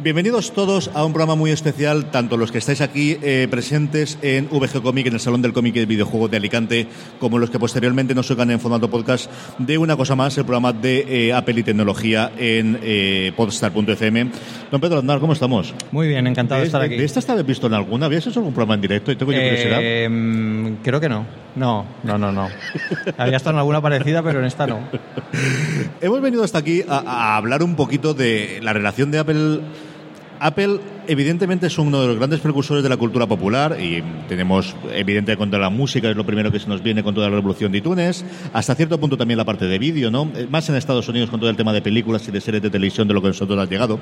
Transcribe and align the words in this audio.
Bienvenidos 0.00 0.52
todos 0.52 0.92
a 0.94 1.04
un 1.04 1.12
programa 1.12 1.34
muy 1.34 1.50
especial, 1.50 2.12
tanto 2.12 2.36
los 2.36 2.52
que 2.52 2.58
estáis 2.58 2.80
aquí 2.82 3.18
eh, 3.20 3.48
presentes 3.50 4.16
en 4.22 4.48
VG 4.48 4.80
Comic, 4.80 5.08
en 5.08 5.14
el 5.14 5.18
Salón 5.18 5.42
del 5.42 5.52
Cómic 5.52 5.74
y 5.74 5.86
Videojuegos 5.86 6.30
de 6.30 6.36
Alicante, 6.36 6.86
como 7.18 7.36
los 7.36 7.50
que 7.50 7.58
posteriormente 7.58 8.14
nos 8.14 8.30
oigan 8.30 8.52
en 8.52 8.60
formato 8.60 8.88
podcast 8.88 9.28
de 9.58 9.76
una 9.76 9.96
cosa 9.96 10.14
más, 10.14 10.38
el 10.38 10.44
programa 10.44 10.72
de 10.72 11.26
eh, 11.26 11.32
Apple 11.32 11.58
y 11.58 11.62
tecnología 11.64 12.30
en 12.38 12.78
eh, 12.80 13.32
podstar.fm. 13.36 14.30
Don 14.70 14.80
Pedro 14.80 15.00
Andar, 15.00 15.18
¿cómo 15.18 15.32
estamos? 15.32 15.74
Muy 15.90 16.06
bien, 16.06 16.28
encantado 16.28 16.60
de, 16.60 16.68
estar 16.68 16.80
aquí. 16.80 16.94
¿De 16.94 17.04
esta 17.04 17.34
visto 17.42 17.66
en 17.66 17.74
alguna? 17.74 18.06
¿Habías 18.06 18.24
hecho 18.24 18.38
algún 18.38 18.54
programa 18.54 18.74
en 18.74 18.82
directo? 18.82 19.10
¿Y 19.10 19.16
tengo 19.16 19.32
yo 19.32 19.40
curiosidad? 19.40 19.80
Eh, 19.82 20.76
creo 20.84 21.00
que 21.00 21.08
no. 21.08 21.26
No, 21.56 21.84
no, 22.04 22.16
no, 22.16 22.30
no. 22.30 22.48
Había 23.18 23.36
estado 23.38 23.54
en 23.54 23.58
alguna 23.58 23.80
parecida, 23.80 24.22
pero 24.22 24.38
en 24.38 24.44
esta 24.44 24.64
no. 24.64 24.78
Hemos 26.00 26.20
venido 26.20 26.44
hasta 26.44 26.58
aquí 26.58 26.84
a, 26.88 26.98
a 26.98 27.36
hablar 27.36 27.64
un 27.64 27.74
poquito 27.74 28.14
de 28.14 28.60
la 28.62 28.72
relación 28.72 29.10
de 29.10 29.18
Apple 29.18 29.60
Apple 30.40 30.80
evidentemente 31.08 31.66
es 31.66 31.78
uno 31.78 32.02
de 32.02 32.06
los 32.06 32.16
grandes 32.16 32.40
precursores 32.40 32.82
de 32.82 32.88
la 32.88 32.98
cultura 32.98 33.26
popular 33.26 33.78
y 33.80 34.02
tenemos 34.28 34.76
evidente 34.92 35.36
contra 35.36 35.58
la 35.58 35.70
música 35.70 36.10
es 36.10 36.16
lo 36.16 36.24
primero 36.24 36.52
que 36.52 36.60
se 36.60 36.68
nos 36.68 36.82
viene 36.82 37.02
con 37.02 37.14
toda 37.14 37.28
la 37.30 37.36
revolución 37.36 37.72
de 37.72 37.78
iTunes. 37.78 38.24
Hasta 38.52 38.74
cierto 38.74 39.00
punto 39.00 39.16
también 39.16 39.38
la 39.38 39.44
parte 39.44 39.64
de 39.64 39.78
vídeo 39.78 40.10
no 40.10 40.30
más 40.50 40.68
en 40.68 40.76
Estados 40.76 41.08
Unidos 41.08 41.30
con 41.30 41.40
todo 41.40 41.48
el 41.48 41.56
tema 41.56 41.72
de 41.72 41.80
películas 41.80 42.28
y 42.28 42.30
de 42.30 42.40
series 42.40 42.62
de 42.62 42.70
televisión 42.70 43.08
de 43.08 43.14
lo 43.14 43.22
que 43.22 43.28
nosotros 43.28 43.58
ha 43.58 43.64
llegado. 43.64 43.98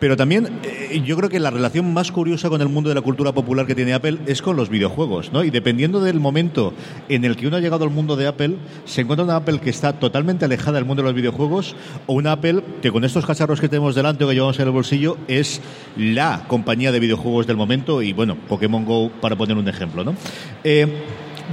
Pero 0.00 0.16
también 0.16 0.48
eh, 0.64 1.00
yo 1.06 1.16
creo 1.16 1.30
que 1.30 1.38
la 1.38 1.50
relación 1.50 1.92
más 1.94 2.10
curiosa 2.10 2.48
con 2.48 2.60
el 2.60 2.68
mundo 2.68 2.88
de 2.88 2.96
la 2.96 3.00
cultura 3.00 3.32
popular 3.32 3.66
que 3.66 3.76
tiene 3.76 3.94
Apple 3.94 4.18
es 4.26 4.42
con 4.42 4.56
los 4.56 4.68
videojuegos 4.68 5.32
no 5.32 5.44
y 5.44 5.50
dependiendo 5.50 6.00
del 6.00 6.18
momento 6.18 6.74
en 7.08 7.24
el 7.24 7.36
que 7.36 7.46
uno 7.46 7.58
ha 7.58 7.60
llegado 7.60 7.84
al 7.84 7.90
mundo 7.90 8.16
de 8.16 8.26
Apple 8.26 8.56
se 8.86 9.02
encuentra 9.02 9.24
una 9.24 9.36
Apple 9.36 9.60
que 9.60 9.70
está 9.70 9.92
totalmente 9.92 10.44
alejada 10.44 10.72
del 10.78 10.84
mundo 10.84 11.02
de 11.02 11.08
los 11.08 11.14
videojuegos 11.14 11.76
o 12.06 12.14
una 12.14 12.32
Apple 12.32 12.62
que 12.82 12.90
con 12.90 13.04
estos 13.04 13.24
cacharros 13.24 13.60
que 13.60 13.68
tenemos 13.68 13.94
delante 13.94 14.24
o 14.24 14.28
que 14.28 14.34
llevamos 14.34 14.58
en 14.58 14.66
el 14.66 14.72
bolsillo 14.72 15.16
es 15.28 15.60
la 15.96 16.39
compañía 16.46 16.92
de 16.92 17.00
videojuegos 17.00 17.46
del 17.46 17.56
momento 17.56 18.02
y 18.02 18.12
bueno, 18.12 18.36
Pokémon 18.48 18.84
Go 18.84 19.10
para 19.20 19.36
poner 19.36 19.56
un 19.56 19.68
ejemplo, 19.68 20.04
¿no? 20.04 20.14
Eh, 20.64 20.86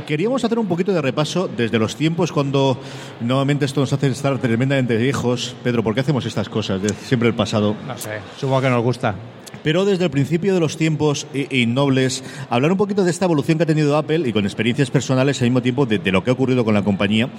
queríamos 0.05 0.43
hacer 0.43 0.59
un 0.59 0.67
poquito 0.67 0.91
de 0.93 1.01
repaso 1.01 1.47
desde 1.47 1.79
los 1.79 1.95
tiempos 1.95 2.31
cuando 2.31 2.79
nuevamente 3.21 3.65
esto 3.65 3.81
nos 3.81 3.93
hace 3.93 4.07
estar 4.07 4.37
tremendamente 4.39 4.97
viejos. 4.97 5.55
Pedro, 5.63 5.83
¿por 5.83 5.93
qué 5.93 6.01
hacemos 6.01 6.25
estas 6.25 6.49
cosas? 6.49 6.81
De 6.81 6.89
siempre 6.89 7.29
el 7.29 7.35
pasado. 7.35 7.75
No 7.87 7.97
sé, 7.97 8.19
supongo 8.39 8.61
que 8.61 8.69
nos 8.69 8.83
gusta. 8.83 9.15
Pero 9.63 9.85
desde 9.85 10.05
el 10.05 10.11
principio 10.11 10.53
de 10.53 10.59
los 10.59 10.77
tiempos 10.77 11.27
innobles, 11.33 12.23
hablar 12.49 12.71
un 12.71 12.77
poquito 12.77 13.03
de 13.03 13.11
esta 13.11 13.25
evolución 13.25 13.57
que 13.57 13.63
ha 13.63 13.67
tenido 13.67 13.97
Apple 13.97 14.27
y 14.27 14.31
con 14.31 14.45
experiencias 14.45 14.91
personales 14.91 15.41
al 15.41 15.47
mismo 15.47 15.61
tiempo 15.61 15.85
de, 15.85 15.99
de 15.99 16.11
lo 16.11 16.23
que 16.23 16.29
ha 16.29 16.33
ocurrido 16.33 16.63
con 16.63 16.73
la 16.73 16.83
compañía. 16.83 17.29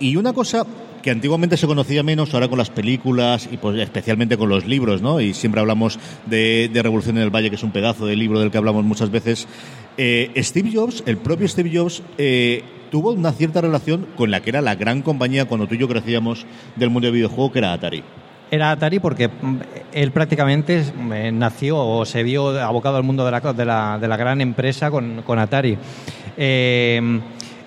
Y 0.00 0.16
una 0.16 0.32
cosa 0.32 0.66
que 1.02 1.10
antiguamente 1.10 1.56
se 1.56 1.66
conocía 1.66 2.02
menos, 2.02 2.34
ahora 2.34 2.48
con 2.48 2.58
las 2.58 2.70
películas 2.70 3.48
y 3.50 3.56
pues 3.56 3.78
especialmente 3.78 4.36
con 4.36 4.48
los 4.48 4.66
libros, 4.66 5.02
¿no? 5.02 5.20
Y 5.20 5.34
siempre 5.34 5.60
hablamos 5.60 5.98
de, 6.26 6.70
de 6.72 6.82
Revolución 6.82 7.16
en 7.16 7.22
el 7.22 7.30
Valle, 7.30 7.50
que 7.50 7.56
es 7.56 7.62
un 7.62 7.72
pedazo 7.72 8.06
de 8.06 8.16
libro 8.16 8.40
del 8.40 8.50
que 8.50 8.58
hablamos 8.58 8.84
muchas 8.84 9.10
veces. 9.10 9.48
Eh, 9.96 10.30
Steve 10.38 10.70
Jobs, 10.72 11.02
el 11.06 11.16
propio 11.16 11.48
Steve 11.48 11.70
Jobs, 11.72 12.02
eh, 12.18 12.62
tuvo 12.90 13.12
una 13.12 13.32
cierta 13.32 13.60
relación 13.60 14.06
con 14.16 14.30
la 14.30 14.40
que 14.40 14.50
era 14.50 14.60
la 14.60 14.74
gran 14.74 15.02
compañía 15.02 15.46
cuando 15.46 15.66
tú 15.66 15.74
y 15.74 15.78
yo 15.78 15.88
crecíamos 15.88 16.46
del 16.76 16.90
mundo 16.90 17.06
del 17.06 17.14
videojuego, 17.14 17.52
que 17.52 17.58
era 17.58 17.72
Atari. 17.72 18.02
Era 18.50 18.72
Atari 18.72 18.98
porque 18.98 19.28
mm, 19.28 19.56
él 19.92 20.10
prácticamente 20.10 20.82
eh, 21.12 21.30
nació 21.32 21.78
o 21.78 22.04
se 22.04 22.22
vio 22.22 22.58
abocado 22.60 22.96
al 22.96 23.04
mundo 23.04 23.24
de 23.24 23.30
la, 23.30 23.40
de 23.40 23.64
la, 23.64 23.98
de 23.98 24.08
la 24.08 24.16
gran 24.16 24.40
empresa 24.40 24.90
con, 24.90 25.22
con 25.22 25.38
Atari. 25.38 25.78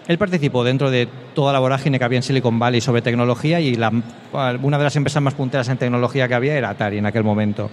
Él 0.08 0.18
participó 0.18 0.64
dentro 0.64 0.92
de 0.92 1.08
toda 1.34 1.54
la 1.54 1.60
vorágine 1.60 1.98
que 1.98 2.06
había 2.06 2.18
en 2.18 2.24
Silicon 2.24 2.60
Valley 2.60 2.82
sobre 2.82 3.02
tecnología 3.02 3.60
y 3.62 3.76
una 3.76 4.78
de 4.78 4.84
las 4.84 4.96
empresas 4.96 5.22
más 5.22 5.34
punteras 5.34 5.70
en 5.70 5.78
tecnología 5.78 6.28
que 6.28 6.34
había 6.34 6.58
era 6.58 6.70
Atari 6.70 6.98
en 6.98 7.06
aquel 7.06 7.24
momento. 7.24 7.70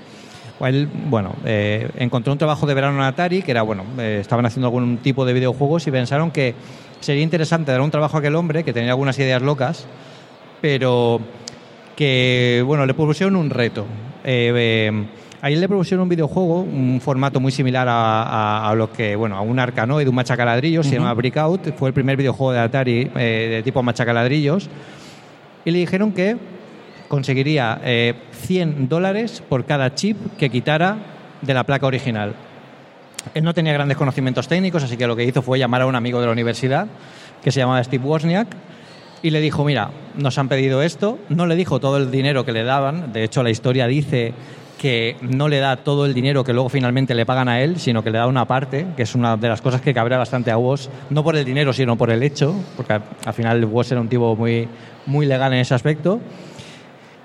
Él, 0.61 0.89
bueno, 1.07 1.35
eh, 1.45 1.89
encontró 1.97 2.33
un 2.33 2.39
trabajo 2.39 2.67
de 2.67 2.75
verano 2.75 2.99
en 2.99 3.05
Atari, 3.05 3.43
que 3.43 3.51
era, 3.51 3.63
bueno, 3.63 3.85
eh, 3.99 4.19
estaban 4.21 4.45
haciendo 4.45 4.67
algún 4.67 4.99
tipo 4.99 5.25
de 5.25 5.33
videojuegos 5.33 5.87
y 5.87 5.91
pensaron 5.91 6.31
que 6.31 6.55
sería 7.01 7.23
interesante 7.23 7.73
dar 7.73 7.81
un 7.81 7.91
trabajo 7.91 8.19
a 8.19 8.21
aquel 8.21 8.37
hombre 8.37 8.63
que 8.63 8.75
tenía 8.75 8.91
algunas 8.91 9.19
ideas 9.19 9.41
locas, 9.41 9.87
pero 10.61 11.19
que, 11.97 12.63
bueno, 12.67 12.85
le 12.85 12.93
propusieron 12.93 13.37
un 13.37 13.49
reto. 13.49 13.87
Eh, 14.23 15.07
Ahí 15.43 15.56
le 15.56 15.69
propusieron 15.69 16.03
un 16.03 16.09
videojuego, 16.11 16.61
un 16.61 17.01
formato 17.01 17.41
muy 17.41 17.51
similar 17.51 17.89
a, 17.89 18.23
a, 18.23 18.71
a 18.71 18.75
lo 18.75 18.93
que, 18.93 19.17
bueno, 19.17 19.37
a 19.37 19.41
un 19.41 19.59
arcanoide, 19.59 20.09
un 20.09 20.15
machacaladrillos, 20.15 20.84
uh 20.84 20.89
-huh. 20.89 20.91
se 20.91 20.97
llama 20.99 21.15
Breakout, 21.15 21.75
fue 21.78 21.89
el 21.89 21.95
primer 21.95 22.19
videojuego 22.19 22.53
de 22.53 22.59
Atari 22.59 23.11
eh, 23.17 23.49
de 23.51 23.62
tipo 23.62 23.83
machacaladrillos, 23.83 24.69
y 25.65 25.71
le 25.71 25.78
dijeron 25.78 26.12
que 26.12 26.37
conseguiría 27.09 27.81
eh, 27.84 28.15
100 28.33 28.89
dólares 28.89 29.43
por 29.49 29.65
cada 29.65 29.95
chip 29.95 30.17
que 30.39 30.51
quitara 30.51 30.99
de 31.41 31.55
la 31.55 31.65
placa 31.65 31.87
original. 31.87 32.34
Él 33.33 33.43
no 33.43 33.55
tenía 33.55 33.72
grandes 33.72 33.97
conocimientos 33.97 34.47
técnicos, 34.47 34.83
así 34.83 34.99
que 34.99 35.07
lo 35.07 35.17
que 35.17 35.25
hizo 35.25 35.41
fue 35.41 35.59
llamar 35.59 35.83
a 35.83 35.87
un 35.87 35.95
amigo 35.95 36.21
de 36.21 36.27
la 36.27 36.33
universidad, 36.33 36.87
que 37.43 37.51
se 37.51 37.61
llamaba 37.61 37.83
Steve 37.83 38.05
Wozniak, 38.05 38.49
y 39.22 39.31
le 39.31 39.41
dijo, 39.41 39.65
mira, 39.65 39.91
nos 40.17 40.39
han 40.39 40.49
pedido 40.49 40.83
esto, 40.83 41.19
no 41.31 41.47
le 41.47 41.57
dijo 41.57 41.81
todo 41.81 41.97
el 41.97 42.11
dinero 42.11 42.45
que 42.45 42.53
le 42.53 42.62
daban, 42.62 43.12
de 43.12 43.25
hecho 43.25 43.43
la 43.43 43.51
historia 43.51 43.87
dice 43.87 44.33
que 44.81 45.17
no 45.21 45.47
le 45.49 45.59
da 45.59 45.77
todo 45.77 46.07
el 46.07 46.15
dinero 46.15 46.43
que 46.43 46.55
luego 46.55 46.71
finalmente 46.71 47.15
le 47.15 47.27
pagan 47.27 47.51
a 47.51 47.61
él, 47.61 47.79
sino 47.79 48.03
que 48.03 48.11
le 48.11 48.17
da 48.17 48.27
una 48.27 48.47
parte, 48.47 48.87
que 48.97 49.03
es 49.03 49.15
una 49.15 49.37
de 49.37 49.47
las 49.47 49.61
cosas 49.61 49.83
que 49.83 49.93
cabrea 49.93 50.17
bastante 50.17 50.51
a 50.51 50.57
Woz, 50.57 50.89
no 51.11 51.23
por 51.23 51.37
el 51.37 51.45
dinero, 51.45 51.75
sino 51.75 51.99
por 51.99 52.11
el 52.11 52.23
hecho, 52.23 52.55
porque 52.79 52.99
al 53.27 53.35
final 53.35 53.63
Woz 53.67 53.93
era 53.93 54.01
un 54.01 54.09
tipo 54.09 54.35
muy, 54.35 54.67
muy 55.05 55.27
legal 55.27 55.53
en 55.53 55.59
ese 55.59 55.75
aspecto. 55.75 56.19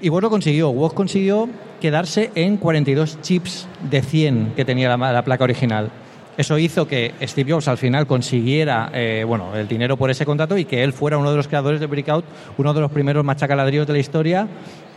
Y 0.01 0.09
Woz 0.09 0.21
lo 0.21 0.29
consiguió. 0.29 0.69
Woz 0.71 0.93
consiguió 0.93 1.47
quedarse 1.79 2.29
en 2.35 2.57
42 2.57 3.21
chips 3.21 3.69
de 3.89 4.01
100 4.01 4.51
que 4.57 4.65
tenía 4.65 4.97
la, 4.97 5.13
la 5.13 5.23
placa 5.23 5.45
original. 5.45 5.89
Eso 6.35 6.57
hizo 6.57 6.85
que 6.85 7.13
Steve 7.21 7.53
Jobs 7.53 7.69
al 7.69 7.77
final 7.77 8.05
consiguiera 8.05 8.89
eh, 8.93 9.23
bueno, 9.25 9.55
el 9.55 9.69
dinero 9.69 9.95
por 9.95 10.11
ese 10.11 10.25
contrato 10.25 10.57
y 10.57 10.65
que 10.65 10.83
él 10.83 10.91
fuera 10.91 11.17
uno 11.17 11.31
de 11.31 11.37
los 11.37 11.47
creadores 11.47 11.79
de 11.79 11.85
Breakout, 11.85 12.25
uno 12.57 12.73
de 12.73 12.81
los 12.81 12.91
primeros 12.91 13.23
machacaladrillos 13.23 13.87
de 13.87 13.93
la 13.93 13.99
historia 13.99 14.47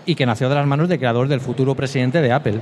y 0.09 0.15
que 0.15 0.25
nació 0.25 0.49
de 0.49 0.55
las 0.55 0.67
manos 0.67 0.89
del 0.89 0.99
creador 0.99 1.29
del 1.29 1.41
futuro 1.41 1.75
presidente 1.75 2.23
de 2.23 2.33
Apple. 2.33 2.61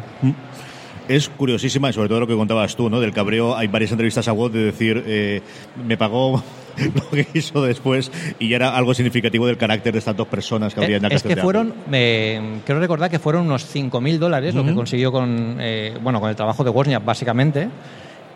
Es 1.08 1.28
curiosísima, 1.28 1.88
y 1.88 1.92
sobre 1.92 2.08
todo 2.08 2.18
lo 2.18 2.26
que 2.26 2.34
contabas 2.34 2.74
tú, 2.74 2.90
¿no? 2.90 2.98
Del 3.00 3.12
cabreo. 3.12 3.56
Hay 3.56 3.68
varias 3.68 3.92
entrevistas 3.92 4.26
a 4.26 4.32
Woz 4.32 4.52
de 4.52 4.64
decir, 4.64 5.04
eh, 5.06 5.42
me 5.86 5.96
pagó 5.96 6.42
lo 6.94 7.10
que 7.10 7.28
hizo 7.34 7.62
después 7.62 8.10
y 8.40 8.48
ya 8.48 8.56
era 8.56 8.76
algo 8.76 8.94
significativo 8.94 9.46
del 9.46 9.56
carácter 9.56 9.92
de 9.92 10.00
estas 10.00 10.16
dos 10.16 10.26
personas 10.26 10.74
que 10.74 10.80
habría 10.80 10.96
en 10.96 11.04
la 11.04 11.08
Es 11.10 11.22
que 11.22 11.36
fueron, 11.36 11.72
eh, 11.92 12.58
quiero 12.66 12.80
recordar 12.80 13.12
que 13.12 13.20
fueron 13.20 13.46
unos 13.46 13.72
5.000 13.72 14.18
dólares 14.18 14.52
uh 14.52 14.58
-huh. 14.58 14.62
lo 14.62 14.66
que 14.66 14.74
consiguió 14.74 15.12
con, 15.12 15.58
eh, 15.60 15.96
bueno, 16.02 16.20
con 16.20 16.28
el 16.28 16.34
trabajo 16.34 16.64
de 16.64 16.70
Wozniak, 16.70 17.04
básicamente 17.04 17.68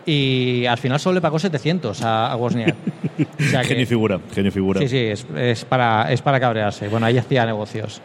y 0.05 0.65
al 0.65 0.77
final 0.77 0.99
solo 0.99 1.15
le 1.15 1.21
pagó 1.21 1.37
700 1.37 2.01
a, 2.01 2.31
a 2.31 2.35
Wozniak. 2.37 2.75
O 3.21 3.43
sea 3.43 3.61
que, 3.61 3.67
genio 3.67 3.85
figura, 3.85 4.19
genio 4.33 4.51
figura. 4.51 4.79
Sí, 4.79 4.87
sí, 4.87 4.97
es, 4.97 5.27
es, 5.35 5.65
para, 5.65 6.11
es 6.11 6.21
para 6.21 6.39
cabrearse. 6.39 6.87
Bueno, 6.87 7.05
ahí 7.05 7.17
hacía 7.17 7.45
negocios. 7.45 8.01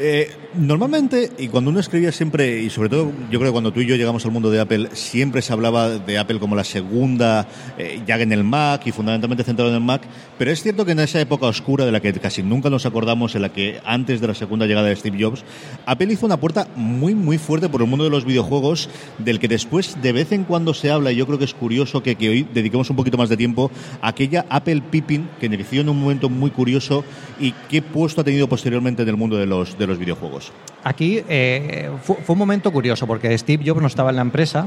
Eh, 0.00 0.30
normalmente, 0.54 1.32
y 1.38 1.48
cuando 1.48 1.70
uno 1.70 1.80
escribía 1.80 2.12
siempre, 2.12 2.62
y 2.62 2.70
sobre 2.70 2.88
todo 2.88 3.10
yo 3.32 3.40
creo 3.40 3.50
que 3.50 3.52
cuando 3.52 3.72
tú 3.72 3.80
y 3.80 3.86
yo 3.86 3.96
llegamos 3.96 4.24
al 4.24 4.30
mundo 4.30 4.48
de 4.48 4.60
Apple, 4.60 4.90
siempre 4.92 5.42
se 5.42 5.52
hablaba 5.52 5.88
de 5.90 6.18
Apple 6.18 6.38
como 6.38 6.54
la 6.54 6.62
segunda, 6.62 7.48
eh, 7.76 8.00
ya 8.06 8.16
en 8.16 8.30
el 8.30 8.44
Mac 8.44 8.86
y 8.86 8.92
fundamentalmente 8.92 9.42
centrado 9.42 9.70
en 9.70 9.76
el 9.76 9.82
Mac, 9.82 10.02
pero 10.38 10.52
es 10.52 10.62
cierto 10.62 10.84
que 10.84 10.92
en 10.92 11.00
esa 11.00 11.20
época 11.20 11.46
oscura 11.46 11.84
de 11.84 11.90
la 11.90 11.98
que 11.98 12.12
casi 12.12 12.44
nunca 12.44 12.70
nos 12.70 12.86
acordamos, 12.86 13.34
en 13.34 13.42
la 13.42 13.52
que 13.52 13.80
antes 13.84 14.20
de 14.20 14.28
la 14.28 14.34
segunda 14.34 14.66
llegada 14.66 14.86
de 14.86 14.94
Steve 14.94 15.18
Jobs, 15.20 15.44
Apple 15.84 16.12
hizo 16.12 16.26
una 16.26 16.38
puerta 16.38 16.68
muy, 16.76 17.16
muy 17.16 17.38
fuerte 17.38 17.68
por 17.68 17.82
el 17.82 17.88
mundo 17.88 18.04
de 18.04 18.10
los 18.10 18.24
videojuegos, 18.24 18.88
del 19.18 19.40
que 19.40 19.48
después 19.48 20.00
de 20.00 20.12
vez 20.12 20.30
en 20.30 20.44
cuando 20.44 20.74
se 20.74 20.92
habla, 20.92 21.10
y 21.10 21.16
yo 21.16 21.26
creo 21.26 21.40
que 21.40 21.44
es 21.44 21.54
curioso 21.54 22.04
que, 22.04 22.16
hoy 22.28 22.46
dediquemos 22.54 22.88
un 22.90 22.96
poquito 22.96 23.18
más 23.18 23.30
de 23.30 23.36
tiempo 23.36 23.70
a 24.00 24.08
aquella 24.08 24.46
Apple 24.48 24.82
Pippin 24.90 25.28
que 25.40 25.46
inició 25.46 25.80
en 25.80 25.88
un 25.88 26.00
momento 26.00 26.28
muy 26.28 26.50
curioso 26.50 27.04
y 27.40 27.52
qué 27.68 27.82
puesto 27.82 28.20
ha 28.20 28.24
tenido 28.24 28.48
posteriormente 28.48 29.02
en 29.02 29.08
el 29.08 29.16
mundo 29.16 29.36
de 29.36 29.46
los 29.46 29.76
los 29.88 29.98
videojuegos. 29.98 30.52
Aquí 30.84 31.22
eh, 31.28 31.90
fue, 32.02 32.16
un 32.26 32.38
momento 32.38 32.70
curioso 32.70 33.06
porque 33.06 33.36
Steve 33.36 33.64
Jobs 33.66 33.80
no 33.80 33.86
estaba 33.86 34.10
en 34.10 34.16
la 34.16 34.22
empresa 34.22 34.66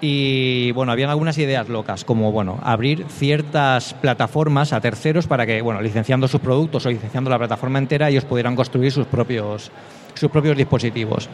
y 0.00 0.70
bueno, 0.72 0.92
habían 0.92 1.10
algunas 1.10 1.36
ideas 1.38 1.68
locas, 1.68 2.04
como 2.04 2.30
bueno, 2.30 2.60
abrir 2.62 3.04
ciertas 3.08 3.94
plataformas 3.94 4.72
a 4.72 4.80
terceros 4.80 5.26
para 5.26 5.44
que, 5.44 5.60
bueno, 5.60 5.80
licenciando 5.80 6.28
sus 6.28 6.40
productos 6.40 6.86
o 6.86 6.90
licenciando 6.90 7.30
la 7.30 7.38
plataforma 7.38 7.78
entera, 7.78 8.08
ellos 8.08 8.24
pudieran 8.24 8.54
construir 8.54 8.92
sus 8.92 9.06
propios, 9.06 9.72
sus 10.14 10.30
propios 10.30 10.56
dispositivos. 10.56 11.28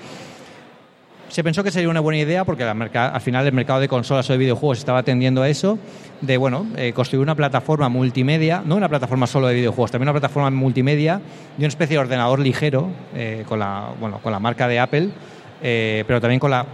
Se 1.35 1.43
pensó 1.43 1.65
que 1.65 1.73
sería 1.73 1.89
una 1.89 1.99
buena 1.99 2.21
idea 2.21 2.45
porque 2.45 2.63
al 2.63 3.21
final 3.21 3.45
el 3.45 3.53
mercado 3.53 3.81
de 3.81 3.89
consolas 3.89 4.31
o 4.31 4.33
de 4.35 4.39
videojuegos 4.39 4.79
estaba 4.79 5.03
tendiendo 5.03 5.43
a 5.43 5.49
eso, 5.49 5.81
de 6.21 6.37
bueno, 6.37 6.65
eh, 6.77 6.93
construir 6.93 7.25
una 7.25 7.35
plataforma 7.35 7.89
multimedia, 7.89 8.63
no 8.65 8.77
una 8.77 8.89
plataforma 8.89 9.27
solo 9.27 9.49
de 9.49 9.55
videojuegos, 9.57 9.91
también 9.91 10.11
una 10.11 10.21
plataforma 10.21 10.49
multimedia 10.51 11.21
y 11.59 11.63
una 11.63 11.67
especie 11.67 11.97
de 11.97 11.99
ordenador 11.99 12.39
ligero 12.39 12.89
eh, 13.17 13.45
con, 13.49 13.59
la, 13.59 13.89
bueno, 13.99 14.21
con 14.23 14.31
la 14.31 14.39
marca 14.39 14.69
de 14.69 14.79
Apple, 14.79 15.09
eh, 15.61 16.05
pero 16.07 16.21
también 16.21 16.39
con 16.39 16.53
la 16.53 16.67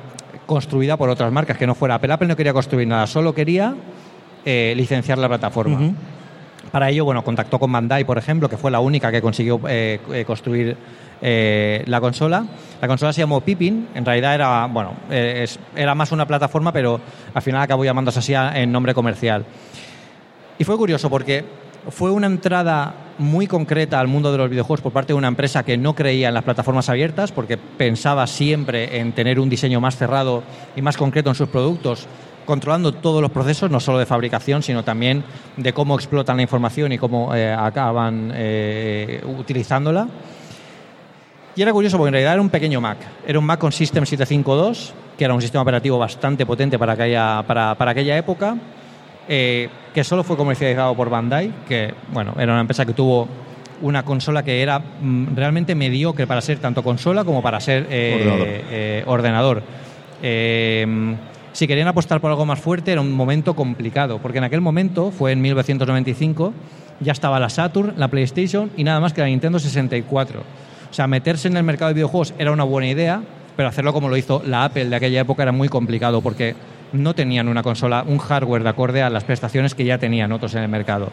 construida 0.45 0.99
por 0.99 1.09
otras 1.09 1.33
marcas, 1.33 1.57
que 1.57 1.67
no 1.67 1.75
fuera 1.75 1.95
Apple. 1.95 2.12
Apple 2.12 2.29
no 2.29 2.37
quería 2.37 2.53
construir 2.53 2.87
nada, 2.87 3.07
solo 3.07 3.35
quería 3.35 3.75
licenciar 4.45 5.17
la 5.17 5.29
plataforma. 5.29 5.95
Para 6.71 6.91
ello, 6.91 7.07
bueno, 7.07 7.25
contactó 7.25 7.59
con 7.59 7.73
Bandai, 7.73 8.05
por 8.05 8.19
ejemplo, 8.19 8.47
que 8.47 8.59
fue 8.59 8.71
la 8.71 8.81
única 8.81 9.11
que 9.11 9.23
consiguió 9.23 9.59
construir 10.27 10.77
eh, 11.22 11.82
la 11.87 12.00
consola. 12.00 12.44
La 12.81 12.88
consola 12.88 13.12
se 13.12 13.20
llamó 13.20 13.43
Pippin, 13.43 13.88
en 13.94 14.05
realidad 14.05 14.34
era, 14.34 14.67
bueno, 14.67 14.94
eh, 15.11 15.46
era 15.76 15.94
más 15.94 16.12
una 16.12 16.26
plataforma, 16.26 16.72
pero 16.72 16.99
al 17.34 17.43
final 17.43 17.61
acabó 17.61 17.84
llamándose 17.84 18.20
así 18.20 18.32
en 18.34 18.72
nombre 18.72 18.94
comercial. 18.94 19.44
Y 20.58 20.64
fue 20.64 20.76
curioso 20.78 21.11
porque 21.11 21.44
fue 21.90 22.11
una 22.11 22.26
entrada 22.26 22.94
muy 23.19 23.46
concreta 23.46 24.00
al 24.00 24.08
mundo 24.08 24.32
de 24.32 24.38
los 24.38 24.49
videojuegos 24.49 24.81
por 24.81 24.93
parte 24.93 25.12
de 25.12 25.19
una 25.19 25.28
empresa 25.28 25.62
que 25.62 25.76
no 25.76 25.94
creía 25.94 26.28
en 26.28 26.34
las 26.34 26.44
plataformas 26.44 26.88
abiertas, 26.88 27.32
porque 27.32 27.58
pensaba 27.58 28.26
siempre 28.26 28.99
en 28.99 29.12
tener 29.12 29.40
un 29.40 29.50
diseño 29.50 29.81
más 29.81 29.96
cerrado 29.96 30.43
y 30.75 30.81
más 30.81 30.96
concreto 30.96 31.28
en 31.28 31.34
sus 31.34 31.50
productos, 31.50 32.06
controlando 32.46 32.93
todos 32.93 33.20
los 33.20 33.31
procesos, 33.31 33.70
no 33.70 33.78
solo 33.78 33.99
de 33.99 34.06
fabricación, 34.06 34.62
sino 34.62 34.84
también 34.84 35.23
de 35.58 35.75
cómo 35.75 35.96
explotan 35.96 36.37
la 36.37 36.43
información 36.43 36.93
y 36.93 36.99
cómo 36.99 37.34
eh, 37.34 37.52
acaban 37.52 38.32
utilizándola. 39.38 40.08
Y 41.56 41.62
era 41.62 41.73
curioso 41.73 41.97
porque 41.97 42.08
en 42.08 42.14
realidad 42.14 42.35
era 42.35 42.43
un 42.43 42.49
pequeño 42.49 42.81
Mac. 42.81 42.99
Era 43.26 43.38
un 43.38 43.44
Mac 43.44 43.58
con 43.58 43.73
System 43.73 44.05
752, 44.06 44.94
que 45.19 45.25
era 45.25 45.35
un 45.35 45.43
sistema 45.43 45.62
operativo 45.62 45.99
bastante 45.99 46.47
potente 46.47 46.79
para 46.79 46.93
aquella, 46.93 47.43
para, 47.47 47.73
aquella 47.73 48.17
época, 48.17 48.56
eh, 49.29 49.69
que 49.93 50.05
solo 50.05 50.23
fue 50.23 50.37
comercializado 50.37 50.94
por 50.94 51.11
Bandai, 51.11 51.52
que 51.69 51.93
bueno, 52.12 52.35
era 52.38 52.52
una 52.52 52.61
empresa 52.61 52.87
que 52.87 52.93
tuvo 52.93 53.29
una 53.82 54.05
consola 54.05 54.43
que 54.43 54.62
era 54.62 54.79
mm, 54.79 55.35
realmente 55.35 55.75
mediocre 55.75 56.26
para 56.26 56.41
ser 56.41 56.58
tanto 56.58 56.82
consola 56.82 57.25
como 57.25 57.43
para 57.43 57.61
ser 57.61 57.87
eh, 57.91 59.02
ordenador. 59.06 59.62
Eh, 60.23 61.17
si 61.52 61.67
querían 61.67 61.88
apostar 61.88 62.20
por 62.20 62.31
algo 62.31 62.47
más 62.47 62.61
fuerte 62.61 62.93
era 62.93 63.00
un 63.00 63.12
momento 63.12 63.55
complicado, 63.55 64.19
porque 64.19 64.38
en 64.38 64.44
aquel 64.44 64.61
momento, 64.61 65.11
fue 65.11 65.32
en 65.32 65.41
1995, 65.41 66.52
ya 67.00 67.12
estaba 67.12 67.41
la 67.41 67.49
Saturn, 67.49 67.94
la 67.97 68.08
PlayStation 68.08 68.70
y 68.76 68.85
nada 68.85 69.00
más 69.00 69.12
que 69.12 69.20
la 69.20 69.26
Nintendo 69.26 69.58
64. 69.58 70.43
O 70.90 70.94
sea, 70.94 71.06
meterse 71.06 71.48
en 71.48 71.56
el 71.56 71.62
mercado 71.62 71.88
de 71.88 71.94
videojuegos 71.94 72.34
era 72.38 72.52
una 72.52 72.64
buena 72.64 72.88
idea, 72.88 73.22
pero 73.56 73.69
hacerlo 73.69 73.92
como 73.92 74.08
lo 74.08 74.16
hizo 74.16 74.42
la 74.44 74.64
Apple 74.64 74.87
de 74.87 74.96
aquella 74.96 75.20
época 75.20 75.42
era 75.42 75.52
muy 75.52 75.69
complicado 75.69 76.20
porque 76.20 76.54
no 76.92 77.14
tenían 77.14 77.48
una 77.48 77.62
consola, 77.62 78.04
un 78.06 78.19
hardware 78.19 78.62
de 78.62 78.69
acorde 78.69 79.02
a 79.02 79.10
las 79.10 79.25
prestaciones 79.25 79.75
que 79.75 79.84
ya 79.84 79.98
tenían 79.98 80.32
otros 80.32 80.54
en 80.54 80.62
el 80.62 80.69
mercado. 80.69 81.10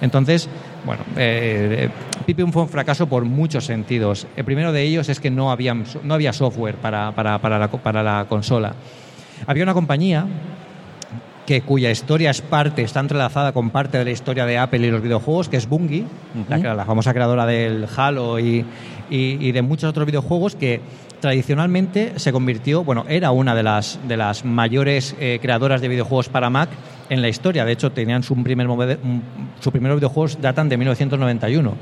Entonces, 0.00 0.48
bueno, 0.86 1.02
eh, 1.16 1.90
Pipium 2.24 2.52
fue 2.52 2.62
un 2.62 2.68
fracaso 2.68 3.06
por 3.06 3.24
muchos 3.24 3.66
sentidos. 3.66 4.26
El 4.34 4.44
primero 4.44 4.72
de 4.72 4.82
ellos 4.82 5.08
es 5.10 5.20
que 5.20 5.30
no 5.30 5.50
había, 5.50 5.74
no 5.74 6.14
había 6.14 6.32
software 6.32 6.76
para, 6.76 7.12
para, 7.12 7.38
la, 7.58 7.68
para 7.68 8.02
la 8.02 8.24
consola. 8.26 8.74
Había 9.46 9.62
una 9.62 9.74
compañía 9.74 10.26
que, 11.50 11.62
cuya 11.62 11.90
historia 11.90 12.30
es 12.30 12.42
parte, 12.42 12.82
está 12.82 13.00
entrelazada 13.00 13.50
con 13.50 13.70
parte 13.70 13.98
de 13.98 14.04
la 14.04 14.12
historia 14.12 14.46
de 14.46 14.56
Apple 14.56 14.86
y 14.86 14.90
los 14.92 15.02
videojuegos, 15.02 15.48
que 15.48 15.56
es 15.56 15.68
Bungie, 15.68 16.04
la, 16.48 16.84
famosa 16.84 17.12
creadora 17.12 17.44
del 17.44 17.88
Halo 17.96 18.38
y, 18.38 18.64
de 19.10 19.60
muchos 19.60 19.90
otros 19.90 20.06
videojuegos 20.06 20.54
que 20.54 20.80
tradicionalmente 21.18 22.12
se 22.20 22.30
convirtió, 22.30 22.84
bueno, 22.84 23.04
era 23.08 23.32
una 23.32 23.56
de 23.56 23.64
las, 23.64 23.98
de 24.06 24.16
las 24.16 24.44
mayores 24.44 25.16
eh, 25.18 25.40
creadoras 25.42 25.80
de 25.80 25.88
videojuegos 25.88 26.28
para 26.28 26.50
Mac 26.50 26.70
en 27.08 27.20
la 27.20 27.28
historia. 27.28 27.64
De 27.64 27.72
hecho, 27.72 27.90
tenían 27.90 28.22
su 28.22 28.40
primer, 28.40 28.68
su 29.58 29.72
primeros 29.72 29.98
videojuegos 29.98 30.40
datan 30.40 30.68
de 30.68 30.76
1991 30.76 31.74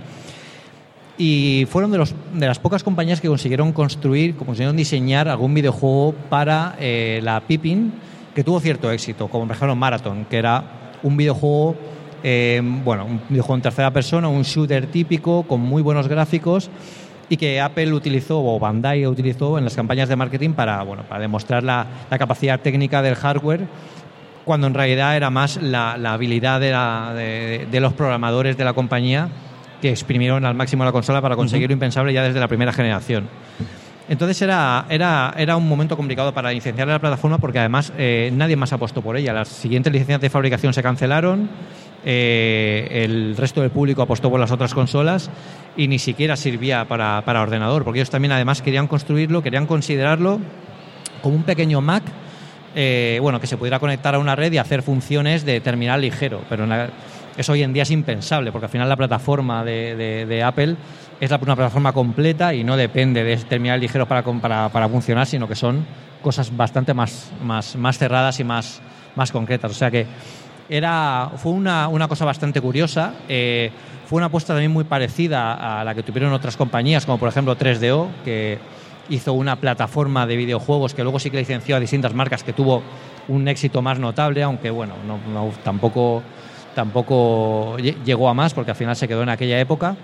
y 1.19 1.67
fueron 1.69 1.91
de, 1.91 1.99
los, 1.99 2.14
de, 2.32 2.47
las 2.47 2.59
pocas 2.59 2.82
compañías 2.82 3.21
que 3.21 3.29
consiguieron 3.29 3.75
construir, 3.75 4.35
consiguieron 4.35 4.79
diseñar 4.79 5.29
algún 5.29 5.53
videojuego 5.53 6.14
para 6.31 6.75
eh, 6.81 7.21
la 7.23 7.43
Pippin 7.43 7.93
que 8.38 8.44
tuvo 8.44 8.61
cierto 8.61 8.88
éxito, 8.93 9.26
como 9.26 9.49
por 9.49 9.56
ejemplo 9.56 9.75
Marathon, 9.75 10.25
que 10.26 10.37
era 10.37 10.62
un 11.02 11.17
videojuego, 11.17 11.75
eh, 12.23 12.62
bueno, 12.62 13.05
un 13.05 13.20
videojuego 13.29 13.56
en 13.56 13.62
tercera 13.62 13.93
persona, 13.93 14.29
un 14.29 14.44
shooter 14.44 14.87
típico 14.87 15.43
con 15.43 15.61
muy 15.61 15.82
buenos 15.82 16.06
gráficos 16.06 16.70
y 17.29 17.37
que 17.37 17.61
Apple 17.61 17.93
utilizó 17.93 18.38
o 18.38 18.61
Bandai 18.61 19.05
utilizó 19.08 19.58
en 19.58 19.64
las 19.64 19.75
campañas 19.75 20.08
de 20.08 20.14
marketing 20.14 20.50
para, 20.50 20.85
bueno, 20.85 21.02
para 21.02 21.20
demostrar 21.23 21.64
la, 21.64 21.88
capacidad 22.11 22.61
técnica 22.61 23.02
del 23.02 23.17
hardware 23.17 23.67
cuando 24.44 24.69
en 24.69 24.75
realidad 24.75 25.17
era 25.17 25.31
más 25.31 25.61
la, 25.61 25.94
habilidad 25.94 26.61
de, 26.61 27.67
de, 27.69 27.81
los 27.81 27.93
programadores 27.93 28.56
de 28.56 28.64
la 28.64 28.73
compañía 28.73 29.31
que 29.82 29.90
exprimieron 29.90 30.44
al 30.44 30.55
máximo 30.55 30.85
la 30.85 30.93
consola 30.93 31.20
para 31.20 31.35
conseguir 31.35 31.70
lo 31.70 31.73
impensable 31.73 32.12
ya 32.12 32.23
desde 32.23 32.38
la 32.38 32.46
primera 32.46 32.73
generación. 32.73 33.29
Entonces 34.09 34.41
era, 34.41 34.87
era, 34.89 35.35
era 35.37 35.57
un 35.57 35.69
momento 35.69 35.97
complicado 35.97 36.33
para 36.33 36.51
licenciar 36.51 36.89
la 36.89 36.99
plataforma 36.99 37.39
porque 37.39 37.59
además 37.59 37.93
eh, 37.99 38.31
nadie 38.33 38.57
más 38.57 38.73
apostó 38.73 39.03
por 39.03 39.17
ella. 39.19 39.35
Las 39.35 39.49
siguientes 39.49 39.93
licencias 39.93 40.21
de 40.21 40.31
fabricación 40.31 40.73
se 40.73 40.83
cancelaron, 40.83 41.51
eh, 42.05 42.89
el 43.05 43.37
resto 43.37 43.61
del 43.61 43.71
público 43.71 44.01
apostó 44.01 44.31
por 44.31 44.41
las 44.41 44.51
otras 44.51 44.73
consolas 44.73 45.31
y 45.77 45.89
ni 45.89 45.99
siquiera 45.99 46.37
servía 46.37 46.87
para, 46.87 47.23
para, 47.23 47.43
ordenador, 47.43 47.85
porque 47.85 47.99
ellos 47.99 48.09
también 48.09 48.33
además 48.33 48.63
querían 48.63 48.87
construirlo, 48.87 49.43
querían 49.43 49.67
considerarlo 49.67 50.41
como 51.21 51.37
un 51.37 51.43
pequeño 51.43 51.83
Mac. 51.83 52.05
Eh, 52.75 53.19
bueno, 53.21 53.41
que 53.41 53.47
se 53.47 53.57
pudiera 53.57 53.79
conectar 53.79 54.15
a 54.15 54.19
una 54.19 54.37
red 54.37 54.53
y 54.53 54.59
hacer 54.59 54.83
funciones 54.83 55.45
de 55.45 55.61
terminal 55.61 56.00
ligero, 56.00 56.43
pero 56.49 56.67
eso 57.37 57.53
hoy 57.53 57.62
en 57.62 57.73
día 57.73 57.83
es 57.83 57.91
impensable, 57.91 58.53
porque 58.53 58.67
al 58.67 58.71
final 58.71 58.88
la 58.88 58.97
plataforma 58.97 59.65
de, 59.65 60.27
de 60.27 60.43
Apple 60.43 60.77
es 61.21 61.31
una 61.31 61.57
plataforma 61.57 61.93
completa 61.93 62.55
y 62.55 62.65
no 62.65 62.77
depende 62.77 63.25
de 63.25 63.37
terminales 63.37 63.83
ligeros 63.83 64.07
para, 64.07 64.23
para, 64.23 64.69
para, 64.69 64.89
funcionar, 64.89 65.27
sino 65.27 65.49
que 65.49 65.55
son 65.55 65.85
cosas 66.23 66.57
bastante 66.57 66.95
más, 66.95 67.33
más, 67.43 67.77
más 67.77 67.99
cerradas 67.99 68.39
y 68.41 68.45
más, 68.45 68.81
más 69.17 69.33
concretas. 69.33 69.71
O 69.71 69.75
sea 69.75 69.91
que 69.91 70.07
era, 70.69 71.31
fue 71.37 71.53
una, 71.53 71.89
una 71.89 72.09
cosa 72.09 72.25
bastante 72.25 72.61
curiosa. 72.61 73.15
Eh, 73.29 73.71
fue 74.07 74.19
una 74.19 74.27
apuesta 74.27 74.53
también 74.55 74.73
muy 74.73 74.85
parecida 74.85 75.81
a 75.81 75.85
la 75.85 75.95
que 75.95 76.03
tuvieron 76.03 76.33
otras 76.33 76.57
compañías, 76.57 77.05
como 77.05 77.19
por 77.19 77.29
ejemplo 77.29 77.57
3DO, 77.57 78.07
que 78.25 78.59
hizo 79.11 79.33
una 79.33 79.57
plataforma 79.57 80.27
de 80.27 80.37
videojuegos 80.37 80.95
que 80.95 81.03
luego 81.03 81.19
sí 81.19 81.31
que 81.31 81.39
licenció 81.39 81.77
a 81.77 81.81
distintas 81.81 82.15
marcas 82.15 82.43
que 82.43 82.53
tuvo 82.53 82.83
un 83.27 83.49
éxito 83.49 83.83
más 83.83 83.99
notable, 83.99 84.43
aunque 84.43 84.71
bueno, 84.71 84.95
no, 85.07 85.51
tampoco, 85.63 86.23
tampoco 86.75 87.77
llegó 87.79 88.29
a 88.29 88.35
más 88.35 88.55
porque 88.55 88.71
al 88.71 88.77
final 88.77 88.97
se 88.97 89.09
quedó 89.09 89.23
en 89.23 89.29
aquella 89.31 89.59
época 89.61 89.97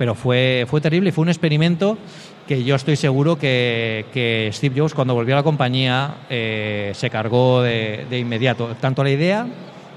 pero 0.00 0.14
fue, 0.14 0.64
fue 0.66 0.80
terrible 0.80 1.10
y 1.10 1.12
fue 1.12 1.20
un 1.20 1.28
experimento 1.28 1.98
que 2.48 2.64
yo 2.64 2.74
estoy 2.74 2.96
seguro 2.96 3.36
que, 3.36 4.48
Steve 4.50 4.80
Jobs 4.80 4.94
cuando 4.94 5.12
volvió 5.12 5.34
a 5.34 5.40
la 5.40 5.42
compañía 5.42 6.14
eh, 6.30 6.92
se 6.94 7.10
cargó 7.10 7.60
de, 7.60 8.06
inmediato. 8.10 8.74
Tanto 8.80 9.04
la 9.04 9.10
idea 9.10 9.46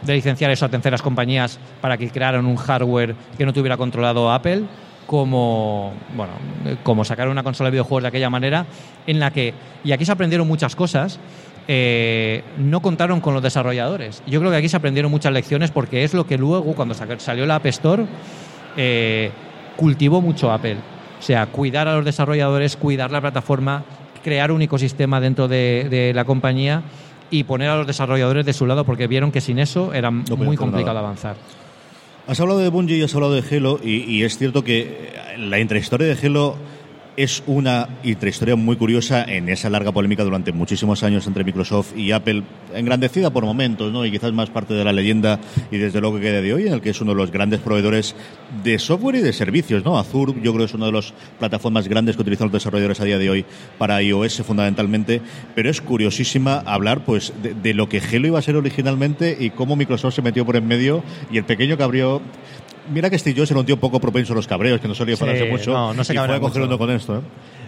de 0.02 0.14
licenciar 0.14 0.52
eso 0.52 0.66
a 0.66 0.70
terceras 0.70 1.02
compañías 1.02 1.58
para 1.80 1.98
que 1.98 2.10
crearan 2.10 2.46
un 2.46 2.58
hardware 2.58 3.16
que 3.38 3.46
no 3.46 3.54
tuviera 3.54 3.78
controlado 3.78 4.30
Apple, 4.30 4.64
como, 5.08 5.94
bueno, 6.18 6.34
como 6.84 7.06
sacar 7.06 7.30
una 7.30 7.42
consola 7.42 7.70
de 7.70 7.76
videojuegos 7.76 8.04
de 8.04 8.10
aquella 8.10 8.30
manera, 8.30 8.66
en 9.08 9.22
la 9.22 9.32
que, 9.32 9.54
y 9.86 9.94
aquí 9.94 10.04
se 10.04 10.12
aprendieron 10.12 10.46
muchas 10.46 10.76
cosas, 10.76 11.18
eh, 11.70 12.44
no 12.58 12.82
contaron 12.82 13.22
con 13.22 13.34
los 13.34 13.42
desarrolladores. 13.42 14.22
Yo 14.28 14.42
creo 14.42 14.52
que 14.52 14.58
aquí 14.58 14.68
se 14.68 14.76
aprendieron 14.76 15.10
muchas 15.10 15.32
lecciones 15.32 15.72
porque 15.72 16.04
es 16.04 16.14
lo 16.14 16.28
que 16.28 16.38
luego, 16.38 16.74
cuando 16.76 16.94
salió 16.94 17.46
la 17.46 17.56
App 17.56 17.68
Store, 17.68 18.06
eh, 18.76 19.32
cultivó 19.76 20.22
mucho 20.22 20.52
Apple. 20.52 20.78
O 21.20 21.22
sea, 21.22 21.46
cuidar 21.48 21.88
a 21.88 21.96
los 21.96 22.06
desarrolladores, 22.06 22.76
cuidar 22.76 23.12
la 23.12 23.22
plataforma, 23.22 23.84
crear 24.24 24.52
un 24.52 24.62
ecosistema 24.62 25.20
dentro 25.22 25.48
de, 25.48 25.88
de 25.90 26.14
la 26.14 26.26
compañía 26.26 26.84
y 27.30 27.46
poner 27.46 27.70
a 27.70 27.78
los 27.78 27.88
desarrolladores 27.88 28.46
de 28.46 28.54
su 28.54 28.66
lado 28.66 28.86
porque 28.86 29.08
vieron 29.08 29.32
que 29.32 29.42
sin 29.42 29.60
eso 29.60 29.94
era 29.94 30.12
muy 30.12 30.56
complicado 30.58 30.94
nada. 30.94 31.00
avanzar. 31.00 31.36
Has 32.28 32.40
hablado 32.40 32.60
de 32.60 32.70
Bungie 32.70 32.98
y 32.98 33.04
has 33.04 33.14
hablado 33.16 33.34
de 33.34 33.44
Halo 33.56 33.80
y, 33.84 34.04
y 34.04 34.24
es 34.24 34.38
cierto 34.38 34.64
que 34.64 35.14
la 35.38 35.60
intrahistoria 35.60 36.08
de 36.08 36.28
Halo 36.28 36.56
es 37.18 37.44
una 37.46 37.88
intrahistoria 38.04 38.56
muy 38.56 38.76
curiosa 38.76 39.24
en 39.24 39.50
esa 39.50 39.70
larga 39.70 39.92
polémica 39.92 40.24
durante 40.24 40.52
muchísimos 40.52 41.04
años 41.04 41.28
entre 41.28 41.44
Microsoft 41.44 41.96
y 41.96 42.12
Apple, 42.12 42.44
engrandecida 42.74 43.32
por 43.32 43.46
momentos, 43.46 43.92
¿no? 43.92 44.06
Y 44.06 44.12
quizás 44.12 44.34
más 44.34 44.50
parte 44.50 44.74
de 44.74 44.84
la 44.84 44.92
leyenda 44.92 45.40
y 45.72 45.78
desde 45.78 46.02
luego 46.02 46.18
que 46.18 46.24
queda 46.24 46.42
de 46.42 46.54
hoy, 46.54 46.68
en 46.68 46.74
el 46.74 46.82
que 46.82 46.90
es 46.90 47.02
uno 47.02 47.12
de 47.12 47.18
los 47.18 47.32
grandes 47.32 47.60
proveedores 47.60 48.16
de 48.64 48.80
software 48.80 49.16
y 49.16 49.22
de 49.22 49.34
servicios, 49.34 49.84
¿no? 49.84 49.98
Azure, 49.98 50.34
yo 50.42 50.54
creo 50.54 50.66
que 50.66 50.72
es 50.72 50.74
una 50.74 50.88
de 50.88 50.94
las 50.94 51.14
plataformas 51.40 51.88
grandes 51.88 52.16
que 52.16 52.22
utilizan 52.22 52.48
los 52.48 52.54
desarrolladores 52.54 53.00
a 53.00 53.06
día 53.06 53.18
de 53.18 53.30
hoy 53.30 53.46
para 53.78 54.02
iOS 54.02 54.42
fundamentalmente, 54.44 55.22
pero 55.56 55.70
es 55.70 55.82
curiosísima 55.82 56.60
hablar 56.66 57.06
pues 57.06 57.34
de, 57.42 57.74
lo 57.74 57.90
que 57.90 58.00
Halo 58.00 58.28
iba 58.28 58.40
a 58.40 58.42
ser 58.42 58.56
originalmente 58.56 59.38
y 59.40 59.52
cómo 59.52 59.76
Microsoft 59.76 60.16
se 60.16 60.22
metió 60.22 60.46
por 60.46 60.56
en 60.56 60.68
medio 60.68 61.04
y 61.32 61.38
el 61.38 61.46
pequeño 61.46 61.78
que 61.78 61.84
abrió 61.84 62.22
Mira 62.90 63.10
que 63.10 63.18
Steve 63.18 63.38
Jobs 63.40 63.52
era 63.52 63.60
un 63.60 63.66
tío 63.66 63.80
poco 63.80 64.00
propenso 64.00 64.34
a 64.34 64.36
los 64.36 64.48
cabreos, 64.48 64.80
que 64.82 64.88
no 64.88 64.96
solía 64.96 65.16
Sí, 65.16 65.22
falarse 65.22 65.46
mucho. 65.46 65.72
no, 65.72 65.94
no 65.94 66.04
se 66.04 66.14
y 66.14 66.16
fue 66.16 66.22
cabrea 66.22 66.38
a 66.38 66.40
coger 66.42 66.62
mucho. 66.62 66.68
uno 66.68 66.78
con 66.78 66.90
esto. 66.92 67.18
¿eh? 67.18 67.22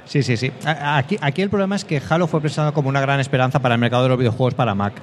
Sí, 0.05 0.23
sí, 0.23 0.37
sí. 0.37 0.51
Aquí, 0.65 1.17
aquí 1.21 1.41
el 1.41 1.49
problema 1.49 1.75
es 1.75 1.85
que 1.85 2.01
Halo 2.07 2.27
fue 2.27 2.41
presentado 2.41 2.73
como 2.73 2.89
una 2.89 3.01
gran 3.01 3.19
esperanza 3.19 3.59
para 3.59 3.75
el 3.75 3.81
mercado 3.81 4.03
de 4.03 4.09
los 4.09 4.17
videojuegos 4.17 4.53
para 4.53 4.75
Mac. 4.75 4.93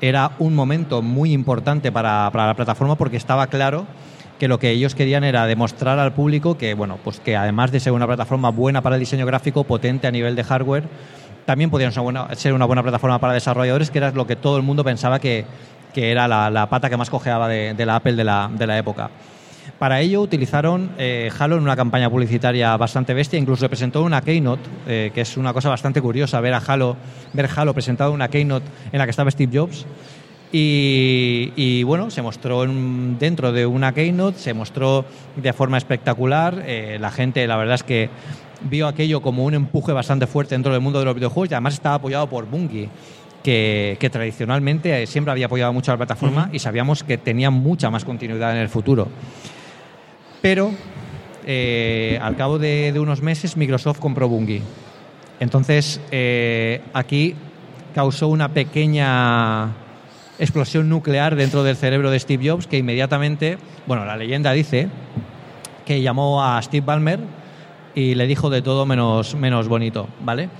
Era 0.00 0.32
un 0.38 0.54
momento 0.54 1.02
muy 1.02 1.32
importante 1.32 1.92
para, 1.92 2.28
para 2.32 2.46
la 2.48 2.54
plataforma 2.54 2.96
porque 2.96 3.16
estaba 3.16 3.46
claro 3.46 3.86
que 4.38 4.48
lo 4.48 4.58
que 4.58 4.70
ellos 4.70 4.94
querían 4.94 5.22
era 5.24 5.46
demostrar 5.46 5.98
al 5.98 6.12
público 6.12 6.58
que, 6.58 6.74
bueno, 6.74 6.98
pues 7.04 7.20
que 7.20 7.36
además 7.36 7.70
de 7.70 7.78
ser 7.80 7.92
una 7.92 8.06
plataforma 8.06 8.50
buena 8.50 8.82
para 8.82 8.96
el 8.96 9.00
diseño 9.00 9.24
gráfico, 9.26 9.62
potente 9.64 10.06
a 10.06 10.10
nivel 10.10 10.34
de 10.34 10.42
hardware, 10.42 10.84
también 11.46 11.70
podían 11.70 11.92
ser 11.92 12.00
una 12.02 12.22
buena, 12.22 12.34
ser 12.34 12.52
una 12.54 12.64
buena 12.64 12.82
plataforma 12.82 13.18
para 13.20 13.34
desarrolladores, 13.34 13.90
que 13.90 13.98
era 13.98 14.10
lo 14.10 14.26
que 14.26 14.34
todo 14.34 14.56
el 14.56 14.62
mundo 14.64 14.82
pensaba 14.82 15.20
que, 15.20 15.44
que 15.94 16.10
era 16.10 16.26
la, 16.26 16.50
la 16.50 16.68
pata 16.68 16.90
que 16.90 16.96
más 16.96 17.08
cojeaba 17.10 17.46
de, 17.48 17.74
de 17.74 17.86
la 17.86 17.96
Apple 17.96 18.14
de 18.16 18.24
la, 18.24 18.50
de 18.52 18.66
la 18.66 18.76
época. 18.76 19.10
Para 19.78 20.00
ello 20.00 20.20
utilizaron 20.22 20.90
eh, 20.98 21.30
Halo 21.38 21.56
en 21.56 21.62
una 21.62 21.76
campaña 21.76 22.08
publicitaria 22.08 22.76
bastante 22.76 23.12
bestia, 23.12 23.38
incluso 23.38 23.60
se 23.60 23.68
presentó 23.68 24.00
en 24.00 24.06
una 24.06 24.22
Keynote, 24.22 24.62
eh, 24.86 25.10
que 25.14 25.20
es 25.22 25.36
una 25.36 25.52
cosa 25.52 25.68
bastante 25.68 26.00
curiosa 26.00 26.40
ver 26.40 26.54
a 26.54 26.58
Halo, 26.58 26.96
ver 27.32 27.48
Halo 27.54 27.74
presentado 27.74 28.10
en 28.10 28.14
una 28.16 28.28
Keynote 28.28 28.64
en 28.92 28.98
la 28.98 29.04
que 29.04 29.10
estaba 29.10 29.30
Steve 29.30 29.58
Jobs. 29.58 29.84
Y, 30.52 31.52
y, 31.56 31.82
bueno, 31.82 32.10
se 32.10 32.22
mostró 32.22 32.62
en- 32.62 33.18
dentro 33.18 33.50
de 33.50 33.66
una 33.66 33.92
Keynote, 33.92 34.38
se 34.38 34.54
mostró 34.54 35.04
de 35.36 35.52
forma 35.52 35.76
espectacular. 35.76 36.62
eh, 36.64 36.96
la 37.00 37.10
gente, 37.10 37.44
la 37.48 37.56
verdad 37.56 37.74
es 37.74 37.82
que 37.82 38.08
vio 38.62 38.86
aquello 38.86 39.20
como 39.20 39.44
un 39.44 39.54
empuje 39.54 39.92
bastante 39.92 40.28
fuerte 40.28 40.54
dentro 40.54 40.72
del 40.72 40.80
mundo 40.80 41.00
de 41.00 41.04
los 41.06 41.14
videojuegos 41.16 41.50
y 41.50 41.54
además 41.54 41.74
estaba 41.74 41.96
apoyado 41.96 42.28
por 42.28 42.46
Bungie, 42.46 42.88
que, 43.42 43.96
que 43.98 44.08
tradicionalmente 44.08 45.04
siempre 45.08 45.32
había 45.32 45.46
apoyado 45.46 45.72
mucho 45.72 45.90
a 45.90 45.94
la 45.94 45.98
plataforma 45.98 46.48
y 46.52 46.60
sabíamos 46.60 47.02
que 47.02 47.18
tenía 47.18 47.50
mucha 47.50 47.90
más 47.90 48.04
continuidad 48.04 48.52
en 48.52 48.58
el 48.58 48.68
futuro. 48.68 49.08
Pero 50.44 50.72
eh, 51.46 52.18
al 52.20 52.36
cabo 52.36 52.58
de, 52.58 52.92
unos 52.98 53.22
meses 53.22 53.56
Microsoft 53.56 53.98
compró 53.98 54.28
Bungie. 54.28 54.60
Entonces 55.40 56.02
eh, 56.10 56.82
aquí 56.92 57.34
causó 57.94 58.28
una 58.28 58.50
pequeña 58.50 59.72
explosión 60.38 60.90
nuclear 60.90 61.34
dentro 61.34 61.62
del 61.62 61.76
cerebro 61.76 62.10
de 62.10 62.20
Steve 62.20 62.46
Jobs 62.46 62.66
que 62.66 62.76
inmediatamente, 62.76 63.56
bueno, 63.86 64.04
la 64.04 64.18
leyenda 64.18 64.52
dice 64.52 64.88
que 65.86 66.02
llamó 66.02 66.44
a 66.44 66.60
Steve 66.60 66.84
Ballmer 66.84 67.20
y 67.94 68.14
le 68.14 68.26
dijo 68.26 68.50
de 68.50 68.60
todo 68.60 68.84
menos, 68.84 69.34
menos 69.36 69.66
bonito, 69.66 70.08
¿vale? 70.26 70.50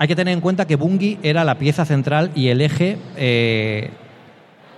Hay 0.00 0.08
que 0.08 0.16
tener 0.16 0.34
en 0.34 0.40
cuenta 0.40 0.66
que 0.66 0.74
Bungie 0.74 1.20
era 1.22 1.44
la 1.44 1.54
pieza 1.54 1.84
central 1.84 2.32
y 2.34 2.48
el 2.48 2.60
eje 2.62 2.98
eh, 3.16 3.90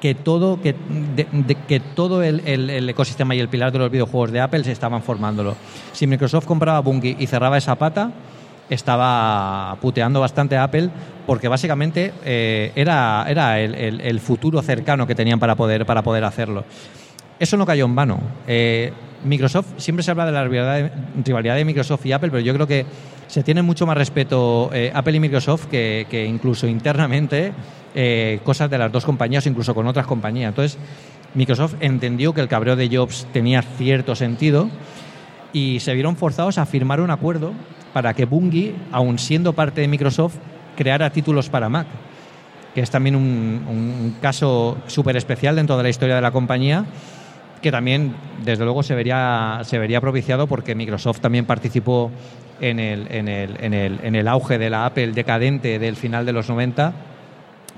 que 0.02 0.16
todo, 0.16 0.60
que, 0.60 0.74
de- 1.14 1.28
de- 1.30 1.54
que 1.54 1.78
todo 1.78 2.24
el, 2.24 2.42
el- 2.44 2.70
el 2.70 2.88
ecosistema 2.88 3.36
y 3.36 3.38
el 3.38 3.48
pilar 3.48 3.70
de 3.70 3.78
los 3.78 3.88
videojuegos 3.88 4.32
de 4.32 4.40
Apple 4.40 4.64
se 4.64 4.72
estaban 4.72 5.00
formándolo. 5.00 5.54
Si 5.92 6.08
Microsoft 6.08 6.44
compraba 6.44 6.80
Bungie 6.80 7.14
y 7.20 7.28
cerraba 7.28 7.56
esa 7.56 7.76
pata, 7.76 8.10
estaba 8.68 9.76
puteando 9.80 10.18
bastante 10.20 10.56
a 10.56 10.64
Apple 10.64 10.90
porque 11.24 11.46
básicamente 11.46 12.12
eh, 12.24 12.72
era, 12.74 13.24
era 13.28 13.60
el, 13.60 13.74
el- 13.76 14.00
el 14.00 14.18
futuro 14.20 14.60
cercano 14.60 15.06
que 15.06 15.14
tenían 15.14 15.38
para 15.38 15.54
poder, 15.54 15.86
para 15.86 16.02
poder 16.02 16.24
hacerlo. 16.24 16.64
Eso 17.38 17.56
no 17.56 17.64
cayó 17.64 17.84
en 17.84 17.94
vano. 17.94 18.18
Eh, 18.48 18.92
Microsoft, 19.24 19.66
siempre 19.76 20.02
se 20.02 20.10
habla 20.10 20.26
de 20.26 20.32
la 20.32 20.42
rivalidad 20.42 20.74
de, 21.14 21.22
rivalidad 21.24 21.54
de 21.54 21.64
Microsoft 21.64 22.04
y 22.06 22.12
Apple, 22.12 22.30
pero 22.30 22.40
yo 22.40 22.52
creo 22.54 22.66
que 22.66 22.84
se 23.32 23.42
tiene 23.42 23.62
mucho 23.62 23.86
más 23.86 23.96
respeto 23.96 24.68
eh, 24.74 24.92
Apple 24.94 25.16
y 25.16 25.20
Microsoft 25.20 25.64
que, 25.64 26.26
incluso 26.28 26.66
internamente 26.66 27.54
eh, 27.94 28.40
cosas 28.44 28.68
de 28.68 28.76
las 28.76 28.92
dos 28.92 29.06
compañías, 29.06 29.46
incluso 29.46 29.74
con 29.74 29.86
otras 29.86 30.06
compañías. 30.06 30.50
Entonces, 30.50 30.78
Microsoft 31.32 31.76
entendió 31.80 32.34
que 32.34 32.42
el 32.42 32.48
cabreo 32.48 32.76
de 32.76 32.94
Jobs 32.94 33.26
tenía 33.32 33.62
cierto 33.62 34.14
sentido 34.16 34.68
y 35.50 35.80
se 35.80 35.94
vieron 35.94 36.16
forzados 36.16 36.58
a 36.58 36.66
firmar 36.66 37.00
un 37.00 37.10
acuerdo 37.10 37.54
para 37.94 38.12
que 38.12 38.26
Bungie, 38.26 38.74
aun 38.90 39.18
siendo 39.18 39.54
parte 39.54 39.80
de 39.80 39.88
Microsoft, 39.88 40.34
creara 40.76 41.08
títulos 41.08 41.48
para 41.48 41.70
Mac 41.70 41.86
que 42.74 42.82
es 42.82 42.90
también 42.90 43.16
un, 43.16 43.64
un 43.66 44.16
caso 44.20 44.76
súper 44.88 45.16
especial 45.16 45.56
dentro 45.56 45.78
de 45.78 45.82
la 45.82 45.88
historia 45.88 46.16
de 46.16 46.22
la 46.22 46.32
compañía, 46.32 46.86
que 47.62 47.70
también, 47.70 48.14
desde 48.44 48.64
luego, 48.64 48.82
se 48.82 48.94
vería, 48.94 49.60
se 49.62 49.78
vería 49.78 50.00
propiciado 50.00 50.46
porque 50.46 50.74
Microsoft 50.74 51.20
también 51.20 51.46
participó 51.46 52.10
en 52.60 52.78
el, 52.78 53.06
en, 53.10 53.28
el, 53.28 53.56
en, 53.60 53.74
el, 53.74 54.00
en 54.02 54.14
el 54.14 54.28
auge 54.28 54.58
de 54.58 54.70
la 54.70 54.86
Apple 54.86 55.12
decadente 55.12 55.78
del 55.78 55.96
final 55.96 56.26
de 56.26 56.32
los 56.32 56.48
90 56.48 56.92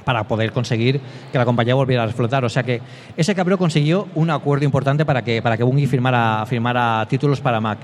para 0.05 0.25
poder 0.25 0.53
conseguir 0.53 1.01
que 1.33 1.39
la 1.39 1.45
compañía 1.45 1.75
volviera 1.75 2.03
a 2.03 2.07
explotar. 2.07 2.45
O 2.45 2.49
sea 2.49 2.63
que 2.63 2.81
ese 3.17 3.35
cabreo 3.35 3.57
consiguió 3.57 4.09
un 4.15 4.31
acuerdo 4.31 4.65
importante 4.65 5.05
para 5.05 5.23
que, 5.23 5.41
para 5.41 5.57
que 5.57 5.63
Bungie 5.63 5.87
firmara, 5.87 6.45
firmara 6.47 7.07
títulos 7.09 7.41
para 7.41 7.61
Mac. 7.61 7.79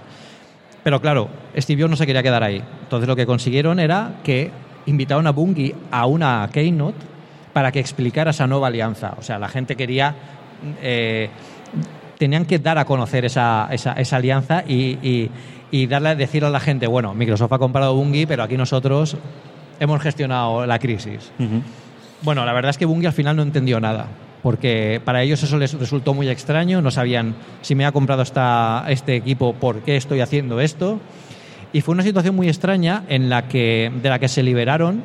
Pero 0.83 1.01
claro, 1.01 1.29
Steve 1.57 1.83
Jobs 1.83 1.91
no 1.91 1.97
se 1.97 2.07
quería 2.07 2.23
quedar 2.23 2.43
ahí. 2.43 2.63
Entonces 2.83 3.09
lo 3.09 3.17
que 3.17 3.27
consiguieron 3.27 3.81
era 3.81 4.21
que 4.23 4.51
invitaron 4.87 5.27
a 5.27 5.31
Bungie 5.31 5.75
a 5.91 6.07
una 6.07 6.49
keynote 6.53 6.99
para 7.53 7.73
que 7.73 7.81
explicara 7.81 8.31
esa 8.31 8.47
nueva 8.47 8.69
alianza. 8.69 9.15
O 9.19 9.23
sea, 9.23 9.39
la 9.39 9.49
gente 9.49 9.77
quería... 9.77 10.15
eh, 10.83 11.31
tenían 12.21 12.45
que 12.45 12.59
dar 12.59 12.77
a 12.77 12.85
conocer 12.85 13.25
esa, 13.25 13.67
esa, 13.73 13.95
esa 13.95 14.17
alianza 14.17 14.63
y, 14.69 14.99
y, 15.03 15.31
y 15.71 15.87
darle, 15.87 16.17
decir 16.17 16.45
a 16.45 16.51
la 16.51 16.61
gente, 16.61 16.87
bueno, 16.87 17.15
Microsoft 17.15 17.53
ha 17.53 17.59
comprado 17.59 17.95
Bungie, 17.95 18.27
pero 18.27 18.43
aquí 18.43 18.57
nosotros 18.57 19.17
hemos 19.79 20.03
gestionado 20.03 20.67
la 20.67 20.79
crisis. 20.79 21.33
Bueno, 22.23 22.45
la 22.45 22.53
verdad 22.53 22.71
es 22.71 22.79
que 22.79 22.85
Bungie 22.85 23.07
al 23.07 23.13
final 23.13 23.37
no 23.37 23.43
entendió 23.43 23.81
nada, 23.81 24.09
porque 24.43 25.01
para 25.05 25.23
ellos 25.23 25.43
eso 25.43 25.59
les 25.59 25.73
resultó 25.75 26.15
muy 26.15 26.29
extraño, 26.29 26.83
no 26.83 26.91
sabían 26.91 27.35
si 27.63 27.75
me 27.75 27.87
ha 27.87 27.93
comprado 27.93 28.23
esta, 28.23 28.85
este 28.89 29.17
equipo, 29.17 29.55
por 29.55 29.81
qué 29.81 29.97
estoy 29.97 30.21
haciendo 30.21 30.61
esto. 30.61 31.01
Y 31.73 31.83
fue 31.83 31.95
una 31.95 32.03
situación 32.03 32.35
muy 32.35 32.49
extraña 32.49 33.05
en 33.09 33.31
la 33.31 33.47
que, 33.47 33.93
de 34.03 34.09
la 34.09 34.19
que 34.19 34.29
se 34.29 34.43
liberaron 34.43 35.03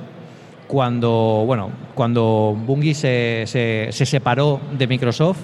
cuando, 0.67 1.43
bueno, 1.45 1.69
cuando 1.93 2.57
Bungie 2.65 2.95
se, 2.95 3.43
se, 3.45 3.89
se 3.91 4.05
separó 4.05 4.59
de 4.75 4.87
Microsoft. 4.87 5.39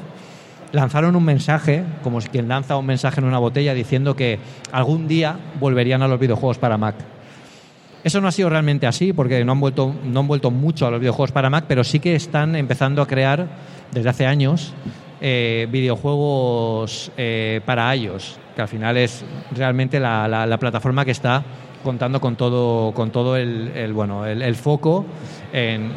Lanzaron 0.71 1.15
un 1.15 1.25
mensaje, 1.25 1.83
como 2.03 2.19
quien 2.19 2.47
lanza 2.47 2.77
un 2.77 2.85
mensaje 2.85 3.19
en 3.19 3.25
una 3.27 3.39
botella, 3.39 3.73
diciendo 3.73 4.15
que 4.15 4.39
algún 4.71 5.07
día 5.07 5.35
volverían 5.59 6.01
a 6.01 6.07
los 6.07 6.19
videojuegos 6.19 6.57
para 6.57 6.77
Mac. 6.77 6.95
Eso 8.03 8.19
no 8.21 8.27
ha 8.27 8.31
sido 8.31 8.49
realmente 8.49 8.87
así, 8.87 9.13
porque 9.13 9.43
no 9.45 9.51
han 9.51 9.59
vuelto, 9.59 9.93
no 10.05 10.21
han 10.21 10.27
vuelto 10.27 10.49
mucho 10.49 10.87
a 10.87 10.91
los 10.91 10.99
videojuegos 10.99 11.31
para 11.31 11.49
Mac, 11.49 11.65
pero 11.67 11.83
sí 11.83 11.99
que 11.99 12.15
están 12.15 12.55
empezando 12.55 13.01
a 13.01 13.07
crear 13.07 13.47
desde 13.91 14.09
hace 14.09 14.25
años 14.25 14.73
eh, 15.19 15.67
videojuegos 15.71 17.11
eh, 17.17 17.61
para 17.65 17.93
iOS, 17.95 18.39
que 18.55 18.61
al 18.61 18.67
final 18.67 18.97
es 18.97 19.23
realmente 19.55 19.99
la, 19.99 20.27
la- 20.27 20.45
la 20.47 20.57
plataforma 20.57 21.05
que 21.05 21.11
está 21.11 21.43
contando 21.83 22.19
con 22.21 22.35
todo, 22.37 22.91
con 22.93 23.11
todo 23.11 23.35
el, 23.37 23.91
bueno, 23.93 24.25
el, 24.25 24.55
foco 24.55 25.05
en- 25.53 25.91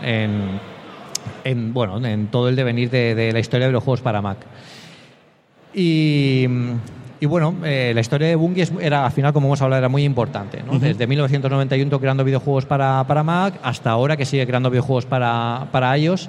en, 1.45 1.73
bueno, 1.75 2.05
en 2.05 2.27
todo 2.29 2.49
el 2.49 2.57
devenir 2.57 2.91
de, 2.91 3.15
de 3.15 3.33
la 3.33 3.39
historia 3.39 3.67
de 3.67 3.73
los 3.73 3.83
juegos 3.85 4.01
para 4.01 4.21
Mac. 4.23 4.39
Y, 5.75 6.47
y 7.21 7.27
bueno, 7.27 7.55
eh, 7.65 7.93
la 7.95 8.01
historia 8.01 8.29
de 8.29 8.37
Bungie 8.37 8.67
era, 8.81 9.05
al 9.07 9.13
final, 9.13 9.33
como 9.33 9.49
hemos 9.49 9.63
hablado, 9.63 9.79
era 9.79 9.89
muy 9.89 10.05
importante. 10.05 10.63
¿no? 10.65 10.79
Desde 10.79 11.07
1991 11.07 12.01
creando 12.01 12.25
videojuegos 12.25 12.67
para, 12.67 13.05
para 13.07 13.23
Mac 13.23 13.55
hasta 13.63 13.91
ahora 13.91 14.17
que 14.17 14.25
sigue 14.25 14.47
creando 14.47 14.71
videojuegos 14.71 15.07
para, 15.07 15.69
para 15.73 15.97
iOS. 15.99 16.29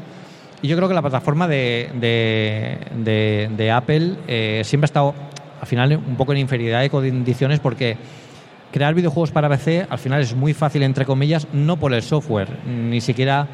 Y 0.62 0.68
yo 0.68 0.76
creo 0.78 0.88
que 0.88 0.96
la 0.96 1.02
plataforma 1.02 1.48
de, 1.48 1.90
de, 2.00 2.78
de- 3.04 3.50
de 3.56 3.72
Apple 3.72 4.16
eh, 4.28 4.62
siempre 4.64 4.86
ha 4.86 4.88
estado, 4.88 5.14
al 5.62 5.68
final, 5.68 5.94
un 6.08 6.16
poco 6.16 6.32
en 6.32 6.40
inferioridad 6.40 6.82
de 6.82 6.90
condiciones 6.90 7.60
porque 7.60 7.98
crear 8.72 8.94
videojuegos 8.96 9.32
para 9.32 9.48
PC 9.48 9.86
al 9.90 10.00
final 10.00 10.22
es 10.22 10.34
muy 10.36 10.54
fácil, 10.54 10.82
entre 10.84 11.06
comillas, 11.06 11.48
no 11.54 11.78
por 11.78 11.94
el 11.94 12.02
software, 12.02 12.48
ni 12.68 13.00
siquiera 13.00 13.48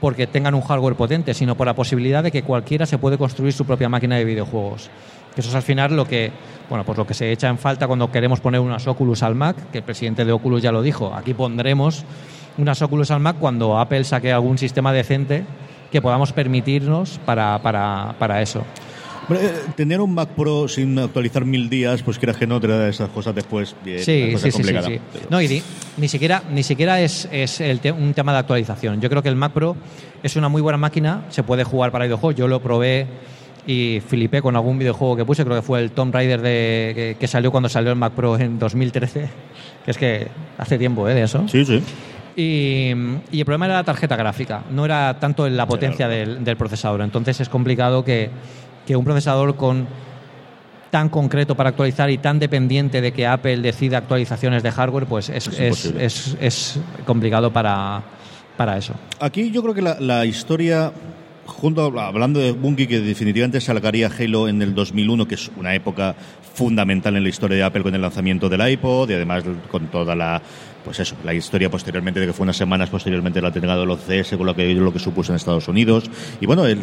porque 0.00 0.26
tengan 0.26 0.54
un 0.54 0.62
hardware 0.62 0.94
potente, 0.94 1.34
sino 1.34 1.56
por 1.56 1.66
la 1.66 1.74
posibilidad 1.74 2.22
de 2.22 2.30
que 2.30 2.42
cualquiera 2.42 2.86
se 2.86 2.98
puede 2.98 3.18
construir 3.18 3.52
su 3.52 3.64
propia 3.64 3.88
máquina 3.88 4.16
de 4.16 4.24
videojuegos. 4.24 4.90
Eso 5.36 5.48
es 5.50 5.54
al 5.54 5.62
final 5.62 5.94
lo 5.94 6.06
que, 6.06 6.32
bueno, 6.68 6.84
pues 6.84 6.98
lo 6.98 7.06
que 7.06 7.14
se 7.14 7.30
echa 7.30 7.48
en 7.48 7.58
falta 7.58 7.86
cuando 7.86 8.10
queremos 8.10 8.40
poner 8.40 8.60
unas 8.60 8.86
Oculus 8.86 9.22
al 9.22 9.34
Mac, 9.34 9.56
que 9.70 9.78
el 9.78 9.84
presidente 9.84 10.24
de 10.24 10.32
Oculus 10.32 10.62
ya 10.62 10.72
lo 10.72 10.82
dijo, 10.82 11.14
aquí 11.14 11.34
pondremos 11.34 12.04
unas 12.56 12.82
Oculus 12.82 13.10
al 13.10 13.20
Mac 13.20 13.36
cuando 13.38 13.78
Apple 13.78 14.04
saque 14.04 14.32
algún 14.32 14.58
sistema 14.58 14.92
decente 14.92 15.44
que 15.92 16.02
podamos 16.02 16.32
permitirnos 16.32 17.20
para, 17.24 17.58
para, 17.60 18.14
para 18.18 18.42
eso. 18.42 18.64
Eh, 19.30 19.52
tener 19.76 20.00
un 20.00 20.14
Mac 20.14 20.30
Pro 20.30 20.68
sin 20.68 20.98
actualizar 20.98 21.44
mil 21.44 21.68
días, 21.68 22.02
pues 22.02 22.18
quieras 22.18 22.36
que 22.36 22.46
no, 22.46 22.60
te 22.60 22.68
da 22.68 22.88
esas 22.88 23.10
cosas 23.10 23.34
después. 23.34 23.76
Bien, 23.84 23.98
sí, 23.98 24.34
sí, 24.38 24.50
sí, 24.50 24.62
sí, 24.62 25.00
No, 25.28 25.40
y 25.42 25.62
ni, 25.98 26.08
siquiera, 26.08 26.42
ni 26.50 26.62
siquiera 26.62 27.00
es, 27.00 27.28
es 27.30 27.60
el 27.60 27.80
un 27.92 28.14
tema 28.14 28.32
de 28.32 28.38
actualización. 28.38 29.00
Yo 29.00 29.10
creo 29.10 29.22
que 29.22 29.28
el 29.28 29.36
Mac 29.36 29.52
Pro 29.52 29.76
es 30.22 30.36
una 30.36 30.48
muy 30.48 30.62
buena 30.62 30.78
máquina, 30.78 31.24
se 31.28 31.42
puede 31.42 31.64
jugar 31.64 31.92
para 31.92 32.06
videojuegos. 32.06 32.36
Yo 32.36 32.48
lo 32.48 32.60
probé 32.60 33.06
y 33.66 34.00
flipé 34.00 34.40
con 34.40 34.56
algún 34.56 34.78
videojuego 34.78 35.14
que 35.14 35.24
puse, 35.26 35.44
creo 35.44 35.56
que 35.56 35.62
fue 35.62 35.80
el 35.80 35.90
Tomb 35.90 36.12
Raider 36.12 36.40
de, 36.40 37.16
que, 37.20 37.26
salió 37.26 37.50
cuando 37.50 37.68
salió 37.68 37.90
el 37.90 37.98
Mac 37.98 38.14
Pro 38.14 38.38
en 38.38 38.58
2013, 38.58 39.28
que 39.84 39.90
es 39.90 39.98
que 39.98 40.28
hace 40.56 40.78
tiempo 40.78 41.06
¿eh? 41.06 41.14
de 41.14 41.22
eso. 41.22 41.46
Sí, 41.48 41.64
sí. 41.66 41.82
Y, 42.34 42.90
el 42.90 43.44
problema 43.44 43.66
era 43.66 43.74
la 43.74 43.84
tarjeta 43.84 44.16
gráfica, 44.16 44.62
no 44.70 44.84
era 44.84 45.18
tanto 45.20 45.48
la 45.48 45.66
potencia 45.66 46.08
del, 46.08 46.44
del 46.44 46.56
procesador. 46.56 47.02
Entonces 47.02 47.40
es 47.40 47.48
complicado 47.48 48.04
que 48.04 48.30
que 48.88 48.96
un 48.96 49.04
procesador 49.04 49.54
con 49.54 49.86
tan 50.90 51.10
concreto 51.10 51.54
para 51.54 51.68
actualizar 51.68 52.08
y 52.08 52.16
tan 52.16 52.38
dependiente 52.38 53.02
de 53.02 53.12
que 53.12 53.26
Apple 53.26 53.58
decida 53.58 53.98
actualizaciones 53.98 54.62
de 54.62 54.72
hardware, 54.72 55.04
pues 55.04 55.28
es, 55.28 55.46
es, 56.40 56.80
complicado 57.04 57.52
para, 57.52 58.02
para, 58.56 58.78
eso. 58.78 58.94
Aquí 59.20 59.50
yo 59.50 59.62
creo 59.62 59.74
que 59.74 59.82
la, 59.82 60.00
la 60.00 60.24
historia 60.24 60.90
junto 61.44 61.82
hablando 62.00 62.40
de 62.40 62.52
Bungie, 62.52 62.88
que 62.88 63.00
definitivamente 63.00 63.60
salgaría 63.60 64.08
Halo 64.08 64.48
en 64.48 64.62
el 64.62 64.74
2001, 64.74 65.28
que 65.28 65.34
es 65.34 65.50
una 65.58 65.74
época 65.74 66.14
fundamental 66.54 67.14
en 67.14 67.22
la 67.22 67.28
historia 67.28 67.58
de 67.58 67.64
Apple 67.64 67.82
con 67.82 67.94
el 67.94 68.00
lanzamiento 68.00 68.48
del 68.48 68.66
iPod 68.70 69.10
y 69.10 69.14
además 69.14 69.44
con 69.70 69.88
toda 69.88 70.14
la 70.14 70.40
pues 70.88 71.00
eso, 71.00 71.16
la 71.22 71.34
historia 71.34 71.70
posteriormente 71.70 72.18
de 72.18 72.24
que 72.24 72.32
fue 72.32 72.44
unas 72.44 72.56
semanas 72.56 72.88
posteriormente 72.88 73.42
la 73.42 73.48
entrega 73.48 73.76
de 73.76 73.84
los 73.84 74.00
CS 74.00 74.38
con 74.38 74.46
lo 74.46 74.56
que, 74.56 74.72
lo 74.72 74.90
que 74.90 74.98
supuso 74.98 75.32
en 75.32 75.36
Estados 75.36 75.68
Unidos. 75.68 76.10
Y 76.40 76.46
bueno, 76.46 76.64
el, 76.64 76.82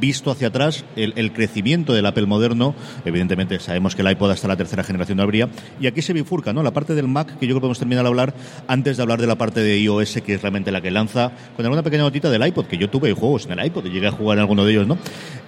visto 0.00 0.30
hacia 0.30 0.48
atrás, 0.48 0.86
el, 0.96 1.32
crecimiento 1.34 1.92
del 1.92 2.06
Apple 2.06 2.24
moderno, 2.24 2.74
evidentemente 3.04 3.60
sabemos 3.60 3.94
que 3.94 4.00
el 4.00 4.10
iPod 4.10 4.30
hasta 4.30 4.48
la 4.48 4.56
tercera 4.56 4.82
generación 4.84 5.18
no 5.18 5.24
habría. 5.24 5.50
Y 5.78 5.86
aquí 5.86 6.00
se 6.00 6.14
bifurca, 6.14 6.54
¿no? 6.54 6.62
La 6.62 6.70
parte 6.70 6.94
del 6.94 7.08
Mac, 7.08 7.26
que 7.38 7.46
yo 7.46 7.50
creo 7.50 7.56
que 7.56 7.60
podemos 7.60 7.78
terminar 7.78 8.04
de 8.04 8.08
hablar 8.08 8.34
antes 8.68 8.96
de 8.96 9.02
hablar 9.02 9.20
de 9.20 9.26
la 9.26 9.36
parte 9.36 9.60
de 9.60 9.78
iOS, 9.80 10.22
que 10.24 10.32
es 10.32 10.40
realmente 10.40 10.72
la 10.72 10.80
que 10.80 10.90
lanza, 10.90 11.32
con 11.54 11.66
alguna 11.66 11.82
pequeña 11.82 12.04
notita 12.04 12.30
del 12.30 12.46
iPod, 12.46 12.64
que 12.64 12.78
yo 12.78 12.88
tuve 12.88 13.12
juegos 13.12 13.44
en 13.44 13.58
el 13.58 13.66
iPod 13.66 13.84
y 13.84 13.90
llegué 13.90 14.06
a 14.06 14.12
jugar 14.12 14.38
en 14.38 14.40
alguno 14.40 14.64
de 14.64 14.72
ellos, 14.72 14.86
¿no? 14.86 14.96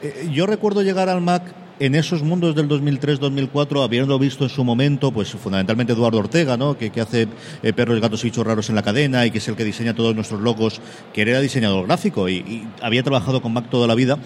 Eh, 0.03 0.29
yo 0.31 0.45
recuerdo 0.45 0.83
llegar 0.83 1.09
al 1.09 1.23
Mac 1.23 1.64
en 1.81 1.95
esos 1.95 2.23
mundos 2.23 2.55
del 2.55 2.69
2003-2004, 2.69 3.85
habiendo 3.85 4.19
visto 4.19 4.45
en 4.45 4.51
su 4.51 4.65
momento, 4.65 5.11
pues 5.11 5.31
fundamentalmente 5.31 5.93
Eduardo 5.93 6.19
Ortega, 6.19 6.57
¿no? 6.57 6.79
que, 6.79 6.91
que 6.91 7.01
hace 7.01 7.29
eh, 7.63 7.73
perros, 7.73 8.01
gatos 8.01 8.23
y 8.23 8.29
bichos 8.29 8.47
raros 8.47 8.69
en 8.69 8.77
la 8.77 8.83
cadena 8.83 9.27
y 9.27 9.31
que 9.31 9.39
es 9.39 9.49
el 9.49 9.57
que 9.57 9.65
diseña 9.65 9.95
todos 9.95 10.15
nuestros 10.15 10.41
logos, 10.41 10.81
que 11.13 11.23
era 11.23 11.41
diseñador 11.41 11.87
gráfico 11.87 12.29
y, 12.29 12.67
había 12.81 13.03
trabajado 13.03 13.43
con 13.43 13.53
Mac 13.53 13.69
toda 13.71 13.87
la 13.87 13.95
vida. 13.95 14.19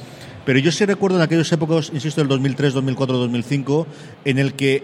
Pero 0.44 0.58
yo 0.58 0.72
sí 0.72 0.84
recuerdo 0.84 1.16
en 1.16 1.22
aquellas 1.22 1.50
épocas, 1.52 1.90
insisto, 1.92 2.20
del 2.20 2.28
2003, 2.28 2.72
2004, 2.74 3.18
2005, 3.18 3.86
en 4.24 4.38
el 4.38 4.54
que 4.54 4.82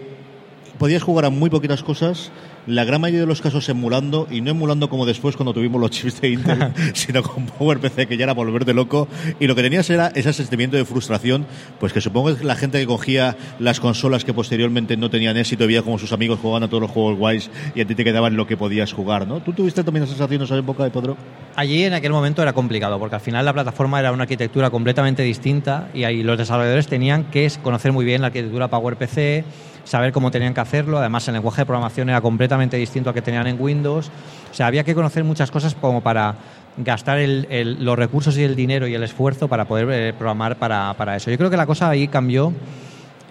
podías 0.77 1.03
jugar 1.03 1.25
a 1.25 1.29
muy 1.29 1.49
poquitas 1.49 1.83
cosas 1.83 2.31
la 2.67 2.83
gran 2.83 3.01
mayoría 3.01 3.21
de 3.21 3.27
los 3.27 3.41
casos 3.41 3.67
emulando, 3.69 4.27
y 4.29 4.41
no 4.41 4.51
emulando 4.51 4.89
como 4.89 5.05
después 5.05 5.35
cuando 5.35 5.53
tuvimos 5.53 5.79
los 5.79 5.91
chips 5.91 6.21
de 6.21 6.29
Intel, 6.29 6.73
sino 6.93 7.23
con 7.23 7.45
PowerPC, 7.45 8.07
que 8.07 8.17
ya 8.17 8.23
era 8.23 8.33
volver 8.33 8.65
de 8.65 8.73
loco, 8.73 9.07
y 9.39 9.47
lo 9.47 9.55
que 9.55 9.61
tenías 9.61 9.89
era 9.89 10.07
ese 10.15 10.33
sentimiento 10.33 10.77
de 10.77 10.85
frustración, 10.85 11.45
pues 11.79 11.93
que 11.93 12.01
supongo 12.01 12.35
que 12.35 12.43
la 12.43 12.55
gente 12.55 12.79
que 12.79 12.85
cogía 12.85 13.35
las 13.59 13.79
consolas 13.79 14.25
que 14.25 14.33
posteriormente 14.33 14.97
no 14.97 15.09
tenían 15.09 15.37
éxito, 15.37 15.67
veía 15.67 15.81
como 15.81 15.97
sus 15.99 16.11
amigos 16.11 16.39
jugaban 16.39 16.63
a 16.63 16.67
todos 16.67 16.81
los 16.81 16.91
juegos 16.91 17.17
guays 17.17 17.49
y 17.75 17.81
a 17.81 17.85
ti 17.85 17.95
te 17.95 18.03
quedaban 18.03 18.35
lo 18.35 18.47
que 18.47 18.57
podías 18.57 18.93
jugar, 18.93 19.27
¿no? 19.27 19.41
¿Tú 19.41 19.53
tuviste 19.53 19.83
también 19.83 20.03
esa 20.03 20.13
sensación 20.13 20.41
en 20.41 20.45
esa 20.45 20.57
época 20.57 20.83
de 20.83 20.91
Pedro? 20.91 21.17
Allí 21.55 21.83
en 21.83 21.93
aquel 21.93 22.11
momento 22.11 22.41
era 22.41 22.53
complicado, 22.53 22.99
porque 22.99 23.15
al 23.15 23.21
final 23.21 23.45
la 23.45 23.53
plataforma 23.53 23.99
era 23.99 24.11
una 24.11 24.23
arquitectura 24.23 24.69
completamente 24.69 25.23
distinta 25.23 25.89
y 25.93 26.03
ahí 26.03 26.23
los 26.23 26.37
desarrolladores 26.37 26.87
tenían 26.87 27.25
que 27.25 27.49
conocer 27.61 27.91
muy 27.91 28.03
bien 28.03 28.21
la 28.21 28.27
arquitectura 28.27 28.67
PowerPC, 28.67 29.45
saber 29.85 30.11
cómo 30.11 30.31
tenían 30.31 30.53
que 30.53 30.59
hacerlo. 30.59 30.97
Además, 30.97 31.27
el 31.29 31.35
lenguaje 31.35 31.61
de 31.61 31.65
programación 31.65 32.09
era 32.09 32.19
completamente 32.19 32.75
distinto 32.75 33.09
a 33.09 33.13
que 33.13 33.21
tenían 33.21 33.47
en 33.47 33.57
Windows. 33.59 34.11
O 34.51 34.53
sea, 34.53 34.67
había 34.67 34.83
que 34.83 34.93
conocer 34.93 35.23
muchas 35.23 35.49
cosas 35.51 35.75
como 35.75 36.01
para 36.01 36.35
gastar 36.77 37.19
los 37.19 37.97
recursos 37.97 38.37
y 38.37 38.43
el 38.43 38.55
dinero 38.55 38.87
y 38.87 38.93
el 38.93 39.03
esfuerzo 39.03 39.47
para 39.47 39.65
poder 39.65 39.87
eh, 39.91 40.13
programar 40.13 40.57
para, 40.57 41.15
eso. 41.15 41.31
Yo 41.31 41.37
creo 41.37 41.49
que 41.49 41.57
la 41.57 41.65
cosa 41.65 41.89
ahí 41.89 42.09
cambió 42.09 42.51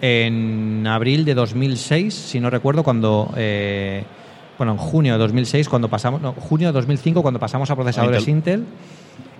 en 0.01 0.85
abril 0.87 1.25
de 1.25 1.35
2006, 1.35 2.13
si 2.13 2.39
no 2.39 2.49
recuerdo, 2.49 2.83
cuando... 2.83 3.31
Eh, 3.37 4.03
bueno, 4.57 4.71
en 4.71 4.77
junio 4.77 5.13
de 5.13 5.19
2006, 5.19 5.67
cuando 5.67 5.89
pasamos... 5.89 6.21
No, 6.21 6.31
junio 6.31 6.69
de 6.69 6.73
2005, 6.73 7.21
cuando 7.21 7.39
pasamos 7.39 7.69
a 7.69 7.75
procesadores 7.75 8.27
Intel 8.27 8.65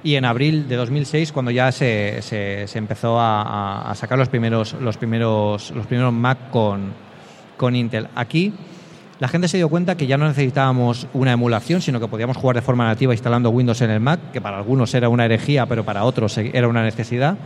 y 0.03 0.15
en 0.15 0.25
abril 0.25 0.67
de 0.67 0.75
2006 0.75 1.31
cuando 1.31 1.49
ya 1.51 1.71
se, 1.71 2.21
se, 2.21 2.77
empezó 2.77 3.19
a, 3.19 3.89
a, 3.89 3.95
sacar 3.95 4.19
los 4.19 4.29
primeros 4.29 4.73
los 4.73 4.97
primeros 4.97 5.71
los 5.71 5.87
primeros 5.87 6.13
Mac 6.13 6.51
con, 6.51 6.93
con 7.57 7.75
Intel. 7.75 8.07
Aquí 8.15 8.53
la 9.19 9.29
gente 9.29 9.47
se 9.47 9.57
dio 9.57 9.69
cuenta 9.69 9.95
que 9.95 10.07
ya 10.07 10.17
no 10.17 10.27
necesitábamos 10.27 11.07
una 11.13 11.31
emulación, 11.31 11.81
sino 11.81 12.01
que 12.01 12.07
podíamos 12.07 12.35
jugar 12.35 12.57
de 12.57 12.61
forma 12.61 12.85
nativa 12.85 13.13
instalando 13.13 13.49
Windows 13.49 13.81
en 13.81 13.89
el 13.91 14.01
Mac, 14.01 14.19
que 14.33 14.41
para 14.41 14.57
algunos 14.57 14.93
era 14.93 15.07
una 15.07 15.23
herejía, 15.23 15.65
pero 15.67 15.85
para 15.85 16.03
otros 16.03 16.37
era 16.37 16.67
una 16.67 16.83
necesidad. 16.83 17.37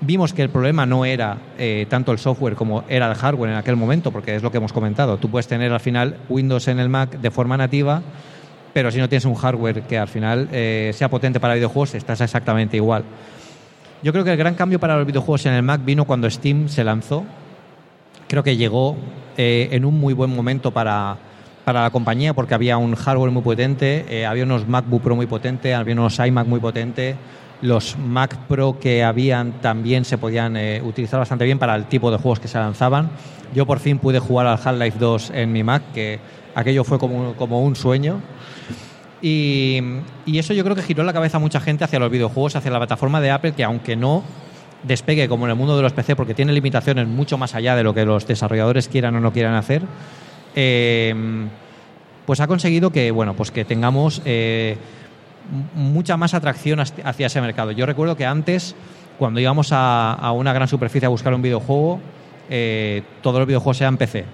Vimos 0.00 0.32
que 0.32 0.42
el 0.42 0.48
problema 0.48 0.86
no 0.86 1.04
era 1.04 1.36
eh, 1.58 1.86
tanto 1.88 2.12
el 2.12 2.18
software 2.18 2.54
como 2.54 2.84
era 2.88 3.10
el 3.10 3.14
hardware 3.14 3.50
en 3.50 3.56
aquel 3.56 3.76
momento, 3.76 4.10
porque 4.10 4.36
es 4.36 4.42
lo 4.42 4.50
que 4.50 4.56
hemos 4.56 4.72
comentado. 4.72 5.18
Tú 5.18 5.30
puedes 5.30 5.46
tener 5.46 5.72
al 5.72 5.80
final 5.80 6.16
Windows 6.28 6.68
en 6.68 6.78
el 6.78 6.88
Mac 6.88 7.18
de 7.18 7.30
forma 7.30 7.56
nativa, 7.58 8.02
pero 8.72 8.90
si 8.90 8.98
no 8.98 9.08
tienes 9.08 9.24
un 9.26 9.34
hardware 9.34 9.82
que 9.82 9.98
al 9.98 10.08
final 10.08 10.48
eh, 10.52 10.92
sea 10.94 11.10
potente 11.10 11.40
para 11.40 11.54
videojuegos, 11.54 11.94
estás 11.94 12.20
exactamente 12.22 12.76
igual. 12.76 13.04
Yo 14.02 14.12
creo 14.12 14.24
que 14.24 14.32
el 14.32 14.36
gran 14.36 14.54
cambio 14.54 14.78
para 14.78 14.96
los 14.96 15.06
videojuegos 15.06 15.44
en 15.46 15.54
el 15.54 15.62
Mac 15.62 15.82
vino 15.84 16.04
cuando 16.04 16.30
Steam 16.30 16.68
se 16.68 16.84
lanzó. 16.84 17.24
Creo 18.28 18.42
que 18.42 18.56
llegó 18.56 18.96
eh, 19.36 19.68
en 19.72 19.84
un 19.84 19.98
muy 19.98 20.14
buen 20.14 20.34
momento 20.34 20.72
para, 20.72 21.16
para 21.64 21.82
la 21.82 21.90
compañía 21.90 22.34
porque 22.34 22.54
había 22.54 22.76
un 22.76 22.94
hardware 22.94 23.30
muy 23.30 23.42
potente, 23.42 24.04
eh, 24.08 24.26
había 24.26 24.44
unos 24.44 24.66
MacBook 24.66 25.02
Pro 25.02 25.16
muy 25.16 25.26
potentes, 25.26 25.74
había 25.74 25.94
unos 25.94 26.18
iMac 26.18 26.46
muy 26.46 26.60
potentes, 26.60 27.16
los 27.62 27.96
Mac 27.98 28.36
Pro 28.48 28.78
que 28.78 29.02
habían 29.04 29.60
también 29.60 30.04
se 30.04 30.18
podían 30.18 30.56
eh, 30.56 30.82
utilizar 30.84 31.18
bastante 31.18 31.44
bien 31.44 31.58
para 31.58 31.74
el 31.74 31.86
tipo 31.86 32.10
de 32.10 32.18
juegos 32.18 32.40
que 32.40 32.48
se 32.48 32.58
lanzaban. 32.58 33.10
Yo 33.54 33.66
por 33.66 33.78
fin 33.78 33.98
pude 33.98 34.18
jugar 34.18 34.46
al 34.46 34.58
Half-Life 34.62 34.98
2 34.98 35.30
en 35.30 35.52
mi 35.52 35.62
Mac, 35.62 35.82
que 35.94 36.18
aquello 36.54 36.84
fue 36.84 36.98
como, 36.98 37.34
como 37.34 37.62
un 37.62 37.76
sueño. 37.76 38.20
Y, 39.22 39.80
y, 40.26 40.38
eso 40.38 40.52
yo 40.52 40.62
creo 40.62 40.76
que 40.76 40.82
giró 40.82 41.02
la 41.02 41.12
cabeza 41.12 41.38
a 41.38 41.40
mucha 41.40 41.58
gente 41.58 41.84
hacia 41.84 41.98
los 41.98 42.10
videojuegos, 42.10 42.54
hacia 42.54 42.70
la 42.70 42.78
plataforma 42.78 43.20
de 43.20 43.30
Apple, 43.30 43.52
que 43.52 43.64
aunque 43.64 43.96
no 43.96 44.22
despegue 44.86 45.28
como 45.28 45.46
en 45.46 45.50
el 45.50 45.56
mundo 45.56 45.76
de 45.76 45.82
los 45.82 45.92
PC, 45.92 46.16
porque 46.16 46.34
tiene 46.34 46.52
limitaciones 46.52 47.06
mucho 47.06 47.38
más 47.38 47.54
allá 47.54 47.74
de 47.76 47.82
lo 47.82 47.94
que 47.94 48.04
los 48.04 48.26
desarrolladores 48.26 48.88
quieran 48.88 49.16
o 49.16 49.20
no 49.20 49.32
quieran 49.32 49.54
hacer, 49.54 49.82
eh, 50.54 51.14
pues 52.24 52.40
ha 52.40 52.46
conseguido 52.46 52.90
que, 52.90 53.10
bueno, 53.10 53.34
pues 53.34 53.50
que 53.50 53.64
tengamos 53.64 54.22
eh, 54.24 54.76
mucha 55.74 56.16
más 56.16 56.34
atracción 56.34 56.80
hacia 56.80 57.26
ese 57.26 57.40
mercado. 57.40 57.70
Yo 57.72 57.86
recuerdo 57.86 58.16
que 58.16 58.26
antes, 58.26 58.74
cuando 59.18 59.40
íbamos 59.40 59.68
a, 59.72 60.32
una 60.34 60.52
gran 60.52 60.68
superficie 60.68 61.06
a 61.06 61.10
buscar 61.10 61.34
un 61.34 61.42
videojuego, 61.42 62.00
eh, 62.50 63.02
todos 63.22 63.38
los 63.38 63.46
videojuegos 63.46 63.80
eran 63.80 63.96
PC. 63.96 64.24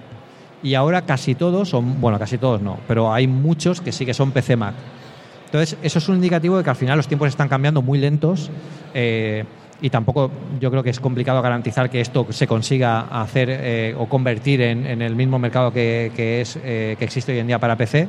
Y 0.63 0.75
ahora 0.75 1.01
casi 1.01 1.35
todos 1.35 1.69
son, 1.69 1.99
bueno, 1.99 2.17
casi 2.17 2.37
todos 2.37 2.61
no, 2.61 2.79
pero 2.87 3.13
hay 3.13 3.27
muchos 3.27 3.81
que 3.81 3.91
sí 3.91 4.05
que 4.05 4.13
son 4.13 4.31
PC 4.31 4.55
Mac. 4.55 4.73
Entonces, 5.45 5.77
eso 5.83 5.99
es 5.99 6.09
un 6.09 6.15
indicativo 6.15 6.57
de 6.57 6.63
que 6.63 6.69
al 6.69 6.75
final 6.75 6.97
los 6.97 7.07
tiempos 7.07 7.27
están 7.27 7.47
cambiando 7.47 7.81
muy 7.83 7.99
lentos 7.99 8.49
y 9.83 9.89
tampoco 9.89 10.31
yo 10.61 10.71
creo 10.71 10.81
que 10.81 10.91
es 10.91 11.01
complicado 11.01 11.41
garantizar 11.41 11.89
que 11.89 11.99
esto 11.99 12.25
se 12.29 12.47
consiga 12.47 13.01
hacer 13.01 13.49
eh, 13.51 13.93
o 13.97 14.07
convertir 14.07 14.61
en, 14.61 15.01
el 15.01 15.13
mismo 15.13 15.37
mercado 15.39 15.73
que, 15.73 16.39
es, 16.39 16.57
eh, 16.63 16.95
que 16.97 17.03
existe 17.03 17.33
hoy 17.33 17.39
en 17.39 17.47
día 17.47 17.59
para 17.59 17.75
PC. 17.75 18.07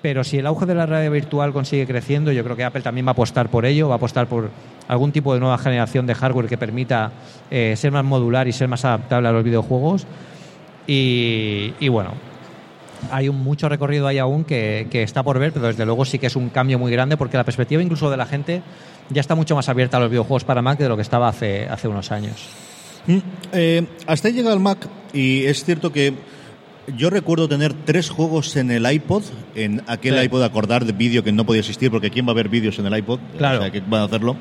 Pero 0.00 0.24
si 0.24 0.38
el 0.38 0.46
auge 0.46 0.64
de 0.64 0.74
la 0.74 0.86
realidad 0.86 1.12
virtual 1.12 1.52
consigue 1.52 1.86
creciendo, 1.86 2.32
yo 2.32 2.42
creo 2.42 2.56
que 2.56 2.64
Apple 2.64 2.80
también 2.80 3.06
va 3.06 3.10
a 3.10 3.12
apostar 3.12 3.50
por 3.50 3.66
ello, 3.66 3.88
va 3.88 3.96
a 3.96 3.96
apostar 3.98 4.28
por 4.28 4.48
algún 4.88 5.12
tipo 5.12 5.34
de 5.34 5.40
nueva 5.40 5.58
generación 5.58 6.06
de 6.06 6.14
hardware 6.14 6.48
que 6.48 6.56
permita 6.56 7.12
eh, 7.50 7.74
ser 7.76 7.92
más 7.92 8.02
modular 8.02 8.48
y 8.48 8.52
ser 8.52 8.66
más 8.66 8.86
adaptable 8.86 9.28
a 9.28 9.32
los 9.32 9.44
videojuegos. 9.44 10.06
Y, 10.86 11.86
bueno, 11.88 12.12
hay 13.10 13.28
un 13.28 13.40
mucho 13.42 13.68
recorrido 13.68 14.06
ahí 14.06 14.18
aún 14.18 14.44
que, 14.44 14.86
que, 14.90 15.02
está 15.02 15.22
por 15.22 15.38
ver, 15.38 15.52
pero 15.52 15.66
desde 15.66 15.84
luego 15.84 16.04
sí 16.04 16.18
que 16.18 16.26
es 16.26 16.36
un 16.36 16.48
cambio 16.50 16.78
muy 16.78 16.92
grande 16.92 17.16
porque 17.16 17.36
la 17.36 17.44
perspectiva 17.44 17.82
incluso 17.82 18.10
de 18.10 18.16
la 18.16 18.26
gente 18.26 18.62
ya 19.10 19.20
está 19.20 19.34
mucho 19.34 19.54
más 19.56 19.68
abierta 19.68 19.96
a 19.96 20.00
los 20.00 20.10
videojuegos 20.10 20.44
para 20.44 20.62
Mac 20.62 20.78
de 20.78 20.88
lo 20.88 20.96
que 20.96 21.02
estaba 21.02 21.28
hace, 21.28 21.66
hace 21.68 21.88
unos 21.88 22.12
años. 22.12 22.48
Mm, 23.06 23.18
eh, 23.52 23.86
hasta 24.06 24.28
ahí 24.28 24.34
llega 24.34 24.52
el 24.52 24.60
Mac 24.60 24.86
y 25.12 25.44
es 25.44 25.64
cierto 25.64 25.92
que 25.92 26.14
Yo 26.96 27.10
recuerdo 27.10 27.48
tener 27.48 27.72
tres 27.84 28.10
juegos 28.10 28.56
en 28.56 28.70
el 28.72 28.90
iPod, 28.90 29.22
en 29.54 29.82
aquel 29.86 30.18
Sí. 30.18 30.24
iPod 30.24 30.42
acordar 30.42 30.84
de 30.84 30.92
vídeo 30.92 31.22
que 31.22 31.30
no 31.30 31.46
podía 31.46 31.60
existir, 31.60 31.92
porque 31.92 32.10
¿quién 32.10 32.26
va 32.26 32.32
a 32.32 32.34
ver 32.34 32.48
vídeos 32.48 32.76
en 32.80 32.86
el 32.86 32.96
iPod? 32.98 33.20
Claro. 33.38 33.58
O 33.58 33.62
sea, 33.62 33.70
¿quién 33.70 33.84
va 33.90 34.00
a 34.00 34.04
hacerlo? 34.04 34.36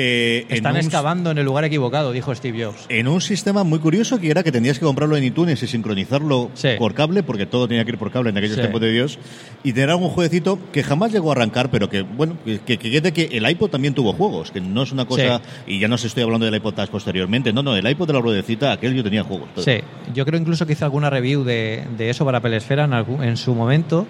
Eh, 0.00 0.46
en 0.48 0.56
Están 0.58 0.74
un- 0.74 0.78
excavando 0.80 1.32
en 1.32 1.38
el 1.38 1.44
lugar 1.44 1.64
equivocado, 1.64 2.12
dijo 2.12 2.32
Steve 2.32 2.64
Jobs. 2.64 2.86
En 2.88 3.08
un 3.08 3.20
sistema 3.20 3.64
muy 3.64 3.80
curioso 3.80 4.20
que 4.20 4.30
era 4.30 4.44
que 4.44 4.52
tenías 4.52 4.78
que 4.78 4.84
comprarlo 4.84 5.16
en 5.16 5.24
iTunes 5.24 5.60
y 5.60 5.66
sincronizarlo 5.66 6.52
Sí. 6.54 6.68
por 6.78 6.94
cable, 6.94 7.24
porque 7.24 7.46
todo 7.46 7.66
tenía 7.66 7.84
que 7.84 7.90
ir 7.90 7.98
por 7.98 8.12
cable 8.12 8.30
en 8.30 8.36
aquellos 8.38 8.54
Sí. 8.54 8.60
tiempos 8.60 8.80
de 8.80 8.92
Dios, 8.92 9.18
y 9.64 9.72
tener 9.72 9.90
algún 9.90 10.08
jueguecito 10.10 10.56
que 10.72 10.84
jamás 10.84 11.10
llegó 11.10 11.30
a 11.30 11.32
arrancar, 11.32 11.72
pero 11.72 11.88
que, 11.88 12.02
bueno, 12.02 12.36
que, 12.44 12.60
que 12.60 12.78
quede 12.78 13.12
que 13.12 13.24
el 13.32 13.50
iPod 13.50 13.70
también 13.70 13.92
tuvo 13.92 14.12
juegos, 14.12 14.52
que 14.52 14.60
no 14.60 14.84
es 14.84 14.92
una 14.92 15.04
cosa, 15.04 15.40
y 15.66 15.80
ya 15.80 15.88
no 15.88 15.98
se 15.98 16.06
estoy 16.06 16.22
hablando 16.22 16.46
del 16.46 16.54
iPod 16.54 16.74
Touch 16.74 16.90
posteriormente, 16.90 17.52
no, 17.52 17.64
no, 17.64 17.74
el 17.74 17.84
iPod 17.90 18.06
de 18.06 18.12
la 18.12 18.20
ruedecita, 18.20 18.70
aquel 18.70 18.94
yo 18.94 19.02
tenía 19.02 19.24
juegos. 19.24 19.48
Sí, 19.56 19.78
yo 20.14 20.24
creo 20.24 20.38
incluso 20.38 20.64
que 20.64 20.74
hice 20.74 20.84
alguna 20.84 21.10
review 21.10 21.42
de, 21.42 21.82
de 21.96 22.10
eso 22.10 22.24
para 22.24 22.40
Pelesfera 22.40 22.84
en, 22.84 23.22
en 23.24 23.36
su 23.36 23.52
momento. 23.52 24.06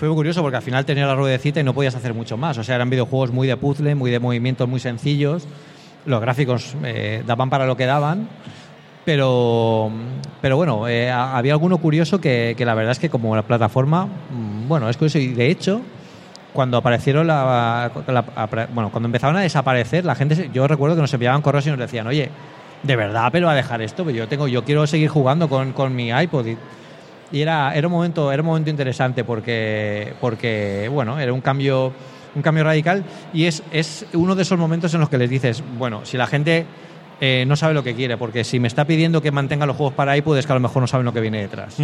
Fue 0.00 0.08
muy 0.08 0.16
curioso 0.16 0.40
porque 0.40 0.56
al 0.56 0.62
final 0.62 0.86
tenía 0.86 1.06
la 1.06 1.14
ruedecita 1.14 1.60
y 1.60 1.62
no 1.62 1.74
podías 1.74 1.94
hacer 1.94 2.14
mucho 2.14 2.38
más. 2.38 2.56
O 2.56 2.64
sea, 2.64 2.74
eran 2.76 2.88
videojuegos 2.88 3.32
muy 3.32 3.46
de 3.46 3.58
puzzle, 3.58 3.94
muy 3.94 4.10
de 4.10 4.18
movimientos 4.18 4.66
muy 4.66 4.80
sencillos. 4.80 5.46
Los 6.06 6.22
gráficos 6.22 6.74
eh, 6.82 7.22
daban 7.26 7.50
para 7.50 7.66
lo 7.66 7.76
que 7.76 7.84
daban. 7.84 8.26
Pero, 9.04 9.90
pero 10.40 10.56
bueno, 10.56 10.88
eh, 10.88 11.10
ha- 11.10 11.36
había 11.36 11.52
alguno 11.52 11.76
curioso 11.76 12.18
que, 12.18 12.54
que 12.56 12.64
la 12.64 12.72
verdad 12.74 12.92
es 12.92 12.98
que 12.98 13.10
como 13.10 13.36
la 13.36 13.42
plataforma, 13.42 14.06
mm, 14.06 14.68
bueno, 14.68 14.88
es 14.88 14.96
curioso. 14.96 15.18
Y 15.18 15.28
de 15.34 15.50
hecho, 15.50 15.82
cuando 16.54 16.78
aparecieron 16.78 17.26
la, 17.26 17.90
la- 18.06 18.68
bueno 18.72 18.90
cuando 18.90 19.06
empezaron 19.06 19.36
a 19.36 19.40
desaparecer 19.40 20.04
la 20.06 20.14
gente 20.14 20.50
yo 20.52 20.66
recuerdo 20.66 20.96
que 20.96 21.02
nos 21.02 21.12
enviaban 21.14 21.42
correos 21.42 21.66
y 21.66 21.70
nos 21.70 21.78
decían 21.78 22.08
oye 22.08 22.28
de 22.82 22.96
verdad 22.96 23.28
pero 23.30 23.48
a 23.48 23.54
dejar 23.54 23.80
esto 23.82 24.04
Pero 24.04 24.16
yo 24.16 24.26
tengo 24.28 24.48
yo 24.48 24.64
quiero 24.64 24.84
seguir 24.88 25.08
jugando 25.10 25.48
con, 25.48 25.72
con 25.72 25.94
mi 25.94 26.08
iPod 26.08 26.46
y, 26.48 26.56
y 27.32 27.40
era 27.40 27.74
era 27.74 27.86
un 27.86 27.92
momento 27.92 28.32
era 28.32 28.42
un 28.42 28.46
momento 28.46 28.70
interesante 28.70 29.24
porque 29.24 30.14
porque 30.20 30.88
bueno 30.92 31.18
era 31.18 31.32
un 31.32 31.40
cambio 31.40 31.92
un 32.34 32.42
cambio 32.42 32.64
radical 32.64 33.04
y 33.32 33.44
es 33.44 33.62
es 33.72 34.06
uno 34.12 34.34
de 34.34 34.42
esos 34.42 34.58
momentos 34.58 34.92
en 34.94 35.00
los 35.00 35.08
que 35.08 35.18
les 35.18 35.30
dices 35.30 35.62
bueno 35.78 36.04
si 36.04 36.16
la 36.16 36.26
gente 36.26 36.66
eh, 37.20 37.44
no 37.46 37.56
sabe 37.56 37.74
lo 37.74 37.82
que 37.82 37.94
quiere 37.94 38.16
porque 38.16 38.44
si 38.44 38.58
me 38.58 38.68
está 38.68 38.84
pidiendo 38.84 39.20
que 39.22 39.30
mantenga 39.30 39.66
los 39.66 39.76
juegos 39.76 39.94
para 39.94 40.16
iPod 40.16 40.38
es 40.38 40.46
que 40.46 40.52
a 40.52 40.56
lo 40.56 40.60
mejor 40.60 40.82
no 40.82 40.86
saben 40.86 41.04
lo 41.04 41.12
que 41.12 41.20
viene 41.20 41.40
detrás 41.40 41.76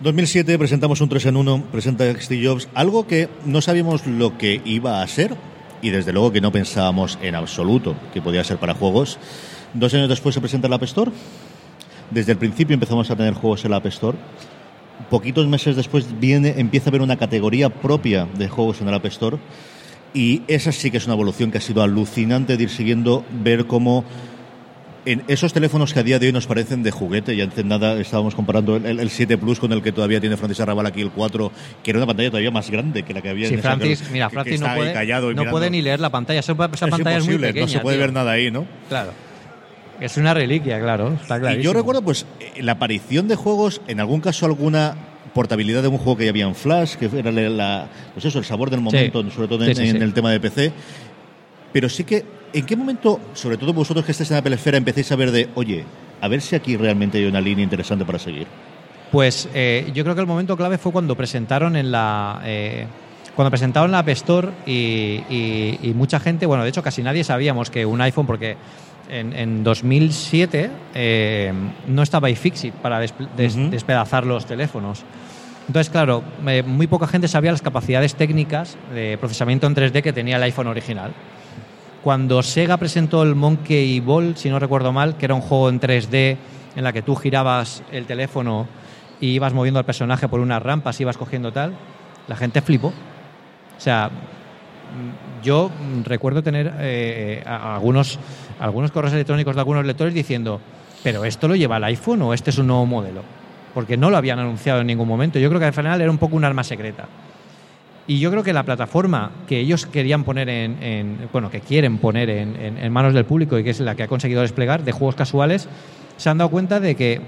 2007 0.00 0.58
presentamos 0.58 1.00
un 1.00 1.08
3 1.08 1.26
en 1.26 1.36
1, 1.36 1.64
presenta 1.70 2.04
Steve 2.20 2.46
Jobs, 2.46 2.68
algo 2.74 3.06
que 3.06 3.28
no 3.46 3.60
sabíamos 3.60 4.06
lo 4.06 4.36
que 4.36 4.60
iba 4.64 5.00
a 5.00 5.06
ser 5.06 5.36
y 5.82 5.90
desde 5.90 6.12
luego 6.12 6.32
que 6.32 6.40
no 6.40 6.50
pensábamos 6.50 7.18
en 7.22 7.34
absoluto 7.34 7.94
que 8.12 8.20
podía 8.20 8.42
ser 8.42 8.58
para 8.58 8.74
juegos. 8.74 9.18
Dos 9.72 9.94
años 9.94 10.08
después 10.08 10.34
se 10.34 10.40
presenta 10.40 10.66
el 10.66 10.72
App 10.72 10.82
Store. 10.82 11.10
Desde 12.14 12.32
el 12.32 12.38
principio 12.38 12.74
empezamos 12.74 13.10
a 13.10 13.16
tener 13.16 13.34
juegos 13.34 13.64
en 13.64 13.72
la 13.72 13.78
App 13.78 13.86
Store. 13.86 14.16
Poquitos 15.10 15.46
meses 15.48 15.74
después 15.76 16.06
viene, 16.20 16.54
empieza 16.56 16.88
a 16.88 16.90
haber 16.90 17.02
una 17.02 17.16
categoría 17.16 17.68
propia 17.68 18.26
de 18.38 18.48
juegos 18.48 18.80
en 18.80 18.88
el 18.88 18.94
App 18.94 19.06
Store. 19.06 19.38
Y 20.14 20.42
esa 20.46 20.70
sí 20.70 20.90
que 20.92 20.98
es 20.98 21.06
una 21.06 21.14
evolución 21.14 21.50
que 21.50 21.58
ha 21.58 21.60
sido 21.60 21.82
alucinante 21.82 22.56
de 22.56 22.62
ir 22.62 22.70
siguiendo, 22.70 23.24
ver 23.42 23.66
cómo 23.66 24.04
en 25.06 25.22
esos 25.28 25.52
teléfonos 25.52 25.92
que 25.92 26.00
a 26.00 26.02
día 26.04 26.18
de 26.18 26.28
hoy 26.28 26.32
nos 26.32 26.46
parecen 26.46 26.82
de 26.82 26.90
juguete, 26.90 27.36
ya 27.36 27.44
hace 27.44 27.62
nada 27.64 28.00
estábamos 28.00 28.34
comparando 28.34 28.76
el, 28.76 29.00
el 29.00 29.10
7 29.10 29.36
Plus 29.36 29.58
con 29.60 29.70
el 29.72 29.82
que 29.82 29.92
todavía 29.92 30.18
tiene 30.20 30.36
Francis 30.38 30.60
Arrabal 30.60 30.86
aquí, 30.86 31.02
el 31.02 31.10
4, 31.10 31.52
que 31.82 31.90
era 31.90 31.98
una 31.98 32.06
pantalla 32.06 32.30
todavía 32.30 32.50
más 32.52 32.70
grande 32.70 33.02
que 33.02 33.12
la 33.12 33.20
que 33.20 33.28
había 33.28 33.48
Sí, 33.48 33.54
en 33.54 33.60
esa 33.60 33.76
Francis, 33.76 34.00
que- 34.02 34.12
mira, 34.12 34.26
que- 34.26 34.30
que 34.30 34.34
Francis 34.34 34.54
está 34.54 34.68
no 34.68 34.76
puede, 34.76 35.34
no 35.34 35.50
puede 35.50 35.68
ni 35.70 35.82
leer 35.82 36.00
la 36.00 36.10
pantalla. 36.10 36.40
Esa, 36.40 36.52
esa 36.52 36.64
Es 36.86 36.90
pantalla 36.90 37.18
es 37.18 37.26
muy 37.26 37.36
pequeña. 37.38 37.66
no 37.66 37.68
se 37.72 37.80
puede 37.80 37.96
tío. 37.96 38.00
ver 38.06 38.12
nada 38.14 38.30
ahí, 38.32 38.50
¿no? 38.50 38.64
Claro. 38.88 39.10
Es 40.00 40.16
una 40.16 40.34
reliquia, 40.34 40.80
claro. 40.80 41.12
Está 41.20 41.54
Y 41.54 41.62
yo 41.62 41.72
recuerdo, 41.72 42.02
pues, 42.02 42.26
eh, 42.40 42.62
la 42.62 42.72
aparición 42.72 43.28
de 43.28 43.36
juegos, 43.36 43.80
en 43.86 44.00
algún 44.00 44.20
caso 44.20 44.46
alguna 44.46 44.94
portabilidad 45.32 45.82
de 45.82 45.88
un 45.88 45.98
juego 45.98 46.16
que 46.16 46.24
ya 46.24 46.30
había 46.30 46.46
en 46.46 46.54
Flash, 46.54 46.94
que 46.96 47.10
era 47.16 47.30
la, 47.32 47.86
pues 48.12 48.24
eso, 48.24 48.38
el 48.38 48.44
sabor 48.44 48.70
del 48.70 48.80
momento, 48.80 49.28
sobre 49.30 49.48
todo 49.48 49.64
en, 49.64 49.74
Sí, 49.74 49.82
sí, 49.82 49.88
en 49.90 49.96
sí. 49.98 50.02
el 50.02 50.12
tema 50.14 50.30
de 50.30 50.40
PC. 50.40 50.72
Pero 51.72 51.88
sí 51.88 52.04
que, 52.04 52.24
¿en 52.52 52.66
qué 52.66 52.76
momento, 52.76 53.20
sobre 53.34 53.56
todo 53.56 53.72
vosotros 53.72 54.04
que 54.04 54.12
estáis 54.12 54.30
en 54.30 54.36
la 54.36 54.42
pelesfera, 54.42 54.76
empecéis 54.78 55.10
a 55.12 55.16
ver 55.16 55.30
de, 55.32 55.48
oye, 55.54 55.84
a 56.20 56.28
ver 56.28 56.40
si 56.40 56.54
aquí 56.54 56.76
realmente 56.76 57.18
hay 57.18 57.24
una 57.26 57.40
línea 57.40 57.64
interesante 57.64 58.04
para 58.04 58.18
seguir? 58.18 58.46
Pues 59.10 59.48
eh, 59.54 59.90
yo 59.94 60.02
creo 60.04 60.14
que 60.14 60.20
el 60.20 60.26
momento 60.26 60.56
clave 60.56 60.78
fue 60.78 60.92
cuando 60.92 61.16
presentaron 61.16 61.76
en 61.76 61.90
la. 61.92 62.40
eh, 62.44 62.86
cuando 63.34 63.50
presentaron 63.50 63.90
la 63.90 63.98
App 64.00 64.08
Store 64.10 64.48
y, 64.66 65.20
y- 65.28 65.78
y 65.82 65.92
mucha 65.94 66.20
gente, 66.20 66.46
bueno, 66.46 66.62
de 66.62 66.68
hecho 66.68 66.82
casi 66.84 67.02
nadie 67.02 67.24
sabíamos 67.24 67.68
que 67.70 67.84
un 67.84 68.00
iPhone, 68.00 68.26
porque 68.26 68.56
en, 69.08 69.32
en 69.32 69.64
2007 69.64 70.70
eh, 70.94 71.52
no 71.88 72.02
estaba 72.02 72.30
iFixit 72.30 72.74
para 72.74 72.98
des- 73.00 73.14
despedazar 73.70 74.26
los 74.26 74.46
teléfonos. 74.46 75.02
Entonces, 75.66 75.90
claro, 75.90 76.22
eh, 76.46 76.62
muy 76.62 76.86
poca 76.86 77.06
gente 77.06 77.26
sabía 77.28 77.50
las 77.52 77.62
capacidades 77.62 78.14
técnicas 78.16 78.76
de 78.94 79.16
procesamiento 79.18 79.66
en 79.66 79.74
3D 79.74 80.02
que 80.02 80.12
tenía 80.12 80.36
el 80.36 80.42
iPhone 80.42 80.66
original. 80.66 81.12
Cuando 82.02 82.42
Sega 82.42 82.76
presentó 82.76 83.22
el 83.22 83.34
Monkey 83.34 83.98
Ball, 84.00 84.36
si 84.36 84.50
no 84.50 84.58
recuerdo 84.58 84.92
mal, 84.92 85.16
que 85.16 85.24
era 85.24 85.34
un 85.34 85.40
juego 85.40 85.70
en 85.70 85.80
3D 85.80 86.36
en 86.76 86.84
la 86.84 86.92
que 86.92 87.00
tú 87.00 87.16
girabas 87.16 87.82
el 87.92 88.04
teléfono 88.04 88.66
y 89.20 89.28
ibas 89.28 89.54
moviendo 89.54 89.78
al 89.78 89.86
personaje 89.86 90.28
por 90.28 90.40
unas 90.40 90.62
rampas, 90.62 91.00
ibas 91.00 91.16
cogiendo 91.16 91.50
tal, 91.52 91.72
la 92.28 92.36
gente 92.36 92.60
flipó. 92.60 92.88
O 92.88 93.80
sea, 93.80 94.08
mm, 94.10 95.42
yo 95.44 95.70
recuerdo 96.04 96.42
tener 96.42 96.74
eh, 96.80 97.42
a- 97.46 97.74
algunos, 97.76 98.18
algunos 98.64 98.90
correos 98.90 99.12
electrónicos 99.14 99.54
de 99.54 99.60
algunos 99.60 99.84
lectores 99.84 100.14
diciendo, 100.14 100.60
pero 101.02 101.24
esto 101.24 101.48
lo 101.48 101.54
lleva 101.56 101.76
el 101.76 101.84
iPhone 101.84 102.22
o 102.22 102.34
este 102.34 102.50
es 102.50 102.58
un 102.58 102.66
nuevo 102.66 102.86
modelo. 102.86 103.22
Porque 103.74 103.96
no 103.96 104.10
lo 104.10 104.16
habían 104.16 104.38
anunciado 104.38 104.80
en 104.80 104.86
ningún 104.86 105.08
momento. 105.08 105.38
Yo 105.38 105.48
creo 105.48 105.60
que 105.60 105.66
al 105.66 105.72
final 105.72 106.00
era 106.00 106.10
un 106.10 106.18
poco 106.18 106.36
un 106.36 106.44
arma 106.44 106.62
secreta. 106.64 107.06
Y 108.06 108.18
yo 108.20 108.30
creo 108.30 108.42
que 108.42 108.52
la 108.52 108.62
plataforma 108.62 109.30
que 109.46 109.58
ellos 109.58 109.86
querían 109.86 110.24
poner 110.24 110.48
en, 110.48 110.82
en- 110.82 111.28
bueno, 111.32 111.50
que 111.50 111.60
quieren 111.60 111.98
poner 111.98 112.28
en, 112.30 112.54
en- 112.60 112.78
en 112.78 112.92
manos 112.92 113.14
del 113.14 113.24
público 113.24 113.58
y 113.58 113.64
que 113.64 113.70
es 113.70 113.80
la 113.80 113.94
que 113.94 114.02
ha 114.02 114.08
conseguido 114.08 114.42
desplegar 114.42 114.84
de 114.84 114.92
juegos 114.92 115.14
casuales, 115.14 115.68
se 116.16 116.28
han 116.30 116.38
dado 116.38 116.50
cuenta 116.50 116.80
de 116.80 116.94
que 116.94 117.20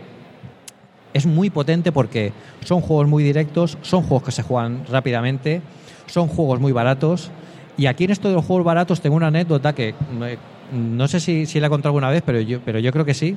es 1.15 1.27
muy 1.27 1.51
potente 1.51 1.93
porque 1.93 2.33
son 2.65 2.81
juegos 2.81 3.09
muy 3.09 3.23
directos, 3.25 3.79
son 3.83 4.03
juegos 4.03 4.25
que 4.25 4.33
se 4.33 4.43
juegan 4.43 4.85
rápidamente, 4.91 5.63
son 6.07 6.29
juegos 6.29 6.61
muy 6.61 6.73
baratos. 6.73 7.31
Y 7.79 7.87
aquí 7.87 8.05
en 8.05 8.11
esto 8.11 8.29
de 8.29 8.35
los 8.35 8.45
juegos 8.45 8.65
baratos 8.65 9.01
tengo 9.01 9.17
una 9.17 9.29
anécdota 9.29 9.75
que 9.75 9.89
eh, 10.23 10.39
no 10.73 11.09
sé 11.09 11.21
si, 11.21 11.47
si 11.47 11.61
la 11.61 11.67
he 11.67 11.71
contado 11.71 11.91
alguna 11.91 12.11
vez, 12.11 12.23
pero 12.25 12.41
yo, 12.41 12.61
pero 12.65 12.79
yo 12.79 12.93
creo 12.93 13.05
que 13.05 13.15
sí. 13.15 13.37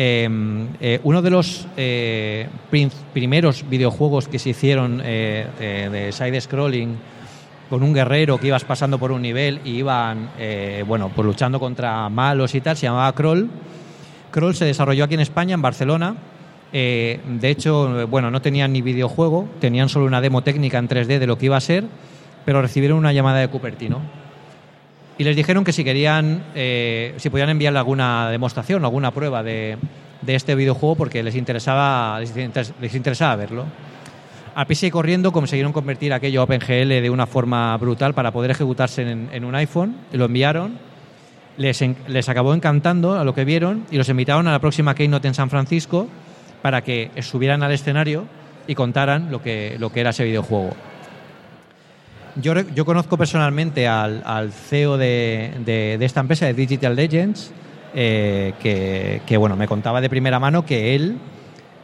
Eh, 0.00 0.28
eh, 0.80 1.00
uno 1.02 1.22
de 1.22 1.30
los 1.30 1.66
eh, 1.76 2.46
primeros 3.12 3.68
videojuegos 3.68 4.28
que 4.28 4.38
se 4.38 4.50
hicieron 4.50 5.02
eh, 5.04 5.88
de 5.90 6.12
side-scrolling 6.12 6.96
con 7.68 7.82
un 7.82 7.92
guerrero 7.92 8.38
que 8.38 8.46
ibas 8.46 8.62
pasando 8.62 8.96
por 9.00 9.10
un 9.10 9.22
nivel 9.22 9.60
y 9.64 9.78
iban 9.78 10.30
bueno, 10.86 11.10
pues 11.14 11.26
luchando 11.26 11.58
contra 11.58 12.08
malos 12.08 12.54
y 12.54 12.60
tal, 12.60 12.76
se 12.76 12.86
llamaba 12.86 13.12
Kroll. 13.12 13.50
Kroll 14.30 14.54
se 14.54 14.64
desarrolló 14.66 15.04
aquí 15.04 15.14
en 15.14 15.20
España, 15.20 15.54
en 15.54 15.62
Barcelona. 15.62 16.14
De 16.72 17.20
hecho, 17.42 18.06
bueno, 18.06 18.30
no 18.30 18.40
tenían 18.40 18.72
ni 18.72 18.80
videojuego, 18.80 19.48
tenían 19.60 19.90
solo 19.90 20.06
una 20.06 20.22
demo 20.22 20.42
técnica 20.42 20.78
en 20.78 20.88
3D 20.88 21.18
de 21.18 21.26
lo 21.26 21.36
que 21.36 21.46
iba 21.46 21.58
a 21.58 21.60
ser, 21.60 21.84
pero 22.46 22.62
recibieron 22.62 22.96
una 22.96 23.12
llamada 23.12 23.40
de 23.40 23.48
Cupertino. 23.48 24.00
Y 25.18 25.24
les 25.24 25.34
dijeron 25.34 25.64
que 25.64 25.72
si 25.72 25.82
querían, 25.82 26.44
eh, 26.54 27.12
si 27.16 27.28
podían 27.28 27.50
enviarle 27.50 27.80
alguna 27.80 28.30
demostración, 28.30 28.84
alguna 28.84 29.10
prueba 29.10 29.42
de, 29.42 29.76
este 30.26 30.54
videojuego, 30.54 30.94
porque 30.94 31.24
les 31.24 31.34
interesaba, 31.34 32.20
les, 32.20 32.36
inter- 32.36 32.72
les 32.80 32.94
interesaba 32.94 33.34
verlo. 33.34 33.64
A 34.54 34.64
prisa 34.64 34.86
y 34.86 34.90
corriendo 34.90 35.32
consiguieron 35.32 35.72
convertir 35.72 36.12
aquello 36.12 36.40
a 36.40 36.44
OpenGL 36.44 36.88
de 37.02 37.10
una 37.10 37.26
forma 37.26 37.76
brutal 37.78 38.14
para 38.14 38.32
poder 38.32 38.52
ejecutarse 38.52 39.02
en, 39.02 39.44
un 39.44 39.54
iPhone. 39.56 39.96
Lo 40.12 40.24
enviaron, 40.24 40.78
les, 41.56 41.84
les 42.06 42.28
acabó 42.28 42.54
encantando 42.54 43.18
a 43.18 43.24
lo 43.24 43.34
que 43.34 43.44
vieron 43.44 43.84
y 43.90 43.96
los 43.96 44.08
invitaron 44.08 44.46
a 44.46 44.52
la 44.52 44.58
próxima 44.60 44.94
Keynote 44.94 45.28
en 45.28 45.34
San 45.34 45.50
Francisco 45.50 46.08
para 46.62 46.82
que 46.82 47.10
subieran 47.22 47.62
al 47.62 47.72
escenario 47.72 48.24
y 48.66 48.74
contaran 48.74 49.30
lo 49.30 49.42
que, 49.42 49.76
lo 49.78 49.90
que 49.90 50.00
era 50.00 50.10
ese 50.10 50.24
videojuego. 50.24 50.70
Yo, 52.40 52.84
conozco 52.84 53.18
personalmente 53.18 53.88
al, 53.88 54.52
CEO 54.52 54.96
de, 54.96 55.98
esta 56.00 56.20
empresa, 56.20 56.46
de 56.46 56.54
Digital 56.54 56.94
Legends, 56.94 57.50
eh, 57.94 58.52
que, 59.26 59.36
bueno, 59.36 59.56
me 59.56 59.66
contaba 59.66 60.00
de 60.00 60.08
primera 60.08 60.38
mano 60.38 60.64
que 60.64 60.94
él 60.94 61.18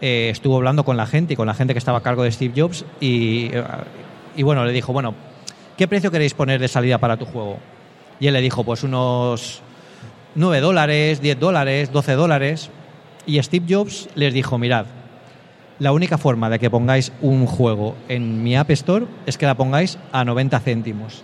eh, 0.01 0.29
estuvo 0.31 0.57
hablando 0.57 0.85
con 0.85 0.97
la 0.97 1.07
gente 1.07 1.33
y 1.33 1.37
con 1.37 1.47
la 1.47 1.55
gente 1.55 1.75
que 1.75 1.79
estaba 1.79 1.99
a 1.99 2.03
cargo 2.03 2.23
de 2.23 2.31
Steve 2.31 2.55
Jobs 2.57 2.85
y, 3.01 3.47
eh, 3.47 3.64
y 4.37 4.45
bueno, 4.45 4.64
le 4.64 4.73
dijo, 4.73 4.93
bueno, 4.93 5.14
¿qué 5.77 5.88
precio 5.88 6.12
queréis 6.12 6.35
poner 6.35 6.61
de 6.61 6.69
salida 6.69 6.99
para 6.99 7.17
tu 7.17 7.25
juego? 7.25 7.59
Y 8.21 8.29
él 8.29 8.35
le 8.35 8.40
dijo, 8.40 8.62
pues 8.62 8.85
unos 8.85 9.61
9 10.37 10.61
dólares, 10.61 11.21
10 11.21 11.40
dólares, 11.40 11.93
12 11.93 12.12
dólares. 12.12 12.71
Y 13.27 13.43
Steve 13.43 13.67
Jobs 13.69 14.09
les 14.14 14.33
dijo, 14.33 14.57
mirad, 14.59 14.87
la 15.78 15.92
única 15.92 16.18
forma 16.18 16.48
de 16.50 16.58
que 16.58 16.70
pongáis 16.70 17.12
un 17.20 17.46
juego 17.46 17.96
en 18.08 18.42
mi 18.42 18.56
App 18.56 18.70
Store 18.70 19.06
es 19.26 19.38
que 19.38 19.46
la 19.46 19.56
pongáis 19.56 19.98
a 20.12 20.24
90 20.24 20.60
céntimos. 20.60 21.22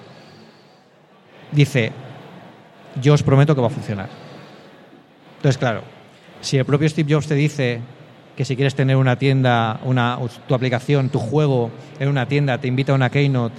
Dice, 1.53 1.93
yo 3.01 3.15
os 3.15 3.23
prometo 3.23 3.55
que 3.55 3.61
va 3.61 3.69
a 3.69 3.71
funcionar. 3.71 4.09
Entonces, 5.37 5.59
claro, 5.59 5.83
si 6.41 6.59
el 6.59 6.65
propio 6.65 6.89
Steve 6.89 7.13
Jobs 7.13 7.27
te 7.27 7.35
dice 7.35 7.81
que 8.37 8.45
si 8.45 8.57
quieres 8.57 8.75
tener 8.75 8.97
una 8.97 9.17
tienda, 9.17 9.81
una, 9.85 10.19
tu 10.47 10.55
aplicación, 10.55 11.09
tu 11.09 11.19
juego 11.19 11.71
en 11.99 12.09
una 12.09 12.27
tienda, 12.27 12.59
te 12.59 12.69
invita 12.69 12.93
a 12.93 12.95
una 12.95 13.11
keynote 13.11 13.55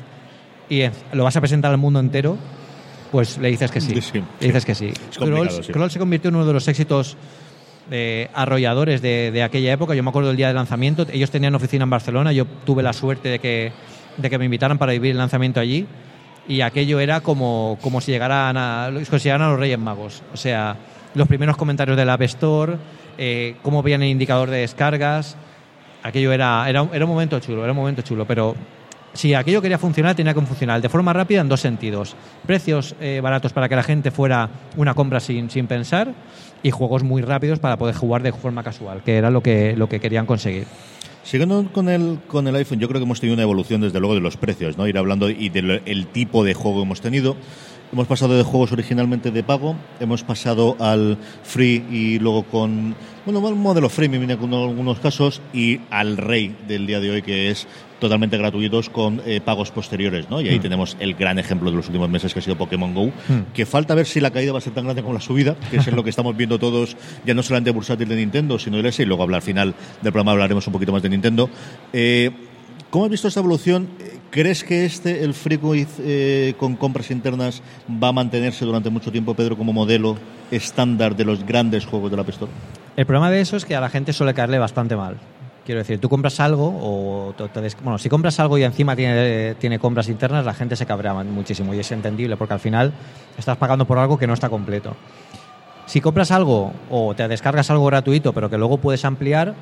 y 0.70 0.84
lo 1.14 1.24
vas 1.24 1.36
a 1.36 1.42
presentar 1.42 1.72
al 1.72 1.78
mundo 1.78 2.00
entero, 2.00 2.38
pues 3.12 3.38
le 3.38 3.50
dices 3.50 3.72
que 3.72 3.82
sí. 3.82 3.94
le 4.40 4.48
dices 4.48 4.66
que 4.66 4.74
sí. 4.74 4.94
Se 5.10 6.00
convirtió 6.00 6.30
en 6.30 6.36
uno 6.36 6.46
de 6.46 6.54
los 6.54 6.68
éxitos 6.68 7.18
eh, 7.92 8.30
arrolladores 8.34 9.02
de, 9.02 9.44
aquella 9.44 9.74
época. 9.74 9.94
Yo 9.94 10.04
me 10.04 10.10
acuerdo 10.10 10.30
del 10.30 10.38
día 10.38 10.48
del 10.48 10.56
lanzamiento. 10.56 11.06
Ellos 11.12 11.30
tenían 11.30 11.54
oficina 11.56 11.84
en 11.84 11.90
Barcelona. 11.90 12.32
Yo 12.32 12.46
tuve 12.46 12.82
la 12.82 12.94
suerte 12.94 13.30
de 13.30 13.40
que, 13.40 13.74
de 14.18 14.30
que 14.30 14.38
me 14.38 14.46
invitaran 14.46 14.78
para 14.78 14.94
vivir 14.94 15.12
el 15.12 15.18
lanzamiento 15.18 15.60
allí. 15.60 15.86
Y 16.48 16.62
aquello 16.62 17.00
era 17.00 17.22
como, 17.22 17.78
como 17.82 18.02
si 18.02 18.12
llegaran 18.12 18.58
a, 18.58 18.86
a 18.86 18.90
los 18.92 19.60
Reyes 19.60 19.78
Magos. 19.78 20.24
O 20.34 20.38
sea, 20.38 20.78
los 21.14 21.28
primeros 21.28 21.58
comentarios 21.58 21.98
del 21.98 22.10
App 22.10 22.22
Store, 22.24 22.78
eh, 23.18 23.56
cómo 23.62 23.84
veían 23.84 24.02
el 24.04 24.10
indicador 24.10 24.50
de 24.50 24.60
descargas. 24.60 25.36
Aquello 26.02 26.32
era, 26.32 26.66
era 26.68 26.82
un 26.82 27.10
momento 27.10 27.40
chulo, 27.40 27.64
era 27.64 27.74
un 27.74 27.78
momento 27.78 28.02
chulo. 28.02 28.26
Pero 28.26 28.56
si 29.14 29.34
aquello 29.34 29.62
quería 29.62 29.78
funcionar, 29.78 30.16
tenía 30.16 30.34
que 30.34 30.42
funcionar 30.42 30.82
de 30.82 30.90
forma 30.90 31.14
rápida 31.14 31.42
en 31.42 31.50
dos 31.50 31.60
sentidos. 31.60 32.16
Precios 32.46 32.96
eh, 33.02 33.20
baratos 33.22 33.54
para 33.54 33.68
que 33.68 33.76
la 33.76 33.84
gente 33.84 34.12
fuera 34.12 34.50
una 34.78 34.94
compra 34.94 35.20
sin, 35.20 35.50
sin 35.50 35.68
pensar 35.68 36.14
y 36.64 36.72
juegos 36.72 37.04
muy 37.04 37.22
rápidos 37.22 37.60
para 37.60 37.78
poder 37.78 37.96
jugar 37.96 38.24
de 38.24 38.32
forma 38.32 38.64
casual, 38.64 39.02
que 39.04 39.18
era 39.18 39.30
lo 39.30 39.42
que, 39.42 39.76
lo 39.76 39.90
que 39.90 40.00
querían 40.00 40.26
conseguir. 40.26 40.66
Siguiendo 41.24 41.72
con 41.72 41.88
el, 41.88 42.20
con 42.28 42.48
el 42.48 42.56
iPhone, 42.56 42.80
yo 42.80 42.88
creo 42.88 43.00
que 43.00 43.06
hemos 43.06 43.20
tenido 43.20 43.36
una 43.36 43.44
evolución 43.44 43.82
desde 43.82 44.00
luego 44.00 44.16
de 44.16 44.22
los 44.22 44.38
precios, 44.38 44.78
¿no? 44.78 44.88
Ir 44.88 44.98
hablando 44.98 45.30
y 45.30 45.50
del 45.50 46.08
tipo 46.08 46.44
de 46.44 46.54
juego 46.54 46.78
que 46.78 46.84
hemos 46.84 47.02
tenido. 47.02 47.36
Hemos 47.94 48.08
pasado 48.08 48.38
de 48.38 48.44
juegos 48.44 48.72
originalmente 48.72 49.32
de 49.32 49.44
pago, 49.44 49.76
hemos 50.00 50.24
pasado 50.24 50.78
al 50.80 51.18
free 51.44 51.84
y 51.92 52.20
luego 52.20 52.44
con, 52.44 52.96
bueno, 53.26 53.42
un 53.42 53.60
modelo 53.60 53.90
freemium 53.90 54.24
en 54.24 54.32
algunos 54.32 55.00
casos 55.00 55.42
y 55.54 55.82
al 55.90 56.16
rey 56.16 56.56
del 56.70 56.88
día 56.88 57.02
de 57.02 57.12
hoy 57.12 57.22
que 57.22 57.50
es 57.50 57.68
totalmente 58.00 58.38
gratuitos 58.38 58.90
con 58.90 59.22
eh, 59.26 59.42
pagos 59.44 59.72
posteriores, 59.72 60.30
¿no? 60.30 60.40
Y 60.40 60.48
ahí 60.48 60.60
mm. 60.60 60.62
tenemos 60.62 60.96
el 61.02 61.16
gran 61.16 61.38
ejemplo 61.38 61.70
de 61.70 61.76
los 61.76 61.88
últimos 61.88 62.10
meses 62.10 62.34
que 62.34 62.40
ha 62.40 62.42
sido 62.42 62.58
Pokémon 62.58 62.94
Go, 62.94 63.08
mm. 63.08 63.52
que 63.54 63.66
falta 63.66 63.94
ver 63.94 64.06
si 64.06 64.22
la 64.22 64.32
caída 64.32 64.54
va 64.54 64.60
a 64.60 64.62
ser 64.62 64.74
tan 64.74 64.86
grande 64.86 65.02
como 65.02 65.14
la 65.14 65.20
subida, 65.20 65.58
que 65.70 65.78
es 65.78 65.88
lo 65.88 66.02
que 66.02 66.12
estamos 66.12 66.36
viendo 66.38 66.58
todos, 66.60 66.96
ya 67.26 67.34
no 67.34 67.44
solamente 67.44 67.72
bursátil 67.72 68.08
de 68.08 68.16
Nintendo, 68.16 68.58
sino 68.58 68.78
del 68.78 68.86
S, 68.86 69.04
y 69.04 69.06
luego 69.06 69.24
hablar 69.24 69.40
al 69.40 69.46
final 69.46 69.76
del 70.02 70.14
programa 70.14 70.32
hablaremos 70.32 70.66
un 70.66 70.72
poquito 70.74 70.94
más 70.94 71.04
de 71.04 71.10
Nintendo. 71.10 71.50
Eh, 71.92 72.32
¿Cómo 72.90 73.06
has 73.06 73.12
visto 73.12 73.28
esta 73.28 73.42
evolución? 73.42 73.90
¿Crees 74.32 74.64
que 74.64 74.86
este, 74.86 75.26
el 75.26 75.34
Frequid 75.34 75.88
eh, 76.00 76.54
con 76.58 76.78
compras 76.78 77.12
internas, 77.12 77.62
va 78.02 78.08
a 78.08 78.12
mantenerse 78.14 78.64
durante 78.64 78.90
mucho 78.90 79.12
tiempo, 79.12 79.34
Pedro, 79.34 79.58
como 79.58 79.74
modelo 79.74 80.16
estándar 80.50 81.18
de 81.18 81.26
los 81.26 81.46
grandes 81.46 81.86
juegos 81.86 82.10
de 82.10 82.16
la 82.16 82.24
App 82.24 82.30
El 82.96 83.06
problema 83.06 83.30
de 83.30 83.42
eso 83.42 83.58
es 83.58 83.66
que 83.66 83.76
a 83.76 83.82
la 83.82 83.90
gente 83.90 84.14
suele 84.14 84.34
caerle 84.34 84.58
bastante 84.58 84.96
mal. 84.96 85.18
Quiero 85.66 85.80
decir, 85.80 86.00
tú 86.00 86.08
compras 86.08 86.40
algo, 86.40 86.66
o 86.82 87.36
bueno, 87.84 87.98
si 87.98 88.08
compras 88.08 88.40
algo 88.40 88.58
y 88.58 88.64
encima 88.64 88.96
tiene, 88.96 89.56
tiene 89.56 89.80
compras 89.80 90.08
internas, 90.08 90.46
la 90.46 90.54
gente 90.54 90.78
se 90.78 90.86
cabrea 90.86 91.14
muchísimo 91.14 91.74
y 91.74 91.80
es 91.80 91.92
entendible 91.92 92.38
porque 92.38 92.54
al 92.54 92.62
final 92.62 92.94
estás 93.38 93.58
pagando 93.58 93.86
por 93.86 94.00
algo 94.00 94.18
que 94.18 94.28
no 94.28 94.34
está 94.34 94.48
completo. 94.48 94.96
Si 95.88 96.00
compras 96.00 96.32
algo 96.32 96.72
o 96.90 97.14
te 97.16 97.28
descargas 97.28 97.70
algo 97.70 97.86
gratuito 97.86 98.32
pero 98.32 98.50
que 98.50 98.58
luego 98.58 98.78
puedes 98.78 99.04
ampliar, 99.04 99.56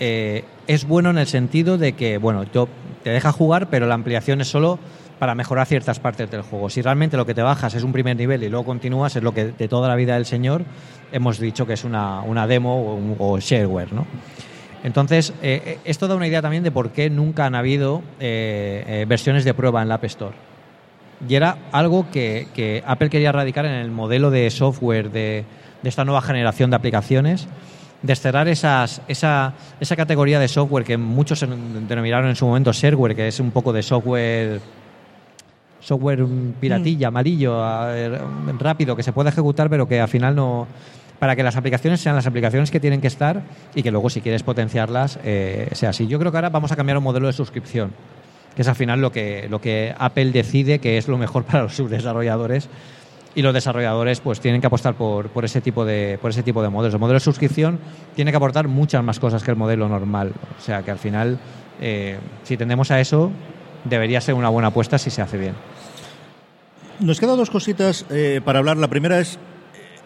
eh, 0.00 0.44
es 0.66 0.86
bueno 0.86 1.10
en 1.10 1.18
el 1.18 1.26
sentido 1.26 1.78
de 1.78 1.92
que, 1.92 2.18
bueno, 2.18 2.44
te 2.46 3.10
deja 3.10 3.32
jugar, 3.32 3.68
pero 3.70 3.86
la 3.86 3.94
ampliación 3.94 4.40
es 4.40 4.48
solo 4.48 4.78
para 5.18 5.34
mejorar 5.34 5.66
ciertas 5.66 5.98
partes 5.98 6.30
del 6.30 6.42
juego. 6.42 6.70
Si 6.70 6.80
realmente 6.82 7.16
lo 7.16 7.26
que 7.26 7.34
te 7.34 7.42
bajas 7.42 7.74
es 7.74 7.82
un 7.82 7.92
primer 7.92 8.16
nivel 8.16 8.42
y 8.42 8.48
luego 8.48 8.64
continúas, 8.64 9.16
es 9.16 9.22
lo 9.22 9.32
que 9.32 9.46
de 9.46 9.68
toda 9.68 9.88
la 9.88 9.96
vida 9.96 10.14
del 10.14 10.26
señor 10.26 10.62
hemos 11.10 11.38
dicho 11.38 11.66
que 11.66 11.72
es 11.72 11.84
una, 11.84 12.46
demo 12.46 13.16
o, 13.18 13.38
shareware, 13.38 13.92
¿no? 13.92 14.06
Entonces, 14.84 15.32
eh, 15.42 15.62
eh, 15.64 15.78
esto 15.84 16.06
da 16.06 16.14
una 16.14 16.28
idea 16.28 16.40
también 16.40 16.62
de 16.62 16.70
por 16.70 16.90
qué 16.90 17.10
nunca 17.10 17.46
han 17.46 17.56
habido 17.56 18.02
versiones 18.18 19.44
de 19.44 19.54
prueba 19.54 19.82
en 19.82 19.88
la 19.88 19.96
App 19.96 20.04
Store. 20.04 20.36
Y 21.28 21.34
era 21.34 21.58
algo 21.72 22.08
que, 22.12 22.82
Apple 22.86 23.10
quería 23.10 23.30
erradicar 23.30 23.66
en 23.66 23.72
el 23.72 23.90
modelo 23.90 24.30
de 24.30 24.48
software 24.50 25.10
de, 25.10 25.44
de 25.82 25.88
esta 25.88 26.04
nueva 26.04 26.22
generación 26.22 26.70
de 26.70 26.76
aplicaciones, 26.76 27.48
desterrar 28.02 28.48
esas, 28.48 29.02
esa, 29.08 29.54
esa 29.80 29.96
categoría 29.96 30.38
de 30.38 30.48
software 30.48 30.84
que 30.84 30.96
muchos 30.96 31.40
denominaron 31.40 32.28
en 32.28 32.36
su 32.36 32.46
momento 32.46 32.72
shareware, 32.72 33.16
que 33.16 33.28
es 33.28 33.40
un 33.40 33.50
poco 33.50 33.72
de 33.72 33.82
software 33.82 34.60
software 35.80 36.24
piratilla, 36.60 37.08
mm. 37.08 37.14
amarillo, 37.14 37.62
rápido, 38.58 38.96
que 38.96 39.02
se 39.02 39.12
puede 39.12 39.30
ejecutar, 39.30 39.70
pero 39.70 39.88
que 39.88 40.00
al 40.00 40.08
final 40.08 40.34
no. 40.34 40.66
Para 41.18 41.34
que 41.34 41.42
las 41.42 41.56
aplicaciones 41.56 42.00
sean 42.00 42.14
las 42.14 42.28
aplicaciones 42.28 42.70
que 42.70 42.78
tienen 42.78 43.00
que 43.00 43.08
estar 43.08 43.42
y 43.74 43.82
que 43.82 43.90
luego, 43.90 44.08
si 44.08 44.20
quieres 44.20 44.44
potenciarlas, 44.44 45.18
eh, 45.24 45.68
sea 45.72 45.90
así. 45.90 46.06
Yo 46.06 46.20
creo 46.20 46.30
que 46.30 46.38
ahora 46.38 46.50
vamos 46.50 46.70
a 46.70 46.76
cambiar 46.76 46.96
un 46.96 47.02
modelo 47.02 47.26
de 47.26 47.32
suscripción, 47.32 47.90
que 48.54 48.62
es 48.62 48.68
al 48.68 48.76
final 48.76 49.00
lo 49.00 49.10
que, 49.10 49.48
lo 49.50 49.60
que 49.60 49.92
Apple 49.98 50.30
decide 50.30 50.78
que 50.78 50.96
es 50.96 51.08
lo 51.08 51.18
mejor 51.18 51.42
para 51.46 51.64
los 51.64 51.90
desarrolladores 51.90 52.68
y 53.38 53.42
los 53.42 53.54
desarrolladores 53.54 54.18
pues 54.18 54.40
tienen 54.40 54.60
que 54.60 54.66
apostar 54.66 54.94
por, 54.94 55.28
por, 55.28 55.44
ese 55.44 55.60
tipo 55.60 55.84
de 55.84 56.18
por 56.20 56.32
ese 56.32 56.42
tipo 56.42 56.60
de 56.60 56.70
modelos. 56.70 56.94
El 56.94 56.98
modelo 56.98 57.20
de 57.20 57.24
suscripción 57.24 57.78
tiene 58.16 58.32
que 58.32 58.36
aportar 58.36 58.66
muchas 58.66 59.04
más 59.04 59.20
cosas 59.20 59.44
que 59.44 59.52
el 59.52 59.56
modelo 59.56 59.88
normal. 59.88 60.32
O 60.58 60.60
sea 60.60 60.82
que 60.82 60.90
al 60.90 60.98
final, 60.98 61.38
eh, 61.80 62.18
si 62.42 62.56
tendemos 62.56 62.90
a 62.90 62.98
eso, 62.98 63.30
debería 63.84 64.20
ser 64.20 64.34
una 64.34 64.48
buena 64.48 64.68
apuesta 64.68 64.98
si 64.98 65.10
se 65.10 65.22
hace 65.22 65.38
bien. 65.38 65.54
Nos 66.98 67.20
quedan 67.20 67.36
dos 67.36 67.48
cositas 67.48 68.06
eh, 68.10 68.40
para 68.44 68.58
hablar. 68.58 68.76
La 68.76 68.88
primera 68.88 69.20
es, 69.20 69.38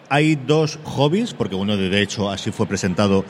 hay 0.09 0.35
dos 0.35 0.77
hobbies, 0.83 1.33
porque 1.33 1.55
uno 1.55 1.75
de 1.75 2.01
hecho 2.03 2.29
así 2.29 2.51
fue 2.51 2.67
presentado, 2.67 3.25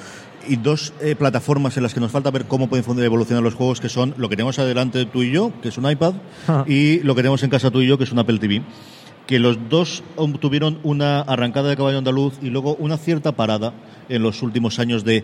y 0.50 0.58
dos 0.58 0.92
eh, 1.00 1.16
plataformas 1.16 1.78
en 1.78 1.84
las 1.84 1.94
que 1.94 2.02
nos 2.02 2.12
falta 2.12 2.30
ver 2.30 2.44
cómo 2.44 2.68
pueden 2.68 3.00
evolucionar 3.02 3.42
los 3.42 3.54
juegos, 3.54 3.80
que 3.80 3.88
son 3.88 4.14
lo 4.18 4.28
que 4.28 4.36
tenemos 4.36 4.60
adelante 4.60 5.06
tú 5.06 5.24
y 5.24 5.32
yo, 5.32 5.54
que 5.62 5.70
es 5.70 5.78
un 5.78 5.90
iPad, 5.90 6.16
ah. 6.50 6.66
y 6.68 7.00
lo 7.04 7.16
que 7.16 7.22
tenemos 7.22 7.42
en 7.44 7.50
casa 7.50 7.72
tú 7.72 7.80
y 7.80 7.88
yo, 7.88 7.98
que 7.98 8.04
es 8.04 8.12
un 8.12 8.20
Apple 8.20 8.40
TV 8.40 8.62
que 9.28 9.40
los 9.40 9.70
dos 9.70 10.04
tuvieron 10.40 10.80
una 10.84 11.22
arrancada 11.22 11.70
de 11.70 11.78
caballo 11.78 11.98
andaluz 11.98 12.34
y 12.42 12.50
luego 12.50 12.76
una 12.76 12.98
cierta 12.98 13.32
parada 13.32 13.74
en 14.10 14.22
los 14.22 14.42
últimos 14.42 14.80
años 14.80 15.04
de 15.04 15.24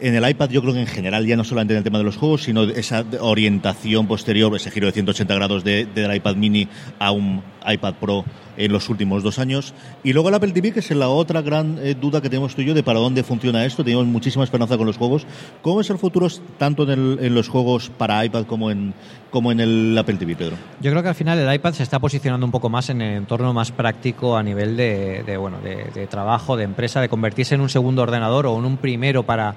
en 0.00 0.14
el 0.14 0.28
iPad 0.28 0.50
yo 0.50 0.60
creo 0.60 0.74
que 0.74 0.80
en 0.80 0.86
general 0.86 1.26
ya 1.26 1.36
no 1.36 1.44
solamente 1.44 1.74
en 1.74 1.78
el 1.78 1.84
tema 1.84 1.98
de 1.98 2.04
los 2.04 2.16
juegos, 2.16 2.42
sino 2.42 2.64
esa 2.64 3.04
orientación 3.20 4.06
posterior, 4.06 4.54
ese 4.56 4.70
giro 4.70 4.86
de 4.86 4.92
180 4.92 5.34
grados 5.34 5.64
de, 5.64 5.86
del 5.86 6.14
iPad 6.14 6.36
mini 6.36 6.68
a 6.98 7.12
un 7.12 7.42
iPad 7.66 7.94
Pro 7.94 8.24
en 8.56 8.72
los 8.72 8.88
últimos 8.88 9.22
dos 9.22 9.38
años. 9.38 9.74
Y 10.02 10.12
luego 10.12 10.28
el 10.28 10.34
Apple 10.34 10.52
TV, 10.52 10.72
que 10.72 10.80
es 10.80 10.90
la 10.90 11.08
otra 11.08 11.42
gran 11.42 11.78
eh, 11.80 11.94
duda 11.94 12.20
que 12.20 12.28
tenemos 12.28 12.54
tú 12.54 12.62
y 12.62 12.66
yo 12.66 12.74
de 12.74 12.82
para 12.82 12.98
dónde 12.98 13.22
funciona 13.22 13.64
esto. 13.64 13.84
Tenemos 13.84 14.06
muchísima 14.06 14.44
esperanza 14.44 14.76
con 14.76 14.86
los 14.86 14.96
juegos. 14.96 15.26
¿Cómo 15.62 15.80
es 15.80 15.90
el 15.90 15.98
futuro 15.98 16.28
tanto 16.58 16.90
en, 16.90 17.34
los 17.34 17.48
juegos 17.48 17.90
para 17.90 18.24
iPad 18.24 18.44
como 18.44 18.70
en, 18.70 18.94
como 19.30 19.50
en 19.50 19.60
el 19.60 19.96
Apple 19.98 20.16
TV, 20.16 20.36
Pedro? 20.36 20.56
Yo 20.80 20.90
creo 20.90 21.02
que 21.02 21.08
al 21.08 21.14
final 21.14 21.38
el 21.38 21.52
iPad 21.52 21.72
se 21.72 21.82
está 21.82 21.98
posicionando 21.98 22.46
un 22.46 22.52
poco 22.52 22.68
más 22.68 22.90
en 22.90 23.00
el 23.00 23.16
entorno 23.16 23.52
más 23.52 23.72
práctico 23.72 24.36
a 24.36 24.42
nivel 24.42 24.76
de, 24.76 25.36
bueno, 25.38 25.58
de 25.60 26.06
trabajo, 26.06 26.56
de 26.56 26.64
empresa, 26.64 27.00
de 27.00 27.08
convertirse 27.08 27.54
en 27.54 27.60
un 27.60 27.68
segundo 27.68 28.02
ordenador 28.02 28.46
o 28.46 28.58
en 28.58 28.64
un 28.64 28.76
primero 28.76 29.24
para 29.24 29.54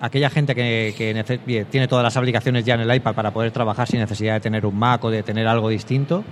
aquella 0.00 0.30
gente 0.30 0.54
que, 0.54 1.66
tiene 1.70 1.88
todas 1.88 2.02
las 2.02 2.16
aplicaciones 2.16 2.64
ya 2.64 2.74
en 2.74 2.80
el 2.80 2.94
iPad 2.94 3.14
para 3.14 3.30
poder 3.32 3.50
trabajar 3.50 3.88
sin 3.88 4.00
necesidad 4.00 4.34
de 4.34 4.40
tener 4.40 4.66
un 4.66 4.78
Mac 4.78 5.02
o 5.04 5.10
de 5.10 5.22
tener 5.22 5.46
algo 5.46 5.68
distinto. 5.68 6.24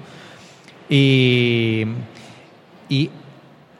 Y, 0.88 1.84
y 2.88 3.10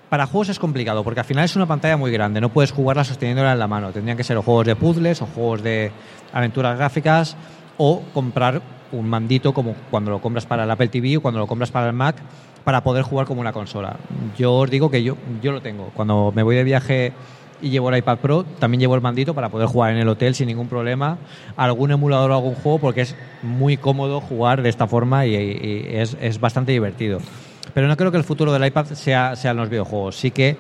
para 0.08 0.26
juegos 0.26 0.48
es 0.48 0.58
complicado 0.58 1.04
porque 1.04 1.20
al 1.20 1.26
final 1.26 1.44
es 1.44 1.54
una 1.56 1.66
pantalla 1.66 1.96
muy 1.96 2.10
grande, 2.10 2.40
no 2.40 2.48
puedes 2.48 2.72
jugarla 2.72 3.04
sosteniéndola 3.04 3.52
en 3.52 3.58
la 3.58 3.68
mano. 3.68 3.92
Tendrían 3.92 4.16
que 4.16 4.24
ser 4.24 4.36
juegos 4.38 4.66
de 4.66 4.76
puzzles 4.76 5.22
o 5.22 5.26
juegos 5.26 5.62
de 5.62 5.92
aventuras 6.32 6.76
gráficas 6.76 7.36
o 7.78 8.02
comprar 8.12 8.62
un 8.92 9.08
mandito 9.08 9.52
como 9.52 9.74
cuando 9.90 10.10
lo 10.10 10.20
compras 10.20 10.46
para 10.46 10.64
el 10.64 10.70
Apple 10.70 10.88
TV 10.88 11.16
o 11.16 11.20
cuando 11.20 11.40
lo 11.40 11.46
compras 11.46 11.70
para 11.70 11.88
el 11.88 11.92
Mac 11.92 12.16
para 12.64 12.82
poder 12.82 13.04
jugar 13.04 13.26
como 13.26 13.40
una 13.40 13.52
consola. 13.52 13.96
Yo 14.36 14.54
os 14.54 14.70
digo 14.70 14.90
que 14.90 15.02
yo, 15.02 15.16
yo 15.40 15.52
lo 15.52 15.60
tengo. 15.60 15.90
Cuando 15.94 16.32
me 16.34 16.42
voy 16.42 16.56
de 16.56 16.64
viaje 16.64 17.12
y 17.60 17.70
llevo 17.70 17.90
el 17.90 17.98
iPad 17.98 18.18
Pro, 18.18 18.44
también 18.58 18.80
llevo 18.80 18.94
el 18.94 19.00
mandito 19.00 19.34
para 19.34 19.48
poder 19.48 19.68
jugar 19.68 19.92
en 19.92 19.98
el 19.98 20.08
hotel 20.08 20.34
sin 20.34 20.46
ningún 20.46 20.68
problema, 20.68 21.18
algún 21.56 21.90
emulador 21.90 22.30
o 22.30 22.34
algún 22.34 22.54
juego, 22.54 22.78
porque 22.78 23.02
es 23.02 23.16
muy 23.42 23.76
cómodo 23.76 24.20
jugar 24.20 24.62
de 24.62 24.68
esta 24.68 24.86
forma 24.86 25.26
y, 25.26 25.34
es, 25.90 26.16
es, 26.20 26.40
bastante 26.40 26.72
divertido. 26.72 27.20
Pero 27.74 27.88
no 27.88 27.96
creo 27.96 28.10
que 28.10 28.18
el 28.18 28.24
futuro 28.24 28.52
del 28.52 28.64
iPad 28.64 28.86
sea, 28.86 29.36
sean 29.36 29.56
los 29.56 29.68
videojuegos. 29.68 30.16
Sí 30.16 30.30
que 30.30 30.56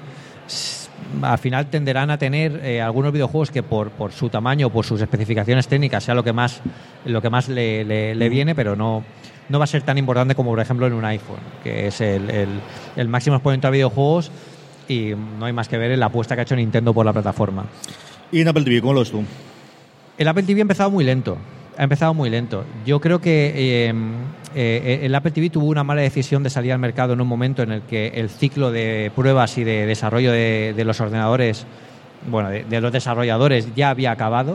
al 1.22 1.38
final 1.38 1.66
tenderán 1.66 2.10
a 2.10 2.18
tener 2.18 2.60
eh, 2.64 2.80
algunos 2.80 3.12
videojuegos 3.12 3.50
que 3.50 3.62
por, 3.62 3.90
por 3.90 4.12
su 4.12 4.28
tamaño, 4.28 4.70
por 4.70 4.84
sus 4.84 5.00
especificaciones 5.00 5.68
técnicas, 5.68 6.04
sea 6.04 6.14
lo 6.14 6.24
que 6.24 6.32
más, 6.32 6.60
lo 7.04 7.22
que 7.22 7.30
más 7.30 7.48
le, 7.48 7.84
le, 8.14 8.28
viene, 8.28 8.54
pero 8.54 8.76
no, 8.76 9.04
no 9.48 9.58
va 9.58 9.64
a 9.64 9.68
ser 9.68 9.82
tan 9.82 9.98
importante 9.98 10.34
como, 10.34 10.50
por 10.50 10.60
ejemplo, 10.60 10.86
en 10.86 10.92
un 10.92 11.04
iPhone, 11.04 11.40
que 11.62 11.88
es 11.88 12.00
el, 12.00 12.30
el, 12.30 12.48
el 12.96 13.08
máximo 13.08 13.36
exponente 13.36 13.66
a 13.66 13.70
videojuegos 13.70 14.30
y 14.88 15.14
no 15.38 15.44
hay 15.46 15.52
más 15.52 15.68
que 15.68 15.78
ver 15.78 15.90
en 15.90 16.00
la 16.00 16.06
apuesta 16.06 16.34
que 16.34 16.40
ha 16.40 16.44
hecho 16.44 16.56
Nintendo 16.56 16.92
por 16.92 17.04
la 17.04 17.12
plataforma. 17.12 17.66
¿Y 18.32 18.40
en 18.40 18.48
Apple 18.48 18.64
TV 18.64 18.80
cómo 18.80 18.94
lo 18.94 19.00
ves 19.00 19.10
tú? 19.10 19.22
El 20.18 20.28
Apple 20.28 20.44
TV 20.44 20.60
ha 20.60 20.62
empezado 20.62 20.90
muy 20.90 21.04
lento. 21.04 21.36
Ha 21.76 21.84
empezado 21.84 22.14
muy 22.14 22.30
lento. 22.30 22.64
Yo 22.86 23.00
creo 23.00 23.20
que 23.20 23.52
eh, 23.54 23.94
eh, 24.54 25.00
el 25.02 25.14
Apple 25.14 25.30
TV 25.30 25.50
tuvo 25.50 25.66
una 25.66 25.84
mala 25.84 26.00
decisión 26.00 26.42
de 26.42 26.48
salir 26.48 26.72
al 26.72 26.78
mercado 26.78 27.12
en 27.12 27.20
un 27.20 27.28
momento 27.28 27.62
en 27.62 27.72
el 27.72 27.82
que 27.82 28.08
el 28.14 28.30
ciclo 28.30 28.70
de 28.70 29.12
pruebas 29.14 29.58
y 29.58 29.64
de 29.64 29.84
desarrollo 29.84 30.32
de, 30.32 30.82
los 30.86 31.00
ordenadores 31.00 31.66
bueno, 32.28 32.48
de, 32.48 32.64
de 32.64 32.80
los 32.80 32.92
desarrolladores 32.92 33.74
ya 33.74 33.90
había 33.90 34.10
acabado. 34.10 34.54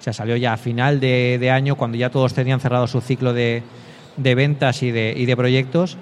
O 0.00 0.02
sea, 0.02 0.12
salió 0.12 0.34
ya 0.36 0.54
a 0.54 0.56
final 0.56 0.98
de, 0.98 1.36
de 1.38 1.50
año, 1.50 1.76
cuando 1.76 1.98
ya 1.98 2.10
todos 2.10 2.32
tenían 2.32 2.58
cerrado 2.58 2.86
su 2.86 3.00
ciclo 3.00 3.32
de, 3.32 3.62
de 4.16 4.34
ventas 4.34 4.82
y 4.82 4.90
de, 4.90 5.14
y 5.16 5.26
de 5.26 5.36
proyectos. 5.36 5.98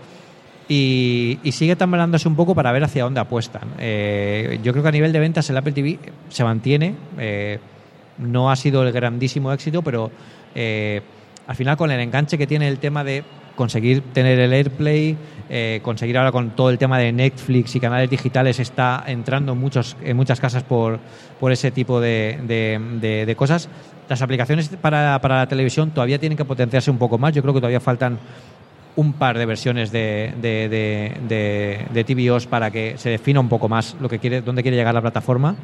Y, 0.69 1.39
sigue 1.53 1.77
tambaleándose 1.77 2.29
un 2.29 2.37
poco 2.37 2.55
para 2.55 2.71
ver 2.73 2.85
hacia 2.85 3.05
dónde 3.05 3.21
apuestan. 3.21 3.63
Eh, 3.79 4.61
yo 4.63 4.73
creo 4.73 4.83
que 4.83 4.89
a 4.91 4.93
nivel 4.93 5.13
de 5.13 5.19
ventas 5.19 5.49
el 5.51 5.57
Apple 5.57 5.73
TV 5.73 5.99
se 6.29 6.45
mantiene. 6.45 6.95
eh, 7.19 7.59
no 8.19 8.51
ha 8.51 8.57
sido 8.57 8.83
el 8.83 8.93
grandísimo 8.93 9.53
éxito, 9.53 9.81
pero 9.83 10.11
eh, 10.55 11.01
al 11.47 11.55
final 11.55 11.77
con 11.77 11.91
el 11.93 12.01
enganche 12.01 12.37
que 12.37 12.49
tiene 12.49 12.67
el 12.67 12.79
tema 12.79 13.05
de 13.05 13.23
conseguir 13.55 14.03
tener 14.13 14.39
el 14.41 14.53
AirPlay, 14.53 15.17
eh, 15.49 15.79
conseguir 15.83 16.19
ahora 16.19 16.33
con 16.33 16.51
todo 16.51 16.71
el 16.71 16.79
tema 16.79 16.99
de 16.99 17.13
Netflix 17.13 17.75
y 17.77 17.81
canales 17.81 18.11
digitales 18.11 18.59
está 18.59 19.05
entrando 19.07 19.53
en, 19.53 19.59
muchos, 19.59 19.97
en 20.03 20.17
muchas 20.17 20.41
casas 20.41 20.65
por, 20.65 20.99
por 21.41 21.53
ese 21.53 21.71
tipo 21.71 22.01
de, 22.01 22.39
de- 22.43 22.81
de- 23.01 23.25
de 23.27 23.37
cosas. 23.37 23.69
Las 24.09 24.21
aplicaciones 24.23 24.69
para, 24.69 25.21
para 25.21 25.37
la 25.39 25.47
televisión 25.47 25.91
todavía 25.93 26.19
tienen 26.19 26.37
que 26.37 26.45
potenciarse 26.45 26.91
un 26.91 26.99
poco 26.99 27.19
más. 27.19 27.33
Yo 27.35 27.43
creo 27.43 27.55
que 27.55 27.61
todavía 27.61 27.81
faltan 27.81 28.19
un 28.99 29.13
par 29.13 29.39
de 29.39 29.47
versiones 29.47 29.93
de, 29.93 30.35
de, 30.43 30.69
de, 30.69 31.13
de- 31.29 31.87
de 31.93 32.05
TVOs 32.05 32.47
para 32.49 32.71
que 32.73 32.99
se 32.99 33.11
defina 33.11 33.39
un 33.39 33.49
poco 33.49 33.69
más 33.69 33.95
lo 34.01 34.09
que 34.09 34.19
quiere, 34.19 34.41
dónde 34.43 34.63
quiere 34.63 34.77
llegar 34.77 34.93
la 34.93 35.01
plataforma. 35.01 35.55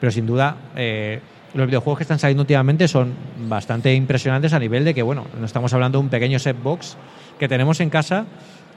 Pero 0.00 0.10
sin 0.10 0.24
duda, 0.24 0.56
eh, 0.76 1.20
los 1.52 1.66
videojuegos 1.66 1.98
que 1.98 2.04
están 2.04 2.18
saliendo 2.18 2.40
últimamente 2.42 2.88
son 2.88 3.12
bastante 3.48 3.92
impresionantes 3.94 4.54
a 4.54 4.58
nivel 4.58 4.84
de 4.84 4.94
que, 4.94 5.02
bueno, 5.02 5.26
no 5.38 5.44
estamos 5.44 5.74
hablando 5.74 5.98
de 5.98 6.04
un 6.04 6.08
pequeño 6.10 6.38
set 6.38 6.56
box 6.62 6.96
que 7.38 7.48
tenemos 7.48 7.80
en 7.80 7.90
casa 7.90 8.24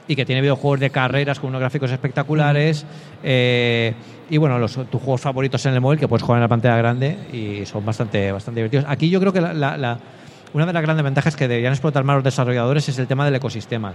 y 0.06 0.16
que 0.16 0.26
tiene 0.26 0.42
videojuegos 0.42 0.80
de 0.80 0.90
carreras 0.90 1.40
con 1.40 1.48
unos 1.48 1.60
gráficos 1.60 1.90
espectaculares 1.90 2.84
eh, 3.22 3.94
y 4.28 4.36
bueno, 4.36 4.58
los, 4.58 4.72
tus 4.74 5.00
juegos 5.00 5.22
favoritos 5.22 5.64
en 5.64 5.72
el 5.72 5.80
móvil 5.80 5.98
que 5.98 6.08
puedes 6.08 6.22
jugar 6.22 6.38
en 6.40 6.42
la 6.42 6.48
pantalla 6.48 6.76
grande 6.76 7.16
y 7.32 7.64
son 7.64 7.86
bastante, 7.86 8.30
bastante 8.32 8.60
divertidos. 8.60 8.84
Aquí 8.86 9.08
yo 9.08 9.18
creo 9.18 9.32
que 9.32 9.40
la- 9.40 9.54
la- 9.54 9.78
la- 9.78 9.98
una 10.54 10.64
de 10.66 10.72
las 10.72 10.82
grandes 10.82 11.04
ventajas 11.04 11.36
que 11.36 11.48
deberían 11.48 11.72
explotar 11.72 12.04
más 12.04 12.14
los 12.16 12.24
desarrolladores 12.24 12.88
es 12.88 12.98
el 12.98 13.06
tema 13.06 13.24
del 13.26 13.34
ecosistema. 13.34 13.92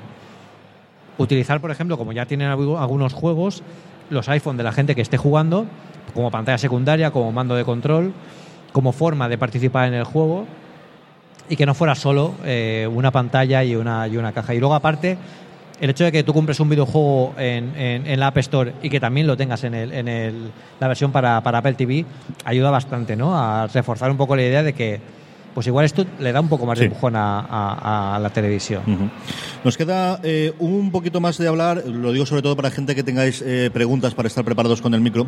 Utilizar, 1.18 1.60
por 1.60 1.72
ejemplo, 1.72 1.98
como 1.98 2.12
ya 2.14 2.26
tienen 2.26 2.50
algu- 2.52 2.80
algunos 2.80 3.14
juegos, 3.14 3.64
los 4.10 4.30
iPhone 4.30 4.58
de 4.58 4.64
la 4.64 4.72
gente 4.72 4.96
que 4.96 5.02
esté 5.02 5.18
jugando 5.18 5.66
como 6.14 6.32
pantalla 6.32 6.58
secundaria, 6.58 7.12
como 7.12 7.32
mando 7.32 7.56
de 7.56 7.64
control, 7.66 8.14
como 8.72 8.92
forma 8.92 9.28
de 9.30 9.38
participar 9.38 9.88
en 9.88 9.94
el 9.96 10.04
juego 10.04 10.46
y 11.50 11.56
que 11.56 11.66
no 11.66 11.74
fuera 11.74 11.96
solo 11.96 12.36
eh, 12.46 12.88
una 12.92 13.12
pantalla 13.12 13.64
y 13.64 13.76
una, 13.76 14.08
y 14.08 14.18
una 14.18 14.32
caja. 14.32 14.54
Y 14.54 14.60
luego, 14.60 14.76
aparte, 14.76 15.18
el 15.82 15.90
hecho 15.90 16.04
de 16.04 16.12
que 16.12 16.24
tú 16.24 16.34
compres 16.34 16.60
un 16.60 16.70
videojuego 16.70 17.34
en, 17.38 17.74
en- 17.78 18.06
en 18.08 18.20
la 18.20 18.28
App 18.28 18.38
Store 18.38 18.74
y 18.84 18.90
que 18.90 19.00
también 19.00 19.28
lo 19.28 19.36
tengas 19.38 19.64
en, 19.64 19.74
el, 19.76 19.92
en 19.94 20.08
el- 20.08 20.52
la 20.80 20.88
versión 20.88 21.12
para, 21.12 21.42
para 21.42 21.60
Apple 21.60 21.74
TV 21.74 22.06
ayuda 22.46 22.70
bastante 22.70 23.16
¿no? 23.16 23.38
a 23.38 23.68
reforzar 23.68 24.12
un 24.12 24.18
poco 24.18 24.36
la 24.36 24.42
idea 24.44 24.62
de 24.64 24.74
que 24.74 25.00
pues 25.54 25.68
igual 25.68 25.86
esto 25.86 26.06
le 26.20 26.32
da 26.32 26.40
un 26.42 26.48
poco 26.50 26.66
más 26.66 26.78
de 26.80 26.86
empujón 26.86 27.16
a, 27.16 27.40
a- 27.40 28.16
a 28.16 28.20
la 28.20 28.30
televisión. 28.30 28.82
Nos 29.64 29.76
queda 29.78 30.20
eh, 30.24 30.54
un 30.60 30.92
poquito 30.92 31.20
más 31.20 31.38
de 31.38 31.48
hablar, 31.48 31.84
lo 31.86 32.12
digo 32.12 32.26
sobre 32.26 32.42
todo 32.42 32.56
para 32.56 32.72
gente 32.72 32.96
que 32.96 33.04
tengáis 33.04 33.42
eh, 33.46 33.70
preguntas 33.74 34.14
para 34.14 34.28
estar 34.28 34.44
preparados 34.46 34.82
con 34.82 34.94
el 34.94 35.02
micro. 35.02 35.28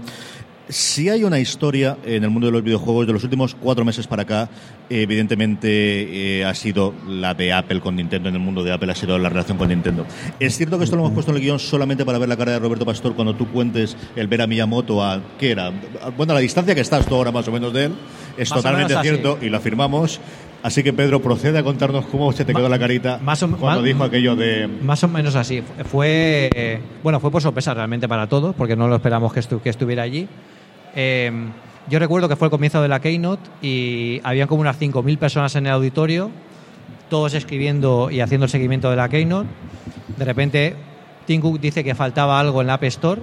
Si 0.69 1.09
hay 1.09 1.23
una 1.23 1.39
historia 1.39 1.97
en 2.05 2.23
el 2.23 2.29
mundo 2.29 2.47
de 2.47 2.53
los 2.53 2.63
videojuegos 2.63 3.05
de 3.05 3.11
los 3.13 3.23
últimos 3.23 3.55
cuatro 3.55 3.83
meses 3.83 4.07
para 4.07 4.21
acá, 4.21 4.49
evidentemente 4.89 6.39
eh, 6.39 6.45
ha 6.45 6.53
sido 6.53 6.93
la 7.07 7.33
de 7.33 7.51
Apple 7.51 7.81
con 7.81 7.95
Nintendo, 7.95 8.29
en 8.29 8.35
el 8.35 8.41
mundo 8.41 8.63
de 8.63 8.71
Apple 8.71 8.91
ha 8.91 8.95
sido 8.95 9.17
la 9.17 9.27
relación 9.27 9.57
con 9.57 9.67
Nintendo. 9.67 10.05
Es 10.39 10.55
cierto 10.55 10.77
que 10.77 10.85
esto 10.85 10.95
lo 10.95 11.01
hemos 11.01 11.13
puesto 11.13 11.31
en 11.31 11.37
el 11.37 11.43
guion 11.43 11.59
solamente 11.59 12.05
para 12.05 12.19
ver 12.19 12.29
la 12.29 12.37
cara 12.37 12.53
de 12.53 12.59
Roberto 12.59 12.85
Pastor 12.85 13.15
cuando 13.15 13.35
tú 13.35 13.47
cuentes 13.49 13.97
el 14.15 14.27
ver 14.27 14.41
a 14.41 14.47
Miyamoto 14.47 15.03
a, 15.03 15.21
¿qué 15.37 15.51
era? 15.51 15.71
Bueno, 16.15 16.31
a 16.31 16.35
la 16.35 16.41
distancia 16.41 16.73
que 16.73 16.81
estás 16.81 17.05
tú 17.05 17.15
ahora 17.15 17.31
más 17.31 17.47
o 17.47 17.51
menos 17.51 17.73
de 17.73 17.85
él, 17.85 17.93
es 18.37 18.49
Más 18.49 18.59
totalmente 18.59 18.93
así. 18.95 19.09
cierto 19.09 19.39
y 19.41 19.49
lo 19.49 19.57
afirmamos. 19.57 20.21
Así 20.63 20.83
que 20.83 20.93
Pedro, 20.93 21.21
procede 21.21 21.57
a 21.57 21.63
contarnos 21.63 22.05
cómo 22.05 22.31
se 22.31 22.45
te 22.45 22.53
quedó 22.53 22.69
la 22.69 22.77
carita 22.77 23.19
más 23.23 23.41
o- 23.41 23.47
cuando 23.49 23.79
más- 23.79 23.83
dijo 23.83 24.03
aquello 24.03 24.35
de... 24.35 24.67
Más 24.67 25.03
o 25.03 25.07
menos 25.07 25.35
así. 25.35 25.63
Fue 25.89 26.49
eh, 26.53 26.79
bueno, 27.01 27.19
fue 27.19 27.31
por 27.31 27.41
sorpresa 27.41 27.73
realmente 27.73 28.07
para 28.07 28.27
todos, 28.27 28.55
porque 28.55 28.75
no 28.75 28.87
lo 28.87 28.95
esperamos 28.95 29.33
que, 29.33 29.39
estu- 29.39 29.59
que 29.61 29.69
estuviera 29.69 30.03
allí. 30.03 30.27
Eh, 30.95 31.31
yo 31.89 31.97
recuerdo 31.97 32.29
que 32.29 32.35
fue 32.35 32.47
el 32.47 32.51
comienzo 32.51 32.79
de 32.81 32.87
la 32.87 32.99
Keynote 32.99 33.41
y 33.61 34.21
habían 34.23 34.47
como 34.47 34.61
unas 34.61 34.79
5.000 34.79 35.17
personas 35.17 35.55
en 35.55 35.65
el 35.65 35.71
auditorio, 35.71 36.29
todos 37.09 37.33
escribiendo 37.33 38.11
y 38.11 38.19
haciendo 38.21 38.45
el 38.45 38.51
seguimiento 38.51 38.89
de 38.91 38.97
la 38.97 39.09
Keynote. 39.09 39.49
De 40.15 40.25
repente, 40.25 40.75
Tim 41.25 41.41
Cook 41.41 41.59
dice 41.59 41.83
que 41.83 41.95
faltaba 41.95 42.39
algo 42.39 42.61
en 42.61 42.67
la 42.67 42.75
App 42.75 42.83
Store. 42.83 43.19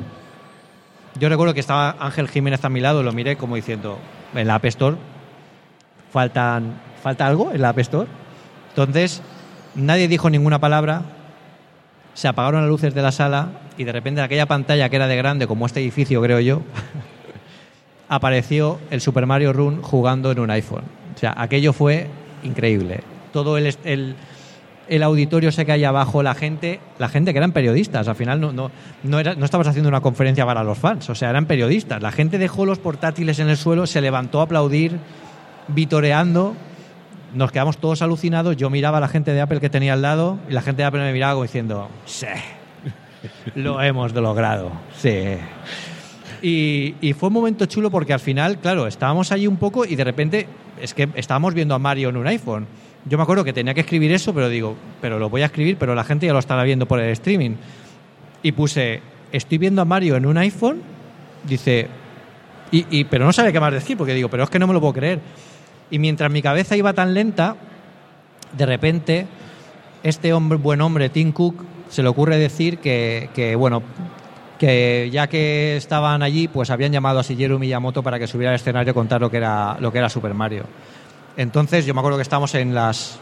Yo 1.21 1.29
recuerdo 1.29 1.55
que 1.55 1.61
estaba 1.61 1.97
Ángel 2.01 2.29
Jiménez 2.29 2.65
a 2.65 2.69
mi 2.69 2.81
lado, 2.81 3.05
lo 3.05 3.13
miré 3.13 3.37
como 3.37 3.55
diciendo, 3.55 3.97
en 4.35 4.47
la 4.49 4.57
App 4.57 4.65
Store 4.65 4.97
faltan, 6.13 6.75
falta 7.03 7.27
algo 7.27 7.53
en 7.53 7.63
la 7.63 7.71
App 7.71 7.79
Store. 7.79 8.09
Entonces, 8.71 9.23
nadie 9.75 10.09
dijo 10.09 10.31
ninguna 10.31 10.59
palabra, 10.59 11.03
se 12.15 12.29
apagaron 12.29 12.63
las 12.63 12.69
luces 12.69 12.95
de 12.95 13.03
la 13.03 13.13
sala 13.13 13.49
y 13.77 13.85
de 13.85 13.93
repente 13.93 14.21
en 14.21 14.25
aquella 14.25 14.47
pantalla 14.47 14.89
que 14.89 14.97
era 14.97 15.07
de 15.07 15.17
grande 15.17 15.47
como 15.47 15.67
este 15.67 15.81
edificio, 15.81 16.21
creo 16.21 16.41
yo, 16.41 16.63
apareció 18.09 18.79
el 18.91 19.01
Super 19.01 19.27
Mario 19.27 19.53
Run 19.53 19.83
jugando 19.83 20.31
en 20.31 20.41
un 20.41 20.51
iPhone. 20.51 20.85
O 21.15 21.19
sea, 21.19 21.35
aquello 21.37 21.73
fue 21.73 22.09
increíble. 22.43 23.01
Todo 23.33 23.59
el, 23.59 23.75
el, 23.85 24.17
el 24.89 25.03
auditorio 25.03 25.51
que 25.51 25.73
hay 25.73 25.85
abajo, 25.85 26.23
la 26.23 26.35
gente, 26.35 26.81
la 26.99 27.09
gente 27.09 27.33
que 27.33 27.39
eran 27.39 27.53
periodistas, 27.53 28.09
al 28.09 28.17
final 28.17 28.41
no, 28.41 28.53
no, 28.53 28.71
no, 29.03 29.23
no 29.23 29.45
estabas 29.45 29.69
haciendo 29.69 29.89
una 29.89 30.01
conferencia 30.01 30.47
para 30.47 30.65
los 30.65 30.79
fans, 30.79 31.09
o 31.11 31.15
sea, 31.15 31.31
eran 31.31 31.47
periodistas. 31.47 32.03
La 32.03 32.13
gente 32.13 32.39
dejó 32.39 32.65
los 32.65 32.79
portátiles 32.79 33.39
en 33.39 33.49
el 33.49 33.57
suelo, 33.57 33.87
se 33.87 34.01
levantó 34.01 34.41
a 34.41 34.45
aplaudir, 34.45 34.99
vitoreando. 35.69 36.55
Nos 37.39 37.53
quedamos 37.53 37.79
todos 37.79 38.03
alucinados. 38.03 38.57
Yo 38.57 38.69
miraba 38.69 38.99
a 38.99 39.01
la 39.01 39.07
gente 39.07 39.33
de 39.33 39.41
Apple 39.41 39.61
que 39.61 39.71
tenía 39.71 39.93
al 39.93 40.03
lado 40.03 40.41
y 40.49 40.53
la 40.55 40.61
gente 40.61 40.83
de 40.83 40.87
Apple 40.87 41.01
me 41.03 41.13
miraba 41.13 41.35
como 41.35 41.45
diciendo, 41.45 41.89
sí, 42.05 42.27
lo 43.55 43.81
hemos 43.81 44.13
logrado, 44.13 44.73
sí. 44.97 45.37
Y, 46.43 47.13
fue 47.13 47.29
un 47.29 47.35
momento 47.35 47.67
chulo 47.67 47.93
porque 47.93 48.13
al 48.13 48.19
final, 48.19 48.59
claro, 48.59 48.89
estábamos 48.89 49.31
allí 49.31 49.47
un 49.47 49.57
poco 49.57 49.85
y 49.85 49.95
de 49.95 50.03
repente 50.03 50.49
es 50.83 50.95
que 50.95 51.09
estábamos 51.15 51.55
viendo 51.55 51.77
a 51.77 51.79
Mario 51.79 52.09
en 52.09 52.17
un 52.17 52.27
iPhone. 52.27 52.67
Yo 53.05 53.17
me 53.17 53.23
acuerdo 53.23 53.45
que 53.45 53.53
tenía 53.53 53.73
que 53.73 53.83
escribir 53.83 54.11
eso, 54.11 54.35
pero 54.35 54.49
digo, 54.49 54.75
pero 55.01 55.21
lo 55.21 55.31
voy 55.31 55.43
a 55.43 55.47
escribir, 55.47 55.77
pero 55.79 55.95
la 55.95 56.03
gente 56.03 56.27
ya 56.27 56.33
lo 56.33 56.41
estará 56.41 56.65
viendo 56.65 56.87
por 56.87 56.99
el 56.99 57.11
streaming. 57.11 57.53
Y 58.43 58.51
puse, 58.51 59.01
estoy 59.31 59.59
viendo 59.59 59.81
a 59.81 59.85
Mario 59.85 60.17
en 60.17 60.27
un 60.27 60.39
iPhone, 60.39 60.83
dice, 61.45 61.87
y, 62.73 63.05
pero 63.05 63.25
no 63.25 63.33
sabía 63.33 63.53
qué 63.53 63.61
más 63.61 63.73
decir, 63.73 63.97
porque 63.97 64.15
digo, 64.15 64.29
pero 64.29 64.43
es 64.43 64.51
que 64.51 64.59
no 64.59 64.67
me 64.67 64.73
lo 64.73 64.81
puedo 64.81 64.95
creer. 64.95 65.21
Y 65.91 65.99
mientras 65.99 66.31
mi 66.31 66.43
cabeza 66.43 66.77
iba 66.77 66.93
tan 66.93 67.15
lenta, 67.15 67.57
de 68.57 68.67
repente, 68.67 69.27
este 70.03 70.33
hombre, 70.33 70.59
buen 70.59 70.81
hombre, 70.81 71.09
Tim 71.09 71.33
Cook, 71.33 71.65
se 71.89 72.03
le 72.03 72.09
ocurre 72.09 72.39
decir 72.39 72.79
que, 72.79 73.55
bueno, 73.59 73.83
que 74.59 75.09
ya 75.11 75.27
que 75.27 75.77
estaban 75.77 76.23
allí, 76.23 76.49
pues 76.49 76.71
habían 76.71 76.93
llamado 76.93 77.21
a 77.21 77.23
Shigeru 77.23 77.59
Miyamoto 77.59 78.03
para 78.03 78.19
que 78.19 78.27
subiera 78.27 78.51
al 78.51 78.57
escenario 78.57 78.91
a 78.91 78.95
contar 78.95 79.21
lo 79.21 79.31
que 79.31 79.39
era, 79.39 79.77
lo 79.81 79.91
que 79.93 79.99
era 79.99 80.09
Super 80.09 80.35
Mario. 80.35 80.65
Entonces, 81.37 81.87
yo 81.87 81.95
me 81.95 82.01
acuerdo 82.01 82.19
que 82.19 82.23
estábamos 82.23 82.55
en 82.55 82.75
las. 82.75 83.19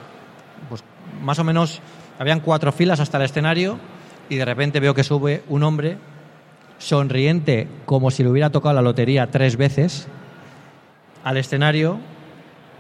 Pues 0.69 0.83
más 1.23 1.39
o 1.39 1.45
menos. 1.45 1.81
Habían 2.19 2.41
cuatro 2.41 2.73
filas 2.73 2.99
hasta 2.99 3.19
el 3.19 3.25
escenario 3.25 3.79
y 4.31 4.37
de 4.37 4.45
repente 4.47 4.81
veo 4.81 4.95
que 4.95 5.05
sube 5.05 5.43
un 5.51 5.63
hombre 5.65 5.99
sonriente 6.79 7.69
como 7.85 8.11
si 8.11 8.23
le 8.23 8.31
hubiera 8.31 8.49
tocado 8.49 8.75
la 8.75 8.81
lotería 8.81 9.31
tres 9.31 9.59
veces 9.59 10.09
al 11.25 11.37
escenario, 11.37 11.99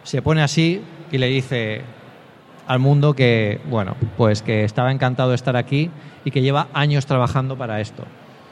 se 0.06 0.22
pone 0.22 0.40
así 0.40 0.80
y 1.10 1.18
le 1.18 1.26
dice 1.26 1.82
al 2.68 2.78
mundo 2.78 3.14
que, 3.14 3.60
bueno, 3.68 3.96
pues 4.16 4.40
que 4.40 4.62
estaba 4.62 4.92
encantado 4.92 5.30
de 5.30 5.34
estar 5.34 5.56
aquí 5.56 5.90
y 6.24 6.30
que 6.30 6.42
lleva 6.42 6.68
años 6.72 7.06
trabajando 7.06 7.58
para 7.58 7.80
esto. 7.80 8.04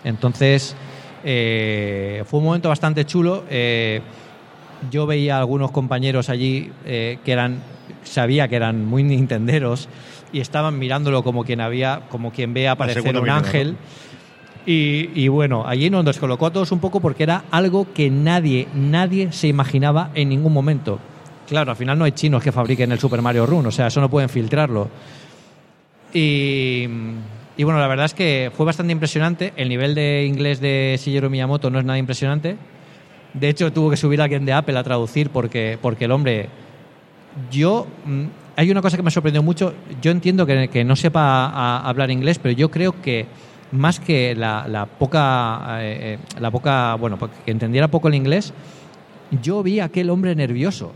Entonces, 0.03 0.75
eh, 1.23 2.25
fue 2.27 2.41
un 2.41 2.47
momento 2.47 2.69
bastante 2.69 3.05
chulo. 3.05 3.45
eh, 3.49 4.01
yo 4.91 5.07
veía 5.07 5.37
a 5.37 5.39
algunos 5.39 5.71
compañeros 5.71 6.29
allí 6.29 6.73
eh, 6.85 7.19
que 7.25 7.33
eran, 7.33 7.63
sabía 8.03 8.49
que 8.49 8.57
eran 8.57 8.85
muy 8.85 9.05
nintenderos 9.05 9.89
y 10.33 10.41
estaban 10.41 10.77
mirándolo 10.79 11.23
como 11.23 11.45
quien 11.45 11.61
había, 11.61 12.03
como 12.11 12.33
quien 12.33 12.53
ve 12.53 12.69
aparecer 12.69 13.17
un 13.17 13.31
ángel. 13.31 13.73
¿no? 13.73 13.79
Y, 14.67 15.09
y 15.15 15.29
bueno, 15.29 15.65
allí 15.67 15.89
nos 15.89 16.05
descolocó 16.05 16.47
a 16.47 16.53
todos 16.53 16.73
un 16.73 16.81
poco 16.81 17.01
porque 17.01 17.23
era 17.23 17.45
algo 17.53 17.87
que 17.95 18.11
nadie, 18.11 18.67
nadie 18.75 19.31
se 19.31 19.47
imaginaba 19.47 20.11
en 20.15 20.31
ningún 20.31 20.53
momento. 20.53 20.99
Claro, 21.49 21.71
al 21.73 21.77
final 21.77 21.99
no 21.99 22.05
hay 22.05 22.13
chinos 22.13 22.43
que 22.43 22.53
fabriquen 22.53 22.91
el 22.93 22.99
Super 22.99 23.21
Mario 23.21 23.45
Run, 23.47 23.67
o 23.67 23.71
sea, 23.71 23.89
eso 23.89 24.01
no 24.01 24.09
pueden 24.09 24.29
filtrarlo. 24.29 24.89
Y, 26.13 26.87
bueno, 27.59 27.79
la 27.81 27.89
verdad 27.89 28.07
es 28.07 28.15
que 28.15 28.51
fue 28.57 28.65
bastante 28.65 28.93
impresionante. 28.93 29.53
El 29.57 29.69
nivel 29.69 29.95
de 29.95 30.25
inglés 30.27 30.61
de 30.61 30.99
Shigeru 30.99 31.29
Miyamoto 31.29 31.71
no 31.71 31.79
es 31.79 31.85
nada 31.85 31.99
impresionante. 31.99 32.57
De 33.35 33.49
hecho, 33.49 33.73
tuvo 33.73 33.91
que 33.91 33.97
subir 33.97 34.21
a 34.21 34.25
alguien 34.25 34.47
de 34.47 34.53
Apple 34.53 34.79
a 34.79 34.85
traducir 34.85 35.31
porque, 35.31 35.77
porque 35.83 36.05
el 36.05 36.13
hombre. 36.13 36.49
Yo. 37.51 37.87
mm, 38.07 38.25
Hay 38.57 38.71
una 38.71 38.81
cosa 38.81 38.97
que 38.97 39.03
me 39.03 39.11
sorprendió 39.11 39.43
mucho. 39.43 39.75
Yo 40.01 40.13
entiendo 40.13 40.47
que, 40.47 40.85
no 40.85 40.95
sepa 40.95 41.79
hablar 41.81 42.13
inglés, 42.13 42.39
pero 42.39 42.55
yo 42.55 42.71
creo 42.71 43.01
que 43.03 43.27
más 43.73 43.99
que 43.99 44.37
la, 44.37 44.67
la 44.69 44.87
poca. 44.87 45.83
eh, 45.83 46.15
eh, 46.15 46.41
la 46.41 46.53
poca. 46.53 46.95
Bueno, 46.95 47.19
que 47.45 47.51
entendiera 47.51 47.89
poco 47.89 48.07
el 48.07 48.15
inglés, 48.15 48.53
yo 49.43 49.65
vi 49.65 49.81
a 49.81 49.87
aquel 49.87 50.11
hombre 50.11 50.37
nervioso. 50.37 50.93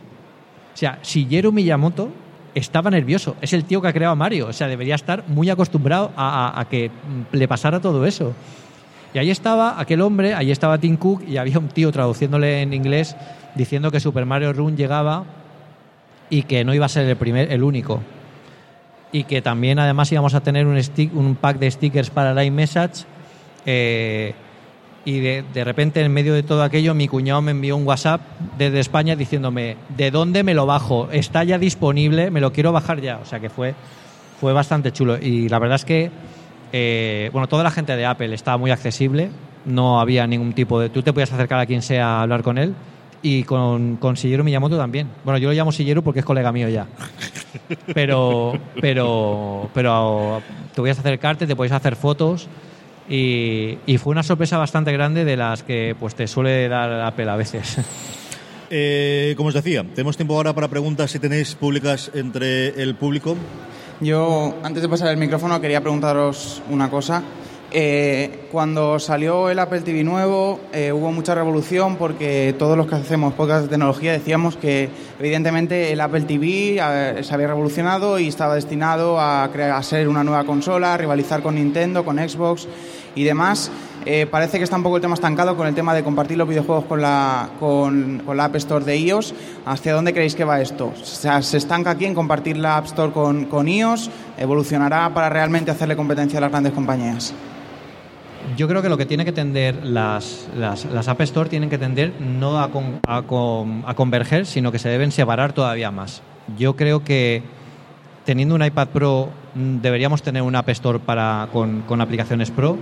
O 0.78 0.80
sea, 0.80 1.00
Shigeru 1.02 1.50
Miyamoto 1.50 2.08
estaba 2.54 2.88
nervioso. 2.88 3.34
Es 3.40 3.52
el 3.52 3.64
tío 3.64 3.82
que 3.82 3.88
ha 3.88 3.92
creado 3.92 4.12
a 4.12 4.14
Mario. 4.14 4.46
O 4.46 4.52
sea, 4.52 4.68
debería 4.68 4.94
estar 4.94 5.24
muy 5.26 5.50
acostumbrado 5.50 6.12
a, 6.16 6.64
que 6.70 6.88
le 7.32 7.48
pasara 7.48 7.80
todo 7.80 8.06
eso. 8.06 8.32
Y 9.12 9.18
ahí 9.18 9.28
estaba 9.28 9.80
aquel 9.80 10.02
hombre, 10.02 10.34
ahí 10.34 10.52
estaba 10.52 10.78
Tim 10.78 10.96
Cook 10.96 11.24
y 11.26 11.36
había 11.36 11.58
un 11.58 11.66
tío 11.66 11.90
traduciéndole 11.90 12.62
en 12.62 12.74
inglés 12.74 13.16
diciendo 13.56 13.90
que 13.90 13.98
Super 13.98 14.24
Mario 14.24 14.52
Run 14.52 14.76
llegaba 14.76 15.24
y 16.30 16.42
que 16.44 16.62
no 16.64 16.72
iba 16.72 16.86
a 16.86 16.88
ser 16.88 17.08
el 17.08 17.16
primer, 17.16 17.50
el 17.50 17.64
único. 17.64 18.00
Y 19.10 19.24
que 19.24 19.42
también 19.42 19.80
además 19.80 20.12
íbamos 20.12 20.34
a 20.34 20.42
tener 20.42 20.64
un 20.64 21.36
pack 21.40 21.58
de 21.58 21.72
stickers 21.72 22.10
para 22.10 22.40
el 22.40 22.46
iMessage. 22.46 23.04
eh, 23.66 24.32
y 25.08 25.20
de, 25.20 25.42
de 25.54 25.64
repente, 25.64 26.02
en 26.02 26.12
medio 26.12 26.34
de 26.34 26.42
todo 26.42 26.62
aquello, 26.62 26.92
mi 26.92 27.08
cuñado 27.08 27.40
me 27.40 27.52
envió 27.52 27.78
un 27.78 27.86
WhatsApp 27.86 28.20
desde 28.58 28.78
España 28.78 29.16
diciéndome, 29.16 29.78
¿de 29.96 30.10
dónde 30.10 30.42
me 30.42 30.52
lo 30.52 30.66
bajo? 30.66 31.08
Está 31.10 31.44
ya 31.44 31.56
disponible, 31.56 32.30
me 32.30 32.42
lo 32.42 32.52
quiero 32.52 32.72
bajar 32.72 33.00
ya. 33.00 33.18
O 33.22 33.24
sea 33.24 33.40
que 33.40 33.48
fue, 33.48 33.74
fue 34.38 34.52
bastante 34.52 34.92
chulo. 34.92 35.16
Y 35.16 35.48
la 35.48 35.58
verdad 35.60 35.76
es 35.76 35.86
que, 35.86 36.10
eh, 36.74 37.30
bueno, 37.32 37.48
toda 37.48 37.64
la 37.64 37.70
gente 37.70 37.96
de 37.96 38.04
Apple 38.04 38.34
estaba 38.34 38.58
muy 38.58 38.70
accesible. 38.70 39.30
No 39.64 39.98
había 39.98 40.26
ningún 40.26 40.52
tipo 40.52 40.78
de... 40.78 40.90
Tú 40.90 41.02
te 41.02 41.14
podías 41.14 41.32
acercar 41.32 41.58
a 41.58 41.64
quien 41.64 41.80
sea 41.80 42.18
a 42.18 42.22
hablar 42.22 42.42
con 42.42 42.58
él. 42.58 42.74
Y 43.22 43.44
con, 43.44 43.96
con 43.96 44.14
Shigeru 44.14 44.44
Miyamoto 44.44 44.76
también. 44.76 45.08
Bueno, 45.24 45.38
yo 45.38 45.48
lo 45.48 45.54
llamo 45.54 45.72
Shigeru 45.72 46.02
porque 46.02 46.20
es 46.20 46.26
colega 46.26 46.52
mío 46.52 46.68
ya. 46.68 46.86
Pero, 47.94 48.52
pero, 48.78 49.70
pero 49.72 50.42
te 50.74 50.82
podías 50.82 50.98
acercarte, 50.98 51.46
te 51.46 51.56
podías 51.56 51.72
hacer 51.72 51.96
fotos. 51.96 52.46
Y, 53.08 53.78
y 53.86 53.98
fue 53.98 54.10
una 54.10 54.22
sorpresa 54.22 54.58
bastante 54.58 54.92
grande 54.92 55.24
de 55.24 55.36
las 55.36 55.62
que 55.62 55.96
pues 55.98 56.14
te 56.14 56.26
suele 56.26 56.68
dar 56.68 56.90
Apple 57.00 57.28
a 57.30 57.36
veces. 57.36 57.78
Eh, 58.70 59.32
como 59.36 59.48
os 59.48 59.54
decía, 59.54 59.82
tenemos 59.82 60.16
tiempo 60.16 60.36
ahora 60.36 60.52
para 60.52 60.68
preguntas 60.68 61.10
si 61.10 61.18
tenéis 61.18 61.54
públicas 61.54 62.10
entre 62.14 62.82
el 62.82 62.94
público. 62.96 63.36
Yo, 64.00 64.56
antes 64.62 64.82
de 64.82 64.88
pasar 64.88 65.08
el 65.08 65.16
micrófono, 65.16 65.60
quería 65.60 65.80
preguntaros 65.80 66.62
una 66.68 66.90
cosa. 66.90 67.22
Eh, 67.70 68.46
cuando 68.50 68.98
salió 68.98 69.50
el 69.50 69.58
Apple 69.58 69.82
TV 69.82 70.02
nuevo, 70.02 70.58
eh, 70.72 70.90
hubo 70.90 71.12
mucha 71.12 71.34
revolución 71.34 71.96
porque 71.96 72.54
todos 72.58 72.78
los 72.78 72.86
que 72.86 72.94
hacemos 72.94 73.34
podcast 73.34 73.64
de 73.64 73.68
tecnología 73.68 74.12
decíamos 74.12 74.56
que, 74.56 74.88
evidentemente, 75.18 75.92
el 75.92 76.00
Apple 76.00 76.22
TV 76.22 76.78
eh, 76.80 77.22
se 77.22 77.34
había 77.34 77.48
revolucionado 77.48 78.18
y 78.18 78.28
estaba 78.28 78.54
destinado 78.54 79.20
a, 79.20 79.50
crear, 79.52 79.72
a 79.72 79.82
ser 79.82 80.08
una 80.08 80.24
nueva 80.24 80.44
consola, 80.44 80.94
a 80.94 80.96
rivalizar 80.96 81.42
con 81.42 81.56
Nintendo, 81.56 82.06
con 82.06 82.16
Xbox 82.16 82.66
y 83.14 83.24
demás. 83.24 83.70
Parece 84.30 84.56
que 84.56 84.64
está 84.64 84.74
un 84.76 84.82
poco 84.82 84.96
el 84.96 85.02
tema 85.02 85.12
estancado 85.12 85.54
con 85.54 85.66
el 85.66 85.74
tema 85.74 85.92
de 85.92 86.02
compartir 86.02 86.38
los 86.38 86.48
videojuegos 86.48 86.86
con 86.86 87.02
la, 87.02 87.50
con, 87.60 88.22
la 88.34 88.44
App 88.46 88.56
Store 88.56 88.82
de 88.82 88.96
iOS. 88.96 89.34
¿Hacia 89.66 89.92
dónde 89.92 90.14
creéis 90.14 90.34
que 90.34 90.44
va 90.44 90.62
esto? 90.62 90.94
¿Se 91.02 91.58
estanca 91.58 91.90
aquí 91.90 92.06
en 92.06 92.14
compartir 92.14 92.56
la 92.56 92.78
App 92.78 92.86
Store 92.86 93.12
con, 93.12 93.44
con 93.44 93.68
iOS? 93.68 94.08
¿Evolucionará 94.38 95.12
para 95.12 95.28
realmente 95.28 95.70
hacerle 95.70 95.94
competencia 95.94 96.38
a 96.38 96.40
las 96.40 96.50
grandes 96.50 96.72
compañías? 96.72 97.34
Yo 98.56 98.66
creo 98.68 98.82
que 98.82 98.88
lo 98.88 98.96
que 98.96 99.06
tiene 99.06 99.24
que 99.24 99.32
tender 99.32 99.84
las, 99.84 100.48
las, 100.56 100.84
las 100.86 101.08
App 101.08 101.20
Store 101.22 101.48
tienen 101.50 101.70
que 101.70 101.78
tender 101.78 102.12
no 102.20 102.60
a, 102.60 102.70
con- 102.70 103.00
a, 103.06 103.22
con- 103.22 103.82
a 103.86 103.94
converger, 103.94 104.46
sino 104.46 104.72
que 104.72 104.78
se 104.78 104.88
deben 104.88 105.12
separar 105.12 105.52
todavía 105.52 105.90
más. 105.90 106.22
Yo 106.56 106.74
creo 106.76 107.04
que 107.04 107.42
teniendo 108.24 108.54
un 108.54 108.64
iPad 108.64 108.88
Pro 108.88 109.30
mm, 109.54 109.76
deberíamos 109.78 110.22
tener 110.22 110.42
una 110.42 110.60
App 110.60 110.68
Store 110.70 110.98
para, 110.98 111.48
con, 111.52 111.82
con 111.82 112.00
aplicaciones 112.00 112.50
Pro. 112.50 112.76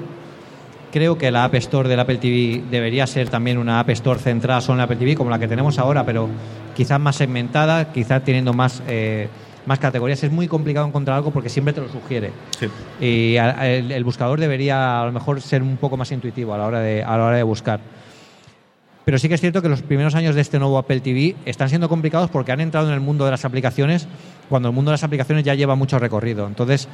Creo 0.93 1.19
que 1.19 1.31
la 1.31 1.45
App 1.45 1.55
Store 1.57 1.89
del 1.89 2.01
Apple 2.01 2.17
TV 2.19 2.63
debería 2.71 3.07
ser 3.07 3.29
también 3.29 3.59
una 3.59 3.81
App 3.81 3.91
Store 3.91 4.19
centrada 4.21 4.61
solo 4.61 4.79
en 4.79 4.85
Apple 4.85 4.97
TV, 4.97 5.15
como 5.15 5.31
la 5.31 5.39
que 5.39 5.49
tenemos 5.49 5.79
ahora, 5.79 6.05
pero 6.07 6.29
quizás 6.75 6.99
más 7.01 7.17
segmentada, 7.17 7.93
quizás 7.93 8.23
teniendo 8.25 8.53
más, 8.55 8.83
eh, 8.89 9.29
más 9.67 9.79
categorías. 9.79 10.23
Es 10.25 10.31
muy 10.33 10.49
complicado 10.49 10.87
encontrar 10.87 11.17
algo 11.17 11.31
porque 11.31 11.49
siempre 11.49 11.75
te 11.75 11.81
lo 11.81 11.89
sugiere. 11.89 12.31
Sí. 12.59 12.69
Y 13.05 13.37
a- 13.37 13.59
a- 13.61 13.69
el, 13.69 13.93
el 13.93 14.05
buscador 14.05 14.41
debería 14.41 15.03
a 15.03 15.07
lo 15.07 15.13
mejor 15.13 15.41
ser 15.43 15.63
un 15.63 15.77
poco 15.77 15.97
más 15.97 16.11
intuitivo 16.13 16.55
a 16.55 16.59
la 16.59 16.67
hora 16.67 16.81
de, 16.81 17.03
a 17.03 17.17
la 17.17 17.25
hora 17.27 17.37
de 17.37 17.43
buscar. 17.43 17.81
Pero 19.05 19.19
sí 19.19 19.29
que 19.29 19.35
es 19.35 19.41
cierto 19.41 19.63
que 19.63 19.69
los 19.69 19.83
primeros 19.83 20.15
años 20.17 20.35
de 20.35 20.41
este 20.41 20.59
nuevo 20.59 20.79
Apple 20.79 21.01
TV 21.01 21.37
están 21.45 21.69
siendo 21.69 21.89
complicados 21.89 22.29
porque 22.31 22.51
han 22.51 22.61
entrado 22.61 22.89
en 22.89 22.95
el 22.95 23.01
mundo 23.01 23.25
de 23.25 23.31
las 23.31 23.45
aplicaciones 23.45 24.09
cuando 24.49 24.69
el 24.69 24.75
mundo 24.75 24.91
de 24.91 24.95
las 24.95 25.05
aplicaciones 25.05 25.45
ya 25.45 25.55
lleva 25.55 25.77
mucho 25.77 25.99
recorrido. 26.01 26.47
Entonces, 26.49 26.89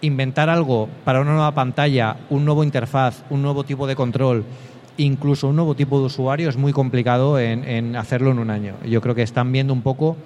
inventar 0.00 0.48
algo 0.48 0.88
para 1.04 1.20
una 1.20 1.32
nueva 1.32 1.52
pantalla, 1.52 2.16
un 2.30 2.44
nuevo 2.46 2.64
interfaz, 2.64 3.22
un 3.28 3.42
nuevo 3.42 3.64
tipo 3.64 3.86
de 3.86 3.94
control, 3.96 4.44
incluso 4.96 5.46
un 5.48 5.56
nuevo 5.56 5.74
tipo 5.74 5.98
de 6.00 6.06
usuario 6.06 6.48
es 6.48 6.56
muy 6.56 6.72
complicado 6.72 7.38
en, 7.38 7.64
en 7.64 7.96
hacerlo 7.96 8.30
en 8.30 8.38
un 8.38 8.48
año. 8.50 8.74
Yo 8.86 9.02
creo 9.02 9.14
que 9.14 9.22
están 9.22 9.52
viendo 9.52 9.74
un 9.74 9.82
poco 9.82 10.16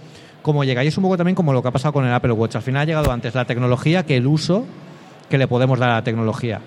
cómo 0.47 0.63
llega. 0.63 0.85
Y 0.85 0.87
es 0.87 0.97
un 0.97 1.03
poco 1.03 1.17
también 1.17 1.35
como 1.35 1.53
lo 1.53 1.61
que 1.61 1.69
ha 1.69 1.73
pasado 1.73 1.93
con 1.93 2.07
el 2.07 2.13
Apple 2.13 2.31
Watch. 2.31 2.55
Al 2.55 2.63
final 2.63 2.83
ha 2.83 2.85
llegado 2.85 3.11
antes 3.11 3.35
la 3.35 3.45
tecnología 3.45 4.07
que 4.07 4.17
el 4.17 4.29
uso 4.29 4.65
que 5.29 5.39
le 5.39 5.49
podemos 5.49 5.77
dar 5.77 5.91
a 5.91 5.95
la 5.95 6.05
tecnología. 6.05 6.61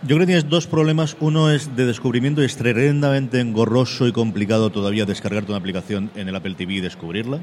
Yo 0.00 0.16
creo 0.16 0.20
que 0.20 0.26
tienes 0.26 0.48
dos 0.48 0.66
problemas. 0.66 1.14
Uno 1.20 1.50
es 1.50 1.76
de 1.76 1.84
descubrimiento 1.84 2.42
es 2.42 2.56
tremendamente 2.56 3.38
engorroso 3.38 4.08
y 4.08 4.12
complicado 4.12 4.70
todavía 4.70 5.04
descargarte 5.04 5.52
una 5.52 5.58
aplicación 5.58 6.10
en 6.16 6.26
el 6.26 6.34
Apple 6.34 6.54
TV 6.54 6.74
y 6.74 6.80
descubrirla. 6.80 7.40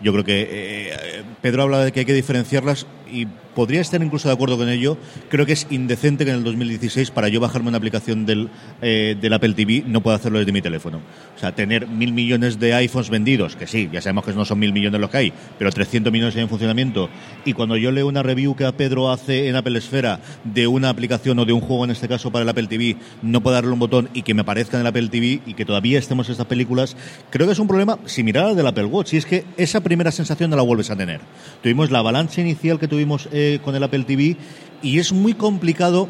Yo 0.00 0.12
creo 0.12 0.24
que 0.24 0.48
eh, 0.50 1.22
Pedro 1.40 1.64
habla 1.64 1.84
de 1.84 1.92
que 1.92 2.00
hay 2.00 2.06
que 2.06 2.14
diferenciarlas 2.14 2.86
y 3.10 3.26
podría 3.54 3.80
estar 3.80 4.00
incluso 4.02 4.28
de 4.28 4.34
acuerdo 4.34 4.56
con 4.56 4.68
ello. 4.68 4.96
Creo 5.28 5.44
que 5.44 5.52
es 5.52 5.66
indecente 5.70 6.24
que 6.24 6.30
en 6.30 6.36
el 6.36 6.44
2016 6.44 7.10
para 7.10 7.28
yo 7.28 7.40
bajarme 7.40 7.68
una 7.68 7.78
aplicación 7.78 8.24
del, 8.24 8.50
eh, 8.82 9.16
del 9.20 9.32
Apple 9.32 9.54
TV 9.54 9.82
no 9.84 10.00
pueda 10.00 10.16
hacerlo 10.16 10.38
desde 10.38 10.52
mi 10.52 10.62
teléfono. 10.62 11.00
O 11.36 11.40
sea, 11.40 11.52
tener 11.54 11.88
mil 11.88 12.12
millones 12.12 12.60
de 12.60 12.74
iPhones 12.74 13.10
vendidos, 13.10 13.56
que 13.56 13.66
sí, 13.66 13.88
ya 13.92 14.00
sabemos 14.00 14.24
que 14.24 14.32
no 14.32 14.44
son 14.44 14.60
mil 14.60 14.72
millones 14.72 15.00
los 15.00 15.10
que 15.10 15.16
hay, 15.16 15.32
pero 15.58 15.72
300 15.72 16.12
millones 16.12 16.36
en 16.36 16.48
funcionamiento. 16.48 17.08
Y 17.44 17.52
cuando 17.52 17.76
yo 17.76 17.90
leo 17.90 18.06
una 18.06 18.22
review 18.22 18.54
que 18.54 18.70
Pedro 18.72 19.10
hace 19.10 19.48
en 19.48 19.56
Apple 19.56 19.78
Esfera 19.78 20.20
de 20.44 20.66
una 20.66 20.90
aplicación 20.90 21.38
o 21.40 21.44
de 21.44 21.52
un 21.52 21.60
juego, 21.60 21.84
en 21.84 21.90
este 21.90 22.06
caso 22.06 22.30
para 22.30 22.44
el 22.44 22.48
Apple 22.48 22.68
TV, 22.68 22.96
no 23.22 23.40
puedo 23.40 23.54
darle 23.54 23.72
un 23.72 23.78
botón 23.78 24.08
y 24.12 24.22
que 24.22 24.34
me 24.34 24.42
aparezca 24.42 24.76
en 24.76 24.82
el 24.82 24.86
Apple 24.86 25.08
TV 25.08 25.40
y 25.46 25.54
que 25.54 25.64
todavía 25.64 25.98
estemos 25.98 26.28
en 26.28 26.32
estas 26.32 26.46
películas, 26.46 26.96
creo 27.30 27.46
que 27.46 27.54
es 27.54 27.58
un 27.58 27.66
problema 27.66 27.98
similar 28.04 28.46
al 28.46 28.56
del 28.56 28.66
Apple 28.66 28.84
Watch. 28.84 29.14
Y 29.14 29.16
es 29.16 29.26
que 29.26 29.44
esa 29.56 29.80
primera 29.88 30.12
sensación 30.12 30.50
no 30.50 30.56
la 30.56 30.62
vuelves 30.62 30.90
a 30.90 30.96
tener. 30.96 31.20
Tuvimos 31.62 31.90
la 31.90 31.98
avalancha 31.98 32.40
inicial 32.40 32.78
que 32.78 32.86
tuvimos 32.86 33.28
eh, 33.32 33.58
con 33.64 33.74
el 33.74 33.82
Apple 33.82 34.04
TV 34.04 34.36
y 34.82 34.98
es 34.98 35.12
muy 35.12 35.34
complicado 35.34 36.08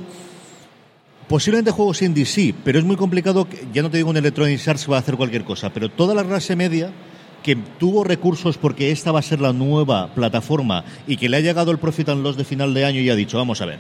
Posiblemente 1.29 1.73
juegos 1.73 2.01
indie 2.01 2.25
sí, 2.25 2.55
pero 2.65 2.79
es 2.79 2.87
muy 2.87 2.97
complicado, 2.97 3.47
ya 3.71 3.83
no 3.83 3.91
te 3.91 3.99
digo 3.99 4.09
un 4.09 4.17
Electronic 4.17 4.67
Arts 4.67 4.91
va 4.91 4.97
a 4.97 5.01
hacer 5.01 5.15
cualquier 5.17 5.45
cosa, 5.45 5.71
pero 5.71 5.91
toda 5.91 6.15
la 6.15 6.25
clase 6.25 6.57
media 6.57 6.91
que 7.43 7.55
tuvo 7.55 8.03
recursos 8.03 8.57
porque 8.57 8.91
esta 8.91 9.13
va 9.13 9.19
a 9.19 9.23
ser 9.23 9.39
la 9.39 9.53
nueva 9.53 10.15
plataforma 10.15 10.85
y 11.07 11.19
que 11.19 11.29
le 11.29 11.37
ha 11.37 11.41
llegado 11.41 11.71
el 11.71 11.79
profit 11.79 12.09
and 12.09 12.23
loss 12.23 12.39
de 12.39 12.45
final 12.45 12.73
de 12.73 12.87
año 12.87 13.03
y 13.03 13.11
ha 13.11 13.15
dicho, 13.15 13.37
vamos 13.37 13.61
a 13.61 13.67
ver, 13.67 13.79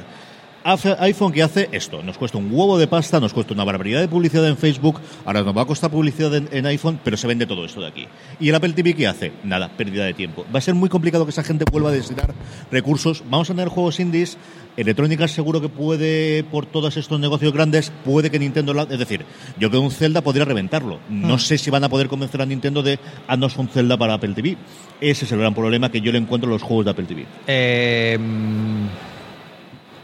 iPhone 1.00 1.32
que 1.32 1.42
hace 1.42 1.68
esto, 1.72 2.02
nos 2.02 2.18
cuesta 2.18 2.36
un 2.38 2.48
huevo 2.50 2.78
de 2.78 2.86
pasta, 2.86 3.20
nos 3.20 3.32
cuesta 3.32 3.54
una 3.54 3.64
barbaridad 3.64 4.00
de 4.00 4.08
publicidad 4.08 4.46
en 4.46 4.56
Facebook, 4.56 5.00
ahora 5.24 5.42
nos 5.42 5.56
va 5.56 5.62
a 5.62 5.66
costar 5.66 5.90
publicidad 5.90 6.34
en, 6.34 6.48
en 6.52 6.66
iPhone, 6.66 7.00
pero 7.02 7.16
se 7.16 7.26
vende 7.26 7.46
todo 7.46 7.64
esto 7.64 7.80
de 7.80 7.86
aquí. 7.88 8.06
¿Y 8.40 8.48
el 8.48 8.54
Apple 8.54 8.72
TV 8.74 8.94
qué 8.94 9.06
hace? 9.06 9.32
Nada, 9.44 9.68
pérdida 9.76 10.04
de 10.04 10.14
tiempo. 10.14 10.44
Va 10.54 10.58
a 10.58 10.62
ser 10.62 10.74
muy 10.74 10.88
complicado 10.88 11.24
que 11.24 11.30
esa 11.30 11.42
gente 11.44 11.64
vuelva 11.70 11.88
a 11.90 11.92
destinar 11.92 12.34
recursos. 12.70 13.22
Vamos 13.30 13.48
a 13.50 13.54
tener 13.54 13.68
juegos 13.68 13.98
indies, 14.00 14.36
Electrónica 14.76 15.26
seguro 15.26 15.60
que 15.60 15.68
puede, 15.68 16.44
por 16.44 16.64
todos 16.66 16.96
estos 16.96 17.18
negocios 17.18 17.52
grandes, 17.52 17.90
puede 18.04 18.30
que 18.30 18.38
Nintendo... 18.38 18.72
la- 18.74 18.84
Es 18.84 18.98
decir, 19.00 19.24
yo 19.58 19.70
creo 19.70 19.80
que 19.80 19.86
un 19.86 19.90
Zelda 19.90 20.20
podría 20.20 20.44
reventarlo. 20.44 21.00
No 21.08 21.36
sé 21.38 21.58
si 21.58 21.68
van 21.70 21.82
a 21.82 21.88
poder 21.88 22.06
convencer 22.08 22.40
a 22.42 22.46
Nintendo 22.46 22.82
de 22.84 22.98
haznos 23.26 23.56
un 23.56 23.68
Zelda 23.68 23.96
para 23.96 24.14
Apple 24.14 24.34
TV. 24.34 24.56
Ese 25.00 25.24
es 25.24 25.32
el 25.32 25.40
gran 25.40 25.52
problema 25.54 25.90
que 25.90 26.00
yo 26.00 26.12
le 26.12 26.18
encuentro 26.18 26.48
a 26.48 26.52
los 26.52 26.62
juegos 26.62 26.84
de 26.84 26.90
Apple 26.92 27.06
TV. 27.06 27.26
Eh, 27.48 28.16
mm, 28.20 28.86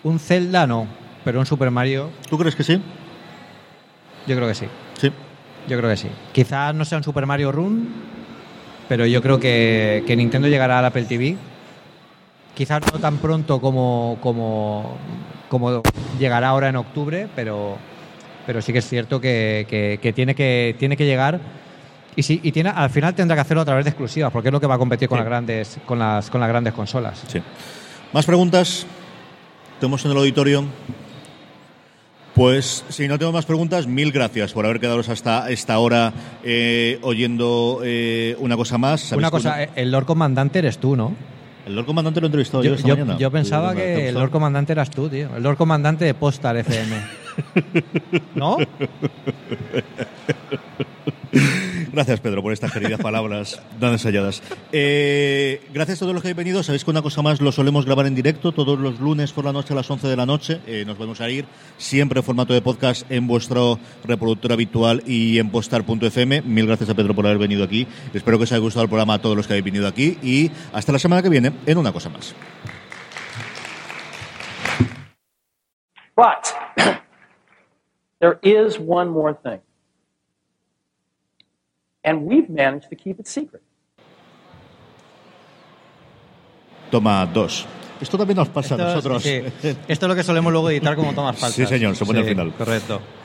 un 0.04 0.18
Zelda 0.18 0.66
no, 0.66 0.86
pero 1.24 1.40
un 1.40 1.46
Super 1.46 1.70
Mario 1.70 2.10
¿Tú 2.30 2.38
crees 2.38 2.54
que 2.54 2.62
sí? 2.64 2.80
yo 4.26 4.36
creo 4.36 4.48
que 4.48 4.54
sí. 4.54 4.66
Sí. 4.98 5.10
Yo 5.68 5.76
creo 5.78 5.90
que 5.90 5.96
sí. 5.96 6.08
Quizás 6.32 6.74
no 6.74 6.84
sea 6.84 6.98
un 6.98 7.04
Super 7.04 7.26
Mario 7.26 7.50
Run, 7.52 7.88
pero 8.88 9.06
yo 9.06 9.20
creo 9.22 9.38
que, 9.40 10.02
que 10.06 10.14
Nintendo 10.16 10.48
llegará 10.48 10.78
al 10.78 10.84
Apple 10.86 11.04
TV. 11.04 11.36
Quizás 12.54 12.80
no 12.92 13.00
tan 13.00 13.16
pronto 13.18 13.60
como, 13.60 14.18
como, 14.22 14.96
como 15.48 15.82
llegará 16.18 16.48
ahora 16.48 16.68
en 16.68 16.76
octubre, 16.76 17.28
pero, 17.34 17.76
pero 18.46 18.62
sí 18.62 18.72
que 18.72 18.78
es 18.78 18.88
cierto 18.88 19.20
que, 19.20 19.66
que- 19.68 19.98
que 20.00 20.12
tiene, 20.12 20.34
que 20.34 20.76
tiene 20.78 20.96
que 20.96 21.04
llegar. 21.06 21.40
Y, 22.16 22.22
sí, 22.22 22.40
y 22.42 22.52
tiene, 22.52 22.68
al 22.70 22.90
final 22.90 23.14
tendrá 23.14 23.34
que 23.34 23.40
hacerlo 23.40 23.62
a 23.62 23.64
través 23.64 23.84
de 23.84 23.90
exclusivas, 23.90 24.30
porque 24.32 24.48
es 24.48 24.52
lo 24.52 24.60
que 24.60 24.66
va 24.68 24.76
a 24.76 24.78
competir 24.78 25.08
con, 25.08 25.16
Sí. 25.18 25.20
las, 25.22 25.28
grandes, 25.28 25.78
con, 25.84 25.98
las, 25.98 26.30
con 26.30 26.40
las 26.40 26.48
grandes 26.48 26.72
consolas. 26.74 27.24
Sí. 27.26 27.42
¿Más 28.12 28.24
preguntas? 28.24 28.86
En 29.84 30.10
el 30.10 30.16
auditorio. 30.16 30.64
Pues 32.34 32.84
si 32.88 33.06
no 33.06 33.18
tengo 33.18 33.32
más 33.32 33.44
preguntas, 33.44 33.86
mil 33.86 34.10
gracias 34.12 34.52
por 34.54 34.64
haber 34.64 34.80
quedado 34.80 35.00
hasta 35.00 35.50
esta 35.50 35.78
hora 35.78 36.12
eh, 36.42 36.98
oyendo 37.02 37.80
eh, 37.84 38.34
una 38.40 38.56
cosa 38.56 38.78
más. 38.78 39.02
¿Sabéis 39.02 39.18
Una 39.18 39.30
cosa, 39.30 39.62
eh, 39.62 39.68
el 39.76 39.90
Lord 39.92 40.06
Comandante 40.06 40.58
eres 40.60 40.78
tú, 40.78 40.96
¿no? 40.96 41.14
El 41.66 41.76
Lord 41.76 41.84
Comandante 41.84 42.20
lo 42.20 42.26
he 42.26 42.28
entrevistado 42.28 42.64
yo, 42.64 42.70
Yo, 42.70 42.76
esta 42.76 42.88
yo- 42.88 42.96
mañana. 42.96 43.18
yo 43.18 43.30
pensaba 43.30 43.72
Sí, 43.72 43.76
¿te 43.76 43.84
que 43.84 44.08
el? 44.08 44.14
Lord 44.14 44.30
Comandante 44.30 44.72
eras 44.72 44.90
tú, 44.90 45.08
tío. 45.10 45.28
El 45.36 45.42
Lord 45.42 45.56
Comandante 45.58 46.06
de 46.06 46.14
Postal 46.14 46.56
FM. 46.56 46.96
¿No? 48.34 48.56
Gracias, 51.94 52.18
Pedro, 52.18 52.42
por 52.42 52.52
estas 52.52 52.72
queridas 52.72 52.98
palabras 52.98 53.62
tan 53.78 53.92
ensayadas. 53.92 54.42
Eh, 54.72 55.62
gracias 55.72 55.98
a 55.98 56.00
todos 56.00 56.12
los 56.12 56.22
que 56.22 56.26
habéis 56.26 56.36
venido. 56.36 56.60
Sabéis 56.64 56.82
que 56.82 56.90
una 56.90 57.02
cosa 57.02 57.22
más 57.22 57.40
lo 57.40 57.52
solemos 57.52 57.86
grabar 57.86 58.06
en 58.06 58.16
directo 58.16 58.50
todos 58.50 58.80
los 58.80 58.98
lunes 58.98 59.32
por 59.32 59.44
la 59.44 59.52
noche 59.52 59.74
a 59.74 59.76
las 59.76 59.88
11 59.88 60.08
de 60.08 60.16
la 60.16 60.26
noche. 60.26 60.60
Eh, 60.66 60.82
nos 60.84 60.98
vamos 60.98 61.20
a 61.20 61.30
ir 61.30 61.46
siempre 61.78 62.18
en 62.18 62.24
formato 62.24 62.52
de 62.52 62.62
podcast 62.62 63.08
en 63.12 63.28
vuestro 63.28 63.78
reproductor 64.04 64.52
habitual 64.52 65.04
y 65.06 65.38
en 65.38 65.50
postar.fm. 65.50 66.42
Mil 66.42 66.66
gracias 66.66 66.90
a 66.90 66.94
Pedro 66.94 67.14
por 67.14 67.26
haber 67.26 67.38
venido 67.38 67.62
aquí. 67.62 67.86
Espero 68.12 68.38
que 68.38 68.44
os 68.44 68.50
haya 68.50 68.60
gustado 68.60 68.82
el 68.82 68.88
programa 68.88 69.14
a 69.14 69.22
todos 69.22 69.36
los 69.36 69.46
que 69.46 69.52
habéis 69.52 69.64
venido 69.64 69.86
aquí 69.86 70.18
y 70.20 70.50
hasta 70.72 70.90
la 70.90 70.98
semana 70.98 71.22
que 71.22 71.28
viene 71.28 71.52
en 71.64 71.78
una 71.78 71.92
cosa 71.92 72.08
más. 72.08 72.34
But 76.16 76.52
there 78.18 78.40
is 78.42 78.80
one 78.80 79.10
more 79.10 79.32
thing. 79.32 79.60
And 82.04 82.22
we've 82.26 82.48
managed 82.50 82.88
to 82.90 82.96
keep 82.96 83.18
it 83.18 83.26
secret. 83.26 83.62
Toma 86.90 87.26
dos. 87.26 87.66
Esto 88.00 88.18
también 88.18 88.36
nos 88.36 88.48
pasa 88.48 88.74
Esto 88.74 88.82
a 88.84 88.88
nosotros. 88.94 89.22
sí. 89.22 89.40
Esto 89.88 90.06
es 90.06 90.08
lo 90.08 90.14
que 90.14 90.22
solemos 90.22 90.52
luego 90.52 90.68
editar 90.70 90.94
como 90.96 91.12
tomas 91.14 91.38
falsas. 91.38 91.56
Sí, 91.56 91.66
señor, 91.66 91.96
se 91.96 92.04
pone 92.04 92.18
al 92.20 92.24
Sí, 92.24 92.30
final. 92.30 92.52
Correcto. 92.52 93.00